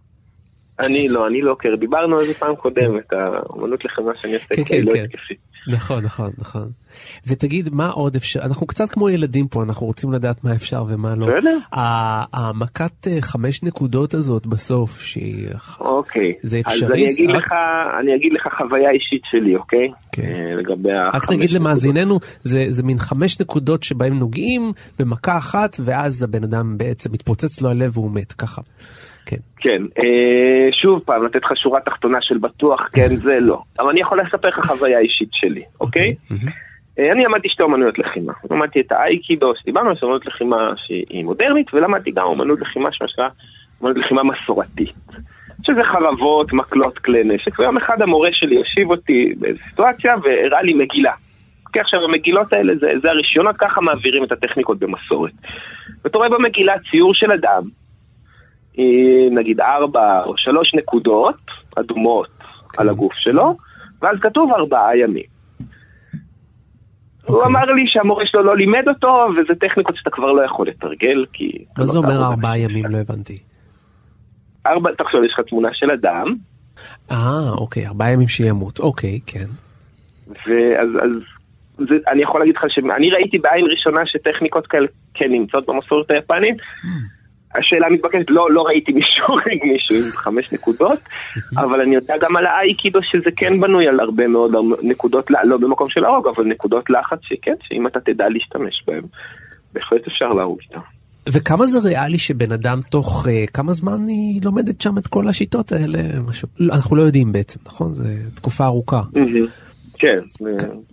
אני 0.80 1.10
לא, 1.10 1.28
אני 1.28 1.42
לא 1.42 1.56
קר. 1.60 1.76
דיברנו 1.76 2.18
על 2.20 2.26
זה 2.26 2.34
פעם 2.34 2.56
קודמת, 2.56 3.14
האמנות 3.14 3.86
לחברה 3.86 4.14
שאני 4.16 4.34
עושה, 4.34 4.46
כן, 4.56 4.64
כן, 4.66 4.82
לא 4.86 4.92
כן. 4.92 5.06
נכון, 5.68 6.04
נכון, 6.04 6.32
נכון. 6.38 6.68
ותגיד, 7.28 7.70
מה 7.74 7.90
עוד 7.90 8.16
אפשר? 8.16 8.42
אנחנו 8.42 8.68
קצת 8.68 8.90
כמו 8.90 9.10
ילדים 9.10 9.48
פה, 9.48 9.64
אנחנו 9.64 9.86
רוצים 9.86 10.14
לדעת 10.14 10.44
מה 10.44 10.56
אפשר 10.56 10.84
ומה 10.88 11.16
לא. 11.16 11.28
בסדר. 11.38 11.58
העמקת 11.72 13.08
אה, 13.08 13.18
חמש 13.22 13.64
נקודות 13.64 14.14
הזאת 14.14 14.46
בסוף, 14.46 15.02
שהיא... 15.02 15.48
אוקיי. 15.80 16.34
זה 16.42 16.62
אז 16.66 16.74
אפשרי? 16.74 16.94
אני 17.04 17.14
אגיד 17.14 17.30
רק- 17.30 17.36
לך, 17.44 17.52
אני 18.00 18.16
אגיד 18.16 18.34
לך 18.34 18.48
חוויה 18.58 18.90
אישית 18.92 19.22
שלי, 19.32 19.56
אוקיי? 19.56 19.88
אה, 20.20 20.56
לגבי 20.60 20.90
רק 20.94 21.16
החמש 21.16 21.36
נגיד 21.36 21.52
למאזיננו, 21.52 22.20
זה, 22.44 22.66
זה 22.70 22.84
מין 22.84 22.98
חמש 22.98 23.40
נקודות 23.40 23.84
שבהם 23.84 24.20
נוגעים 24.20 24.72
במכה 25.00 25.38
אחת, 25.38 25.76
ואז 25.80 26.24
הבן 26.24 26.44
אדם 26.44 26.78
בעצם 26.78 27.12
מתפוצץ 27.14 27.62
לו 27.62 27.70
הלב 27.70 27.98
והוא 27.98 28.12
מת, 28.12 28.32
ככה. 28.34 28.62
כן. 29.66 29.84
אה, 30.00 30.72
שוב 30.72 31.02
פעם, 31.06 31.26
לתת 31.26 31.44
לך 31.44 31.58
שורה 31.58 31.82
תחתונה 31.82 32.18
של 32.22 32.38
בטוח, 32.38 32.90
כן, 32.94 33.16
זה 33.16 33.38
לא. 33.40 33.62
אבל 33.80 33.90
אני 33.90 34.02
יכול 34.02 34.22
לספר 34.22 34.48
לך 34.48 34.66
חוויה 34.66 35.00
אישית 35.00 35.30
שלי, 35.32 35.64
אוקיי? 35.82 36.16
אה, 37.00 37.12
אני 37.12 37.24
למדתי 37.24 37.50
שתי 37.50 37.64
אומנויות 37.64 38.00
לחימה. 38.00 38.34
למדתי 38.52 38.82
את 38.82 38.92
האייקידו, 38.92 39.54
שדיברנו 39.62 39.90
על 39.90 39.96
אומנות 40.04 40.26
לחימה 40.26 40.74
שהיא 40.78 41.24
מודרנית, 41.24 41.74
ולמדתי 41.74 42.12
גם 42.12 42.24
אומנות 42.24 42.62
לחימה 42.62 42.90
שנקרא 42.92 43.28
אומנות 43.82 43.98
לחימה 43.98 44.24
מסורתית. 44.24 44.94
שזה 45.64 45.84
חרבות, 45.84 46.54
מקלות, 46.54 46.98
כלי 47.00 47.24
נשק. 47.24 47.60
ויום 47.60 47.78
אחד 47.78 48.02
המורה 48.02 48.30
שלי 48.32 48.56
הושיב 48.56 48.90
אותי 48.90 49.34
באיזו 49.40 49.60
סיטואציה 49.70 50.16
והראה 50.24 50.62
לי 50.62 50.74
מגילה. 50.74 51.14
אוקיי, 51.66 51.82
עכשיו 51.82 52.04
המגילות 52.04 52.54
האלה 52.54 52.74
זה, 52.76 52.92
זה 53.02 53.10
הרישיונות, 53.10 53.56
ככה 53.58 53.82
מעבירים 53.82 54.24
את 54.24 54.32
הטכניקות 54.32 54.80
במסורת. 54.80 55.32
ואתה 56.04 56.18
רואה 56.18 56.30
במגילה 56.30 56.74
ציור 56.92 57.14
של 57.14 57.32
אדם, 57.32 57.64
נגיד 59.32 59.62
ארבע 59.62 60.24
או 60.26 60.38
שלוש 60.38 60.74
נקודות 60.76 61.38
אדומות 61.76 62.28
על 62.78 62.90
הגוף 62.90 63.14
שלו, 63.14 63.56
ואז 64.02 64.18
כתוב 64.22 64.52
ארבעה 64.52 64.98
ימים. 64.98 65.36
הוא 67.26 67.44
אמר 67.44 67.66
לי 67.66 67.84
שהמורה 67.88 68.26
שלו 68.26 68.44
לא 68.44 68.58
לימד 68.58 68.88
אותו, 68.88 69.28
וזה 69.38 69.56
טכניקות 69.60 69.96
שאתה 69.96 70.10
כבר 70.10 70.32
לא 70.32 70.46
יכול 70.46 70.68
לתרגל, 70.68 71.26
כי... 71.34 71.66
מה 71.78 71.86
זה 71.86 71.94
לא 71.94 72.04
אומר 72.04 72.14
תעבוד. 72.14 72.32
ארבעה 72.32 72.58
ימים? 72.58 72.86
לא 72.86 72.98
הבנתי. 72.98 73.40
ארבע, 74.66 74.90
תחשוב, 74.98 75.24
יש 75.24 75.34
לך 75.34 75.40
תמונה 75.40 75.70
של 75.74 75.92
אדם, 75.92 76.36
אה, 77.12 77.52
אוקיי, 77.58 77.88
ארבעה 77.88 78.12
ימים 78.12 78.28
שימות, 78.28 78.80
אוקיי, 78.80 79.20
כן. 79.28 79.46
ואז 80.28 80.90
אז, 81.04 81.22
זה, 81.78 81.96
אני 82.12 82.24
יכול 82.24 82.42
להגיד 82.42 82.56
לך 82.58 82.66
שאני 82.70 83.12
ראיתי 83.12 83.38
בעין 83.38 83.66
ראשונה 83.72 84.02
שטכניקות 84.06 84.68
כאלה 84.68 84.88
כן 85.14 85.32
נמצאות 85.32 85.66
במסורת 85.66 86.12
היפנית. 86.12 86.58
השאלה 87.60 87.90
מתבקשת, 87.90 88.26
לא, 88.30 88.52
לא 88.52 88.62
ראיתי 88.62 88.92
מישהו 88.92 89.36
מישהו 89.74 89.96
עם 89.96 90.12
חמש 90.12 90.52
נקודות, 90.52 91.00
אבל 91.58 91.82
אני 91.82 91.96
יודע 91.96 92.14
גם 92.22 92.36
על 92.36 92.46
האייקידו 92.46 93.00
שזה 93.04 93.30
כן 93.38 93.62
בנוי 93.62 93.88
על 93.88 94.00
הרבה 94.00 94.28
מאוד 94.28 94.52
נקודות, 94.82 95.32
ל- 95.32 95.44
לא 95.48 95.58
במקום 95.58 95.90
של 95.90 96.02
להרוג, 96.02 96.28
אבל 96.28 96.44
נקודות 96.44 96.90
לחץ 96.90 97.20
שכן, 97.22 97.56
שאם 97.64 97.88
אתה 97.88 98.00
תדע 98.00 98.30
להשתמש 98.30 98.84
בהן, 98.88 99.04
בהחלט 99.74 100.08
אפשר 100.08 100.30
להרוג 100.30 100.60
איתן. 100.62 100.80
וכמה 101.30 101.68
זה 101.68 101.80
ריאלי 101.80 102.18
שבן 102.18 102.52
אדם 102.52 102.80
תוך 102.90 103.26
uh, 103.28 103.52
כמה 103.52 103.74
זמן 103.74 104.08
היא 104.08 104.42
לומדת 104.44 104.82
שם 104.82 104.98
את 104.98 105.08
כל 105.08 105.28
השיטות 105.28 105.72
האלה? 105.72 106.00
משהו, 106.28 106.48
לא, 106.60 106.74
אנחנו 106.74 106.96
לא 106.96 107.02
יודעים 107.02 107.32
בעצם, 107.32 107.60
נכון? 107.66 107.94
זו 107.94 108.04
תקופה 108.36 108.66
ארוכה. 108.66 109.02
כן. 109.98 110.20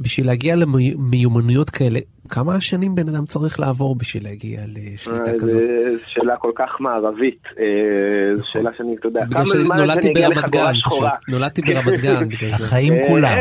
בשביל 0.01 0.27
להגיע 0.27 0.57
למיומנויות 0.57 1.71
כאלה, 1.71 1.99
כמה 2.33 2.61
שנים 2.61 2.95
בן 2.95 3.09
אדם 3.09 3.27
צריך 3.27 3.61
לעבור 3.61 3.95
בשביל 3.95 4.25
להגיע 4.25 4.61
לשליטה 4.67 5.31
אה, 5.31 5.39
כזאת? 5.41 5.63
זו 5.93 5.99
שאלה 6.07 6.37
כל 6.37 6.51
כך 6.55 6.81
מערבית, 6.81 7.43
אה, 7.59 8.35
זו 8.37 8.49
שאלה 8.49 8.71
שאני, 8.77 8.97
אתה 8.97 9.07
יודע, 9.07 9.21
נכון. 9.31 9.45
בגלל 9.45 9.65
כמה 9.65 9.65
זמן 9.65 9.91
אגיע 9.91 10.29
ברמת 10.29 10.37
לחגורה 10.37 11.11
גן. 11.11 11.33
נולדתי 11.33 11.63
ברמת 11.63 11.99
גן. 11.99 12.29
החיים 12.53 12.93
אה, 12.93 13.09
כולם. 13.09 13.39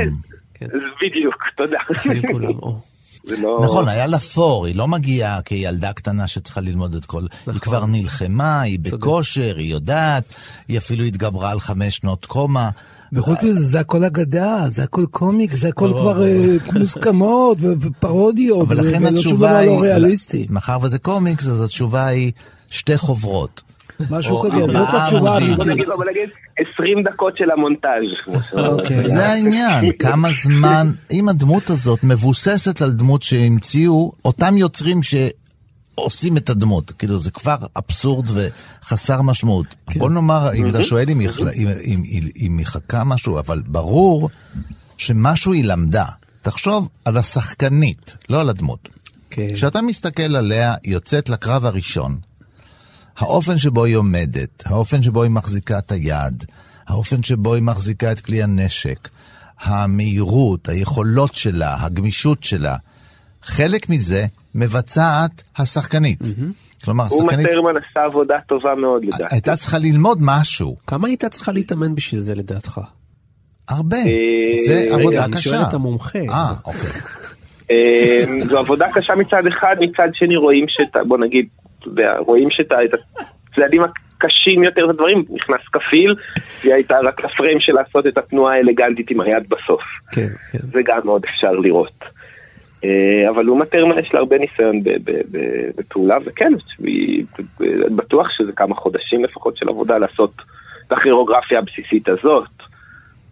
אה, 0.62 0.68
בדיוק, 1.02 1.36
תודה. 1.58 1.78
החיים 1.90 2.22
כולם, 2.32 2.60
או. 2.62 2.76
לא... 3.42 3.60
נכון, 3.64 3.88
היה 3.88 4.08
לה 4.08 4.20
פור, 4.20 4.66
היא 4.66 4.76
לא 4.76 4.88
מגיעה 4.88 5.42
כילדה 5.42 5.94
קטנה 5.94 6.28
שצריכה 6.28 6.62
ללמוד 6.62 6.96
את 6.96 7.06
כל... 7.06 7.22
נכון. 7.22 7.54
היא 7.54 7.62
כבר 7.62 7.86
נלחמה, 7.86 8.62
היא 8.62 8.80
בכושר, 8.80 9.56
היא 9.58 9.72
יודעת, 9.72 10.24
היא 10.68 10.78
אפילו 10.78 11.04
התגברה 11.04 11.52
על 11.52 11.60
חמש 11.60 11.96
שנות 11.96 12.26
קומה. 12.26 12.70
וחוץ 13.14 13.44
מזה, 13.44 13.64
זה 13.64 13.80
הכל 13.80 14.04
אגדה, 14.04 14.66
זה 14.70 14.84
הכל 14.84 15.06
קומיק, 15.06 15.54
זה 15.54 15.68
הכל. 15.68 15.90
כבר 15.90 16.24
אה, 16.24 16.56
מוסכמות 16.80 17.58
ופרודיות, 17.62 18.72
אבל 18.72 18.88
לכן 18.88 19.06
התשובה 19.06 19.58
היא... 19.58 19.70
לא 19.70 19.82
ריאליסטי. 19.82 20.48
מאחר 20.50 20.78
וזה 20.82 21.00
קומיקס, 21.00 21.48
אז 21.48 21.62
התשובה 21.62 22.06
היא 22.06 22.32
שתי 22.72 22.98
חוברות. 22.98 23.62
משהו 24.12 24.42
כזה, 24.42 24.68
זאת 24.68 24.88
התשובה 24.94 25.38
עמודים. 25.38 25.56
בוא 25.56 25.66
נגיד, 25.66 25.86
בוא 25.88 26.06
נגיד, 26.12 26.30
20 26.74 27.04
דקות 27.04 27.36
של 27.36 27.52
המונטאז'. 27.52 28.36
אוקיי. 28.54 29.02
זה 29.02 29.26
העניין, 29.26 29.92
כמה 30.00 30.30
זמן, 30.44 30.88
אם 31.12 31.30
הדמות 31.30 31.70
הזאת 31.70 32.04
מבוססת 32.04 32.82
על 32.82 32.92
דמות 32.92 33.22
שהמציאו 33.22 34.12
אותם 34.26 34.58
יוצרים 34.58 35.04
שעושים 36.02 36.38
את 36.38 36.50
הדמות, 36.50 36.92
כאילו 36.92 37.18
זה 37.18 37.32
כבר 37.32 37.56
אבסורד 37.78 38.30
וחסר 38.34 39.22
משמעות. 39.22 39.76
בוא 39.98 40.10
נאמר, 40.10 40.54
אם 40.54 40.70
אתה 40.70 40.84
שואל 40.84 41.10
אם 41.10 41.20
היא 41.20 41.30
חלה- 41.30 41.52
אם- 41.52 41.68
אם- 41.86 42.04
אם- 42.06 42.30
אם 42.42 42.58
היא 42.58 42.66
חכה 42.68 43.04
משהו, 43.04 43.40
אבל 43.40 43.62
ברור 43.66 44.30
שמשהו 44.98 45.54
היא 45.54 45.64
למדה. 45.64 46.06
תחשוב 46.42 46.90
על 47.06 47.18
השחקנית, 47.18 48.16
לא 48.30 48.42
על 48.42 48.50
הדמות. 48.50 48.90
כן. 49.30 49.48
כשאתה 49.54 49.82
מסתכל 49.82 50.36
עליה, 50.36 50.76
היא 50.84 50.94
יוצאת 50.94 51.30
לקרב 51.30 51.66
הראשון. 51.66 52.18
האופן 53.18 53.58
שבו 53.58 53.84
היא 53.84 53.96
עומדת, 53.96 54.64
האופן 54.66 55.04
שבו 55.04 55.24
היא 55.24 55.32
מחזיקה 55.32 55.78
את 55.78 55.92
היד, 55.92 56.44
האופן 56.88 57.24
שבו 57.24 57.54
היא 57.54 57.64
מחזיקה 57.64 58.12
את 58.12 58.22
כלי 58.22 58.44
הנשק, 58.44 59.10
המהירות, 59.62 60.70
היכולות 60.70 61.34
שלה, 61.34 61.84
הגמישות 61.84 62.44
שלה, 62.44 62.76
חלק 63.44 63.90
מזה 63.90 64.26
מבצעת 64.56 65.44
השחקנית. 65.58 66.20
כלומר, 66.86 67.04
הוא 67.10 67.22
השחקנית 67.24 67.48
מטרמן 67.48 67.72
עשה 67.78 68.04
עבודה 68.04 68.36
טובה 68.48 68.76
מאוד 68.76 69.06
לדעתי. 69.06 69.24
הייתה 69.36 69.56
צריכה 69.56 69.78
ללמוד 69.78 70.18
משהו. 70.22 70.76
כמה 70.88 71.08
הייתה 71.08 71.30
צריכה 71.30 71.52
להתאמן 71.52 71.96
בשביל 71.96 72.22
זה 72.22 72.36
לדעתך? 72.36 72.82
הרבה. 73.70 73.98
אה, 73.98 74.04
זה 74.66 74.74
רגע, 74.74 74.96
עבודה 74.96 75.26
אני 75.26 75.34
קשה. 75.34 75.50
שואל 75.50 75.62
את 75.70 75.74
המומחה. 75.74 76.20
אה, 76.30 76.54
אוקיי. 76.66 76.90
אה, 77.72 78.24
זו 78.50 78.60
עבודה 78.60 78.88
קשה 78.94 79.16
מצד 79.16 79.44
אחד, 79.48 79.76
מצד 79.80 80.08
שני 80.14 80.36
רואים 80.36 80.66
שאת, 80.68 81.08
בוא 81.08 81.18
נגיד, 81.18 81.46
רואים 82.20 82.48
שאת 82.52 82.72
הצעדים 83.52 83.82
הקשים 83.84 84.64
יותר, 84.64 84.86
את 84.86 84.90
הדברים, 84.90 85.24
נכנס 85.30 85.62
כפיל, 85.72 86.16
והיא 86.62 86.74
הייתה 86.74 86.96
רק 87.04 87.24
לפריים 87.24 87.60
של 87.60 87.74
לעשות 87.74 88.08
את 88.08 88.18
התנועה 88.18 88.56
האלגנטית 88.56 89.12
עם 89.12 89.22
היד 89.22 89.44
בסוף. 89.50 89.82
כן, 90.12 90.28
כן. 90.52 90.60
זה 90.74 90.82
גם 90.86 91.00
מאוד 91.06 91.22
אפשר 91.30 91.52
לראות. 91.52 92.04
אה, 92.84 93.30
אבל 93.30 93.44
לעומת 93.44 93.70
טרמן 93.70 94.00
יש 94.00 94.10
לה 94.14 94.20
הרבה 94.20 94.38
ניסיון 94.38 94.82
בפעולה, 95.78 96.18
וכן, 96.26 96.54
בטוח 97.96 98.28
שזה 98.38 98.52
כמה 98.52 98.76
חודשים 98.76 99.24
לפחות 99.24 99.58
של 99.58 99.70
עבודה 99.70 99.98
לעשות 99.98 100.34
את 100.88 100.92
הכירוגרפיה 100.92 101.60
הבסיסית 101.60 102.10
הזאת. 102.10 102.50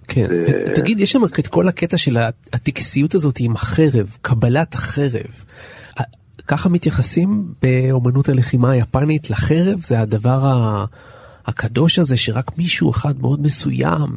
כן, 0.08 0.28
תגיד, 0.76 1.00
יש 1.00 1.12
שם 1.12 1.26
את 1.40 1.48
כל 1.48 1.68
הקטע 1.68 1.98
של 1.98 2.18
הטקסיות 2.54 3.16
הזאת 3.16 3.36
עם 3.40 3.52
החרב, 3.52 4.18
קבלת 4.22 4.74
החרב. 4.74 5.44
ככה 6.48 6.70
מתייחסים 6.70 7.44
באומנות 7.62 8.30
הלחימה 8.30 8.72
היפנית 8.72 9.30
לחרב? 9.30 9.80
זה 9.84 10.00
הדבר 10.00 10.84
הקדוש 11.48 12.00
הזה 12.00 12.18
שרק 12.18 12.58
מישהו 12.58 12.92
אחד 12.92 13.22
מאוד 13.22 13.42
מסוים, 13.42 14.10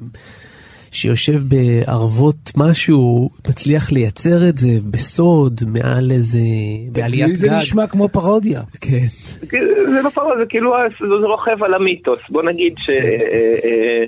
שיושב 0.93 1.39
בערבות 1.49 2.51
משהו, 2.57 3.31
מצליח 3.49 3.93
לייצר 3.93 4.49
את 4.49 4.59
זה 4.59 4.69
בסוד, 4.91 5.61
מעל 5.67 6.11
איזה... 6.11 6.39
בעליית 6.93 7.29
לי 7.29 7.35
זה 7.35 7.47
גג. 7.47 7.55
נשמע 7.55 7.87
כמו 7.87 8.09
פרודיה. 8.09 8.61
כן. 8.81 9.07
זה 9.93 10.03
לא 10.05 10.11
פרעה, 10.11 10.37
זה 10.39 10.47
כאילו, 10.49 10.73
זה 11.01 11.27
רוכב 11.27 11.63
על 11.65 11.75
המיתוס. 11.75 12.21
בוא 12.29 12.43
נגיד 12.43 12.75
ש... 12.79 12.91
אה, 12.91 12.95
אה, 13.65 14.05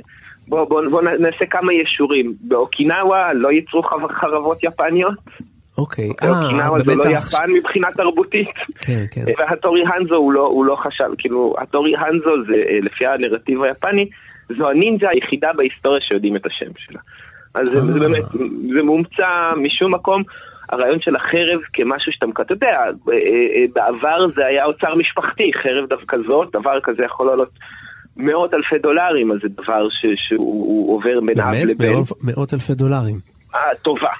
בוא, 0.48 0.64
בוא, 0.64 0.82
בוא 0.90 1.02
נעשה 1.02 1.46
כמה 1.50 1.72
ישורים. 1.72 2.34
באוקינאווה 2.40 3.32
לא 3.32 3.52
ייצרו 3.52 3.82
חרבות 4.20 4.64
יפניות? 4.64 5.14
אוקיי, 5.78 6.08
אוקינאווה 6.08 6.78
זה 6.86 6.94
לא 6.94 7.04
יפן 7.04 7.52
מבחינה 7.58 7.88
תרבותית. 7.90 8.54
כן, 8.80 9.04
כן. 9.10 9.24
והטורי 9.38 9.82
הנזו 9.94 10.14
הוא 10.14 10.32
לא, 10.32 10.40
הוא 10.40 10.64
לא 10.64 10.76
חשב, 10.76 11.04
כאילו, 11.18 11.54
הטורי 11.58 11.96
הנזו 11.96 12.44
זה, 12.46 12.54
אה, 12.54 12.78
לפי 12.82 13.06
הנרטיב 13.06 13.62
היפני, 13.62 14.08
זו 14.58 14.70
הנינג'ה 14.70 15.08
היחידה 15.10 15.50
בהיסטוריה 15.56 16.00
שיודעים 16.00 16.36
את 16.36 16.46
השם 16.46 16.70
שלה. 16.78 17.00
אז 17.54 17.68
זה, 17.70 17.80
זה 17.80 18.00
באמת, 18.00 18.22
זה 18.74 18.82
מומצא 18.82 19.52
משום 19.56 19.94
מקום. 19.94 20.22
הרעיון 20.68 21.00
של 21.00 21.16
החרב 21.16 21.60
כמשהו 21.72 22.12
שאתה, 22.12 22.26
אתה 22.40 22.52
יודע, 22.52 22.68
אה, 22.68 23.12
אה, 23.12 23.62
בעבר 23.74 24.28
זה 24.28 24.46
היה 24.46 24.64
אוצר 24.64 24.94
משפחתי, 24.94 25.50
חרב 25.62 25.88
דווקא 25.88 26.16
זאת, 26.26 26.48
דבר 26.52 26.80
כזה 26.82 27.04
יכול 27.04 27.26
לעלות 27.26 27.50
מאות 28.16 28.54
אלפי 28.54 28.78
דולרים, 28.78 29.32
אז 29.32 29.38
זה 29.42 29.48
דבר 29.48 29.88
ש, 29.90 30.06
שהוא 30.16 30.94
עובר 30.96 31.20
בין 31.20 31.40
אב 31.40 31.50
באמת? 31.50 31.70
לבן. 31.70 31.92
מאות- 32.22 32.54
אלפי 32.54 32.74
דולרים. 32.74 33.16
אה, 33.54 33.60
טובה. 33.82 34.10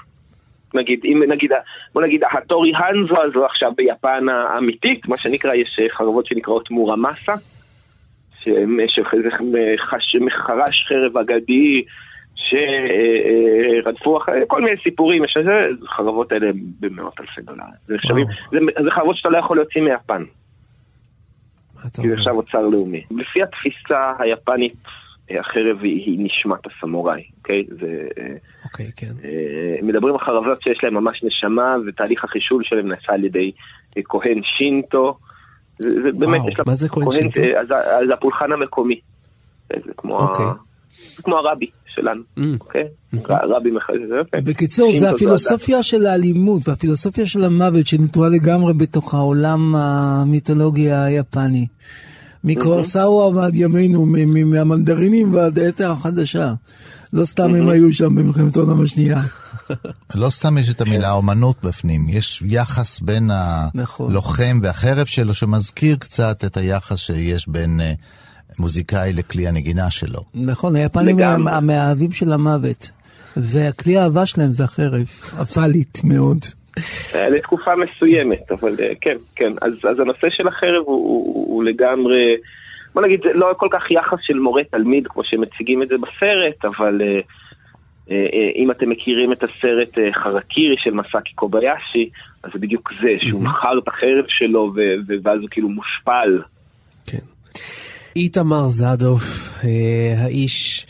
נגיד, 0.73 0.99
אם 1.05 1.23
נגיד, 1.27 1.51
בוא 1.93 2.01
נגיד, 2.01 2.21
הטורי 2.37 2.71
הנזו 2.75 3.21
הזו 3.21 3.45
עכשיו 3.45 3.71
ביפן 3.77 4.25
האמיתית, 4.29 5.07
מה 5.07 5.17
שנקרא, 5.17 5.53
יש 5.53 5.79
אה, 5.81 5.85
חרבות 5.89 6.25
שנקראות 6.25 6.71
מורמאסה, 6.71 7.33
שמשך 8.45 9.13
איזה 9.13 9.29
חש- 9.77 10.15
חרש 10.29 10.85
חרב 10.89 11.17
אגדי, 11.17 11.83
שרדפו 12.35 14.17
אחרי, 14.17 14.41
כל 14.47 14.61
מיני 14.61 14.77
סיפורים, 14.83 15.23
יש 15.23 15.37
לזה, 15.37 15.67
החרבות 15.83 16.31
האלה 16.31 16.51
במאות 16.79 17.19
אלפי 17.19 17.41
דולרים. 17.41 17.73
זה 17.85 17.95
נחשבים, 17.95 18.27
זה 18.51 18.57
זה 18.83 18.91
חרבות 18.91 19.17
שאתה 19.17 19.29
לא 19.29 19.37
יכול 19.37 19.57
להוציא 19.57 19.81
מיפן. 19.81 20.23
כי 21.93 22.07
זה 22.07 22.13
עכשיו 22.13 22.33
אוצר 22.35 22.67
לאומי. 22.67 23.03
לפי 23.11 23.43
התפיסה 23.43 24.13
היפנית, 24.19 24.73
החרב 25.29 25.79
היא, 25.83 26.03
היא 26.05 26.19
נשמת 26.19 26.59
הסמוראי, 26.65 27.23
אוקיי? 27.37 27.63
זה... 27.69 28.07
אה, 28.17 28.35
אוקיי, 28.65 28.91
כן. 28.95 29.11
אה, 29.23 29.75
מדברים 29.81 30.13
על 30.13 30.19
חרבות 30.19 30.61
שיש 30.61 30.83
להם 30.83 30.93
ממש 30.93 31.23
נשמה, 31.23 31.75
ותהליך 31.87 32.23
החישול 32.23 32.63
שלהם 32.63 32.87
נעשה 32.87 33.13
על 33.13 33.23
ידי 33.23 33.51
אה, 33.97 34.01
כהן 34.05 34.41
שינטו. 34.43 35.17
זה, 35.79 35.89
זה 35.89 36.09
באמת, 36.19 36.39
וואו, 36.39 36.49
יש 36.51 36.57
לה... 36.59 36.63
מה 36.67 36.75
זה 36.75 36.89
כהן 36.89 37.11
שינטו? 37.11 37.39
אה, 37.39 37.61
אז, 37.61 37.67
אז 37.71 38.09
הפולחן 38.13 38.51
המקומי. 38.51 38.99
אה, 39.73 39.77
זה 39.85 39.91
כמו, 39.97 40.19
אוקיי. 40.19 40.45
ה... 40.45 40.51
זה 41.15 41.23
כמו 41.23 41.35
הרבי 41.37 41.65
שלנו, 41.87 42.21
Mm. 42.37 42.41
אוקיי? 42.59 42.83
הרבי 43.29 43.71
מחזק, 43.71 43.99
זה 44.07 44.15
יפה. 44.21 44.37
בקיצור, 44.41 44.91
זה. 44.97 45.09
הפילוסופיה 45.09 45.83
של 45.83 46.05
האלימות 46.05 46.67
והפילוסופיה 46.69 47.27
של 47.27 47.43
המוות 47.43 47.87
שנטועה 47.87 48.29
לגמרי 48.29 48.73
בתוך 48.73 49.13
העולם 49.13 49.75
המיתולוגי 49.75 50.91
היפני. 50.91 51.67
מקורסאווה 52.43 53.27
ועד 53.27 53.55
ימינו, 53.55 54.05
מ- 54.05 54.11
מ- 54.33 54.49
מהמנדרינים 54.51 55.33
ועד 55.33 55.59
העת 55.59 55.81
החדשה. 55.81 56.53
לא 57.13 57.25
סתם 57.25 57.53
הם 57.55 57.69
היו 57.69 57.93
שם 57.93 58.15
במלחמת 58.15 58.57
העולם 58.57 58.81
השנייה. 58.81 59.19
לא 60.15 60.29
סתם 60.29 60.57
יש 60.57 60.69
את 60.69 60.81
המילה 60.81 61.11
אומנות 61.11 61.55
בפנים, 61.63 62.05
יש 62.09 62.43
יחס 62.45 62.99
בין 62.99 63.29
נכון. 63.73 64.11
הלוחם 64.11 64.59
והחרב 64.61 65.05
שלו 65.05 65.33
שמזכיר 65.33 65.95
קצת 65.95 66.45
את 66.45 66.57
היחס 66.57 66.99
שיש 66.99 67.49
בין 67.49 67.79
אה, 67.79 67.93
מוזיקאי 68.59 69.13
לכלי 69.13 69.47
הנגינה 69.47 69.91
שלו. 69.91 70.21
נכון, 70.33 70.75
היפנים 70.75 71.19
הם. 71.19 71.47
המאהבים 71.47 72.11
של 72.11 72.31
המוות. 72.31 72.89
והכלי 73.37 73.97
האהבה 73.97 74.25
שלהם 74.25 74.51
זה 74.51 74.63
החרב, 74.63 75.05
אפלית 75.41 76.01
מאוד. 76.03 76.37
לתקופה 77.31 77.71
מסוימת, 77.75 78.51
אבל 78.51 78.75
אה, 78.79 78.91
כן, 79.01 79.17
כן. 79.35 79.53
אז, 79.61 79.73
אז 79.89 79.99
הנושא 79.99 80.27
של 80.29 80.47
החרב 80.47 80.83
הוא, 80.85 80.95
הוא, 80.95 81.45
הוא 81.47 81.63
לגמרי, 81.63 82.35
בוא 82.93 83.01
נגיד, 83.01 83.19
זה 83.23 83.29
לא 83.33 83.53
כל 83.57 83.67
כך 83.71 83.91
יחס 83.91 84.17
של 84.21 84.39
מורה-תלמיד, 84.39 85.07
כמו 85.07 85.23
שמציגים 85.23 85.83
את 85.83 85.87
זה 85.87 85.95
בסרט, 85.97 86.65
אבל 86.65 87.01
אה, 87.01 87.19
אם 88.55 88.71
אתם 88.71 88.89
מכירים 88.89 89.31
את 89.31 89.43
הסרט 89.43 89.97
אה, 89.97 90.13
חרקירי 90.13 90.75
של 90.77 90.91
מסאקי 90.91 91.33
קוביישי, 91.35 92.09
אז 92.43 92.51
זה 92.53 92.59
בדיוק 92.59 92.91
זה, 93.01 93.27
שהוא 93.27 93.41
מכר 93.41 93.79
את 93.83 93.87
החרב 93.87 94.25
שלו, 94.27 94.73
ואז 95.23 95.39
הוא 95.41 95.49
כאילו 95.51 95.69
מושפל. 95.69 96.41
איתמר 98.15 98.67
זדוף, 98.67 99.23
אה, 99.63 100.23
האיש 100.23 100.85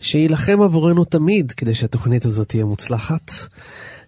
שיילחם 0.00 0.62
עבורנו 0.62 1.04
תמיד 1.04 1.52
כדי 1.52 1.74
שהתוכנית 1.74 2.24
הזאת 2.24 2.48
תהיה 2.48 2.64
מוצלחת. 2.64 3.30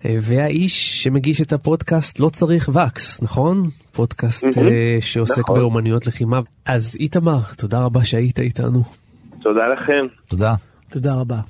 אה, 0.05 0.17
והאיש 0.21 1.03
שמגיש 1.03 1.41
את 1.41 1.53
הפודקאסט 1.53 2.21
לא 2.21 2.29
צריך 2.29 2.69
וקס, 2.69 3.23
נכון? 3.23 3.69
פודקאסט. 3.93 4.45
אה, 4.45 4.99
שעוסק 5.01 5.39
נכון. 5.39 5.59
באומנויות 5.59 6.07
לחימה. 6.07 6.41
אז 6.67 6.97
איתמר, 7.01 7.39
תודה 7.57 7.85
רבה 7.85 8.05
שהיית 8.05 8.41
איתנו. 8.41 8.83
תודה 9.43 9.69
לכם. 9.69 10.03
תודה. 10.29 10.55
תודה 10.91 11.15
רבה. 11.15 11.41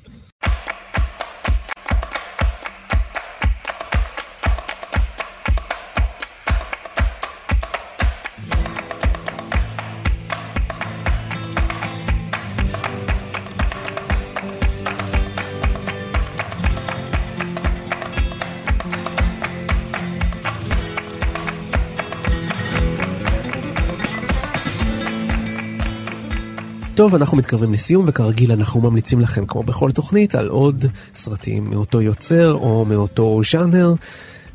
טוב, 27.01 27.15
אנחנו 27.15 27.37
מתקרבים 27.37 27.73
לסיום, 27.73 28.05
וכרגיל 28.07 28.51
אנחנו 28.51 28.81
ממליצים 28.81 29.19
לכם, 29.19 29.45
כמו 29.45 29.63
בכל 29.63 29.91
תוכנית, 29.91 30.35
על 30.35 30.47
עוד 30.47 30.85
סרטים 31.15 31.69
מאותו 31.69 32.01
יוצר 32.01 32.53
או 32.53 32.85
מאותו 32.85 33.41
ז'אנר. 33.51 33.93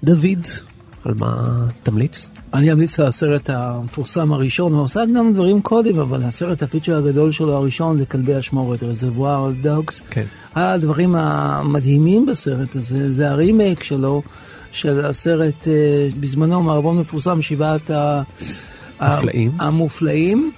דוד, 0.04 0.46
על 1.04 1.14
מה 1.14 1.66
תמליץ? 1.82 2.30
אני 2.54 2.72
אמליץ 2.72 3.00
על 3.00 3.06
הסרט 3.06 3.50
המפורסם 3.50 4.32
הראשון, 4.32 4.72
הוא 4.72 4.82
עושה 4.82 5.00
גם 5.16 5.32
דברים 5.32 5.60
קודם, 5.60 5.98
אבל 5.98 6.22
הסרט 6.22 6.62
הפיצ'ר 6.62 6.96
הגדול 6.96 7.32
שלו 7.32 7.52
הראשון 7.52 7.98
זה 7.98 8.06
כלבי 8.06 8.38
אשמורת, 8.38 8.82
רזבואר 8.82 9.52
דוגס. 9.62 10.02
כן. 10.10 10.24
הדברים 10.54 11.14
המדהימים 11.14 12.26
בסרט 12.26 12.76
הזה, 12.76 13.12
זה 13.12 13.30
הרימייק 13.30 13.82
שלו, 13.82 14.22
של 14.72 15.04
הסרט 15.04 15.68
אה, 15.68 16.08
בזמנו, 16.20 16.62
מערבון 16.62 16.98
מפורסם, 16.98 17.42
שבעת 17.42 17.90
ה... 17.90 18.22
מופלאים. 19.00 19.52
המופלאים. 19.58 20.52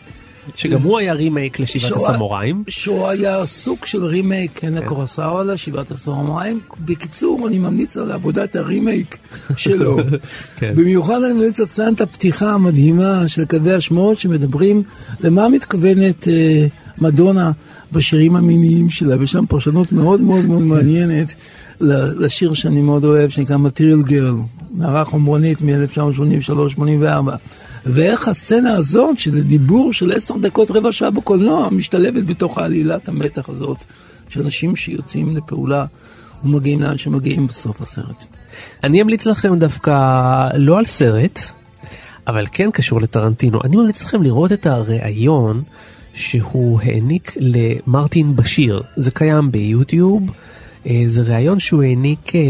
שגם 0.54 0.80
הוא 0.82 0.98
היה 0.98 1.12
רימייק 1.12 1.60
לשבעת 1.60 1.88
שהוא- 1.92 2.08
הסמוראים. 2.10 2.64
שהוא 2.68 3.06
היה 3.08 3.46
סוג 3.46 3.78
של 3.86 4.04
רימייק, 4.04 4.50
כן, 4.54 4.74
לקורסאווה, 4.74 5.44
לשבעת 5.44 5.90
הסמוראים. 5.90 6.60
בקיצור, 6.84 7.48
אני 7.48 7.58
ממליץ 7.58 7.96
על 7.96 8.12
עבודת 8.12 8.56
הרימייק 8.56 9.16
שלו. 9.56 9.98
כן. 10.58 10.72
במיוחד 10.76 11.22
אני 11.22 11.32
ממליץ 11.32 11.60
על 11.60 11.66
סצנת 11.66 12.00
הפתיחה 12.00 12.52
המדהימה 12.52 12.88
של 13.28 13.44
כלבי 13.44 13.72
השמועות 13.72 14.18
שמדברים 14.18 14.82
למה 15.20 15.48
מתכוונת 15.48 16.28
אה, 16.28 16.66
מדונה 16.98 17.50
בשירים 17.92 18.36
המיניים 18.36 18.90
שלה, 18.90 19.16
ויש 19.18 19.32
שם 19.32 19.44
פרשנות 19.48 19.92
מאוד 19.92 20.20
מאוד 20.20 20.44
מאוד 20.44 20.62
מעניינת 20.62 21.34
ל- 21.80 22.24
לשיר 22.24 22.54
שאני 22.54 22.80
מאוד 22.80 23.04
אוהב, 23.04 23.30
שנקרא 23.30 23.56
Material 23.56 24.08
Girl, 24.08 24.42
נערה 24.74 25.04
חומרונית 25.04 25.58
מ-1983-84. 25.62 27.30
ואיך 27.94 28.28
הסצנה 28.28 28.76
הזאת 28.76 29.18
של 29.18 29.40
דיבור 29.40 29.92
של 29.92 30.12
עשר 30.12 30.36
דקות 30.36 30.70
רבע 30.70 30.92
שעה 30.92 31.10
בקולנוע 31.10 31.70
משתלבת 31.70 32.24
בתוך 32.24 32.58
העלילת 32.58 33.08
המתח 33.08 33.48
הזאת 33.48 33.84
של 34.28 34.40
אנשים 34.40 34.76
שיוצאים 34.76 35.36
לפעולה 35.36 35.84
ומגיעים 36.44 36.82
לאן 36.82 36.98
שמגיעים 36.98 37.46
בסוף 37.46 37.82
הסרט. 37.82 38.24
אני 38.84 39.02
אמליץ 39.02 39.26
לכם 39.26 39.58
דווקא 39.58 40.48
לא 40.56 40.78
על 40.78 40.84
סרט, 40.84 41.40
אבל 42.26 42.46
כן 42.52 42.70
קשור 42.70 43.00
לטרנטינו. 43.00 43.60
אני 43.64 43.76
ממליץ 43.76 44.04
לכם 44.04 44.22
לראות 44.22 44.52
את 44.52 44.66
הריאיון 44.66 45.62
שהוא 46.14 46.80
העניק 46.82 47.36
למרטין 47.40 48.36
בשיר. 48.36 48.82
זה 48.96 49.10
קיים 49.10 49.52
ביוטיוב. 49.52 50.22
אה, 50.88 51.02
זה 51.06 51.22
ראיון 51.22 51.60
שהוא 51.60 51.82
העניק 51.82 52.32
אה, 52.34 52.40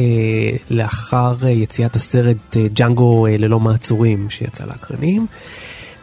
לאחר 0.70 1.36
אה, 1.42 1.50
יציאת 1.50 1.96
הסרט 1.96 2.56
ג'אנגו 2.72 3.26
ללא 3.30 3.60
מעצורים 3.60 4.30
שיצא 4.30 4.64
לאקרנים. 4.64 5.26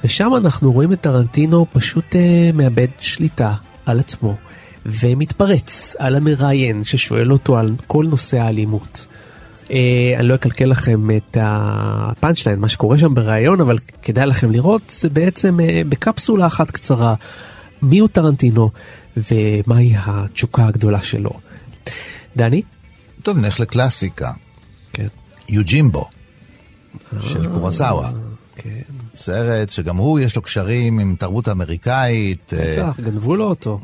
ושם 0.04 0.32
אנחנו 0.38 0.72
רואים 0.72 0.94
את 0.94 1.02
טרנטינו 1.02 1.66
פשוט 1.74 2.16
מאבד 2.54 2.88
שליטה 3.00 3.54
על 3.86 4.00
עצמו 4.00 4.36
ומתפרץ 4.86 5.96
על 6.00 6.16
המראיין 6.16 6.84
ששואל 6.84 7.32
אותו 7.32 7.58
על 7.58 7.68
כל 7.88 8.06
נושא 8.10 8.38
האלימות. 8.38 9.08
אני 9.70 10.28
לא 10.28 10.36
אקלקל 10.36 10.66
לכם 10.66 11.10
את 11.18 11.38
ה 11.42 11.59
punch 11.59 12.46
line, 12.46 12.60
מה 12.60 12.70
שקורה 12.70 12.98
שם 12.98 13.14
בריאיון, 13.14 13.62
אבל 13.62 13.78
כדאי 14.02 14.26
לכם 14.26 14.52
לראות, 14.52 14.82
זה 14.90 15.10
בעצם 15.10 15.58
בקפסולה 15.90 16.48
אחת 16.48 16.72
קצרה, 16.72 17.14
מי 17.82 18.00
הוא 18.00 18.08
טרנטינו 18.08 18.70
ומהי 19.18 19.94
התשוקה 20.06 20.66
הגדולה 20.66 21.00
שלו. 21.00 21.32
דני? 22.38 22.62
טוב, 23.24 23.38
נלך 23.38 23.60
לקלאסיקה. 23.60 24.32
כן. 24.94 25.08
יוג'ימבו, 25.50 26.10
של 27.22 27.54
קורסאווה. 27.54 28.12
כן. 28.56 28.82
סרט 29.16 29.70
שגם 29.70 29.98
הוא 29.98 30.20
יש 30.20 30.36
לו 30.36 30.42
קשרים 30.42 31.00
עם 31.00 31.16
תרבות 31.20 31.50
אמריקאית. 31.50 32.54
אה, 32.54 32.74
בטח, 32.78 33.00
גנבו 33.00 33.36
לו 33.36 33.46
אותו. 33.46 33.80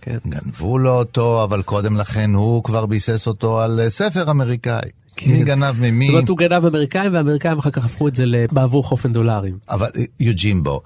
כן. 0.00 0.18
גנבו 0.26 0.78
לו 0.78 0.90
אותו, 0.90 1.44
אבל 1.44 1.62
קודם 1.62 1.96
לכן 1.96 2.34
הוא 2.34 2.64
כבר 2.64 2.86
ביסס 2.86 3.26
אותו 3.26 3.60
על 3.60 3.80
אה, 3.80 3.90
ספר 3.90 4.30
אמריקאי. 4.30 4.90
מי 5.26 5.44
גנב 5.44 5.74
ממי. 5.80 6.06
זאת 6.06 6.14
אומרת, 6.14 6.28
הוא 6.28 6.38
גנב 6.38 6.64
אמריקאים, 6.64 7.12
והאמריקאים 7.12 7.58
אחר 7.58 7.70
כך 7.70 7.84
הפכו 7.84 8.08
את 8.08 8.14
זה 8.14 8.24
בעבור 8.52 8.84
חופן 8.84 9.12
דולרים. 9.12 9.58
אבל 9.70 9.86
יוג'ימבו, 10.20 10.80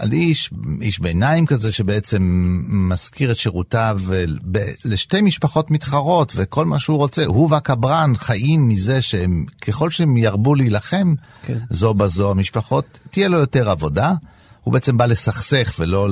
אני 0.00 0.16
איש, 0.16 0.50
איש 0.80 0.98
ביניים 0.98 1.46
כזה 1.46 1.72
שבעצם 1.72 2.22
מזכיר 2.68 3.30
את 3.30 3.36
שירותיו 3.36 4.00
ב, 4.50 4.58
לשתי 4.84 5.20
משפחות 5.20 5.70
מתחרות 5.70 6.32
וכל 6.36 6.66
מה 6.66 6.78
שהוא 6.78 6.96
רוצה, 6.96 7.24
הוא 7.24 7.48
והקברן 7.50 8.12
חיים 8.16 8.68
מזה 8.68 9.02
שהם, 9.02 9.44
ככל 9.60 9.90
שהם 9.90 10.16
ירבו 10.16 10.54
להילחם 10.54 11.14
כן. 11.42 11.58
זו 11.70 11.94
בזו 11.94 12.30
המשפחות, 12.30 12.98
תהיה 13.10 13.28
לו 13.28 13.38
יותר 13.38 13.70
עבודה. 13.70 14.14
הוא 14.64 14.72
בעצם 14.72 14.96
בא 14.96 15.06
לסכסך 15.06 15.74
ולא 15.78 16.08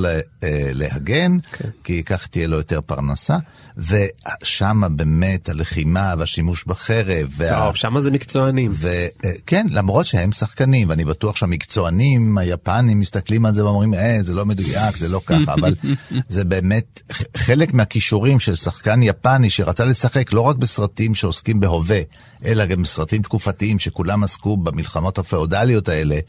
להגן, 0.73 1.37
כן. 1.51 1.69
כי 1.83 2.03
כך 2.03 2.27
תהיה 2.27 2.47
לו 2.47 2.57
יותר 2.57 2.81
פרנסה. 2.81 3.37
ושם 3.77 4.81
באמת 4.95 5.49
הלחימה 5.49 6.13
והשימוש 6.17 6.63
בחרב. 6.67 7.27
טוב, 7.27 7.37
וה... 7.37 7.75
שם 7.75 7.99
זה 7.99 8.11
מקצוענים. 8.11 8.71
וכן, 8.73 9.65
למרות 9.69 10.05
שהם 10.05 10.31
שחקנים, 10.31 10.89
ואני 10.89 11.05
בטוח 11.05 11.35
שהמקצוענים 11.35 12.37
היפנים 12.37 12.99
מסתכלים 12.99 13.45
על 13.45 13.53
זה 13.53 13.65
ואומרים, 13.65 13.93
אה, 13.93 14.17
זה 14.21 14.33
לא 14.33 14.45
מדויק, 14.45 14.97
זה 14.97 15.09
לא 15.09 15.21
ככה, 15.25 15.53
אבל 15.53 15.75
זה 16.29 16.43
באמת 16.43 17.01
חלק 17.37 17.73
מהכישורים 17.73 18.39
של 18.39 18.55
שחקן 18.55 19.03
יפני 19.03 19.49
שרצה 19.49 19.85
לשחק 19.85 20.33
לא 20.33 20.41
רק 20.41 20.55
בסרטים 20.55 21.15
שעוסקים 21.15 21.59
בהווה, 21.59 21.99
אלא 22.45 22.65
גם 22.65 22.81
בסרטים 22.81 23.21
תקופתיים 23.21 23.79
שכולם 23.79 24.23
עסקו 24.23 24.57
במלחמות 24.57 25.19
הפאודליות 25.19 25.89
האלה, 25.89 26.19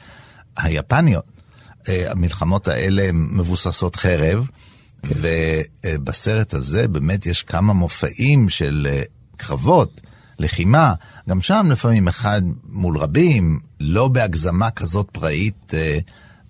היפניות. 0.57 1.42
המלחמות 1.89 2.69
האלה 2.69 3.13
מבוססות 3.13 3.97
חרב. 3.97 4.47
ובסרט 5.05 6.55
הזה 6.55 6.89
באמת 6.89 7.27
יש 7.27 7.43
כמה 7.43 7.73
מופעים 7.73 8.49
של 8.49 8.89
אה, 8.91 9.03
קרבות, 9.37 10.01
לחימה, 10.39 10.95
גם 11.29 11.41
שם 11.41 11.67
לפעמים 11.71 12.09
אחד 12.09 12.43
מול 12.69 12.99
רבים, 12.99 13.61
לא 13.81 14.09
בהגזמה 14.09 14.71
כזאת 14.71 15.09
פראית 15.13 15.75
אה, 15.75 15.99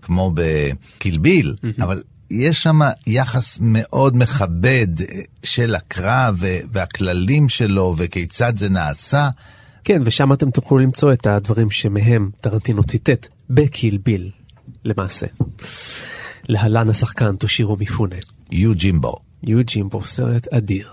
כמו 0.03 0.33
בקילביל, 0.35 1.55
mm-hmm. 1.57 1.85
אבל 1.85 2.03
יש 2.31 2.63
שם 2.63 2.81
יחס 3.07 3.59
מאוד 3.61 4.17
מכבד 4.17 5.01
אה, 5.01 5.07
של 5.43 5.75
הקרב 5.75 6.43
והכללים 6.73 7.49
שלו 7.49 7.95
וכיצד 7.99 8.57
זה 8.57 8.69
נעשה. 8.69 9.29
כן, 9.85 10.03
ושם 10.05 10.33
אתם 10.33 10.51
תוכלו 10.51 10.79
למצוא 10.79 11.13
את 11.13 11.27
הדברים 11.27 11.71
שמהם 11.71 12.31
טרנטינו 12.41 12.85
ציטט 12.85 13.29
בקילביל, 13.51 14.31
למעשה. 14.85 15.27
להלן 16.49 16.89
השחקן 16.89 17.37
תושירו 17.37 17.77
מיפונה. 17.77 18.17
יו 18.53 18.75
ג'ימבו. 18.75 19.17
יו 19.43 19.59
ג'ימבו, 19.65 20.05
סרט 20.05 20.49
אדיר. 20.49 20.89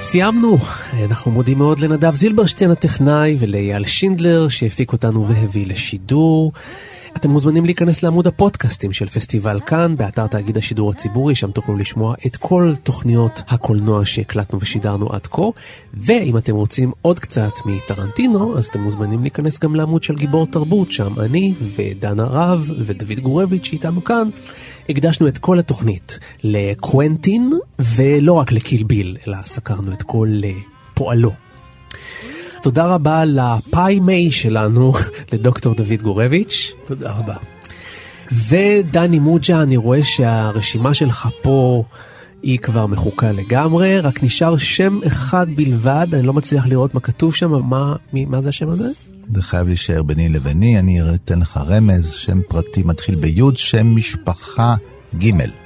סיימנו, 0.00 0.58
אנחנו 1.04 1.30
מודים 1.30 1.58
מאוד 1.58 1.78
לנדב 1.78 2.14
זילברשטיין 2.14 2.70
הטכנאי 2.70 3.36
ולאייל 3.38 3.84
שינדלר 3.84 4.48
שהפיק 4.48 4.92
אותנו 4.92 5.28
והביא 5.28 5.66
לשידור. 5.66 6.52
אתם 7.16 7.30
מוזמנים 7.30 7.64
להיכנס 7.64 8.02
לעמוד 8.02 8.26
הפודקאסטים 8.26 8.92
של 8.92 9.08
פסטיבל 9.08 9.60
כאן, 9.60 9.96
באתר 9.96 10.26
תאגיד 10.26 10.56
השידור 10.56 10.90
הציבורי, 10.90 11.34
שם 11.34 11.50
תוכלו 11.50 11.76
לשמוע 11.76 12.14
את 12.26 12.36
כל 12.36 12.72
תוכניות 12.82 13.42
הקולנוע 13.48 14.06
שהקלטנו 14.06 14.60
ושידרנו 14.60 15.12
עד 15.12 15.26
כה. 15.26 15.42
ואם 15.94 16.36
אתם 16.36 16.54
רוצים 16.54 16.92
עוד 17.02 17.18
קצת 17.18 17.52
מטרנטינו, 17.66 18.58
אז 18.58 18.66
אתם 18.66 18.80
מוזמנים 18.80 19.22
להיכנס 19.22 19.58
גם 19.58 19.76
לעמוד 19.76 20.02
של 20.02 20.16
גיבור 20.16 20.46
תרבות, 20.46 20.92
שם 20.92 21.20
אני 21.20 21.54
ודן 21.76 22.20
הרב 22.20 22.70
ודוד 22.86 23.20
גורביץ' 23.20 23.64
שאיתנו 23.64 24.04
כאן. 24.04 24.28
הקדשנו 24.88 25.28
את 25.28 25.38
כל 25.38 25.58
התוכנית 25.58 26.18
לקוונטין, 26.44 27.50
ולא 27.78 28.32
רק 28.32 28.52
לקילביל, 28.52 29.16
אלא 29.26 29.36
סקרנו 29.44 29.92
את 29.92 30.02
כל 30.02 30.28
פועלו 30.94 31.43
תודה 32.64 32.86
רבה 32.86 33.24
לפאי 33.24 34.00
מיי 34.00 34.30
שלנו, 34.30 34.92
לדוקטור 35.32 35.74
דוד 35.74 36.02
גורביץ'. 36.02 36.72
תודה 36.86 37.12
רבה. 37.12 37.34
ודני 38.48 39.18
מוג'ה, 39.18 39.62
אני 39.62 39.76
רואה 39.76 40.04
שהרשימה 40.04 40.94
שלך 40.94 41.28
פה 41.42 41.84
היא 42.42 42.58
כבר 42.58 42.86
מחוקה 42.86 43.32
לגמרי, 43.32 44.00
רק 44.00 44.22
נשאר 44.22 44.56
שם 44.56 45.00
אחד 45.06 45.46
בלבד, 45.56 46.06
אני 46.12 46.22
לא 46.22 46.32
מצליח 46.32 46.66
לראות 46.66 46.94
מה 46.94 47.00
כתוב 47.00 47.34
שם, 47.34 47.50
מה, 47.50 47.96
מי, 48.12 48.24
מה 48.24 48.40
זה 48.40 48.48
השם 48.48 48.68
הזה? 48.68 48.88
זה 49.30 49.42
חייב 49.42 49.66
להישאר 49.66 50.02
ביני 50.02 50.28
לביני, 50.28 50.78
אני 50.78 51.14
אתן 51.14 51.38
לך 51.38 51.60
רמז, 51.66 52.10
שם 52.10 52.40
פרטי 52.48 52.82
מתחיל 52.82 53.16
ביוד, 53.16 53.56
שם 53.56 53.96
משפחה 53.96 54.74
ג'. 55.18 55.63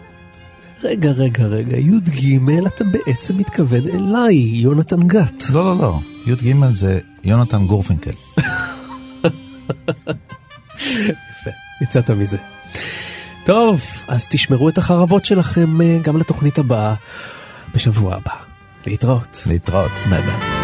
רגע, 0.85 1.11
רגע, 1.11 1.45
רגע, 1.45 1.76
י"ג 1.76 2.39
אתה 2.66 2.85
בעצם 2.85 3.37
מתכוון 3.37 3.83
אליי, 3.95 4.35
יונתן 4.35 5.01
גת. 5.01 5.51
לא, 5.53 5.64
לא, 5.64 5.79
לא, 5.79 6.01
י"ג 6.26 6.72
זה 6.72 6.99
יונתן 7.24 7.66
גורפינקל. 7.66 8.11
יפה, 11.31 11.51
יצאת 11.83 12.11
מזה. 12.11 12.37
טוב, 13.45 13.85
אז 14.09 14.29
תשמרו 14.29 14.68
את 14.68 14.79
החרבות 14.79 15.24
שלכם 15.24 15.81
אה, 15.81 15.99
גם 16.03 16.16
לתוכנית 16.16 16.59
הבאה 16.59 16.95
בשבוע 17.74 18.14
הבא. 18.14 18.35
להתראות. 18.87 19.43
להתראות. 19.47 19.93
ביי 20.11 20.22
ביי. 20.22 20.57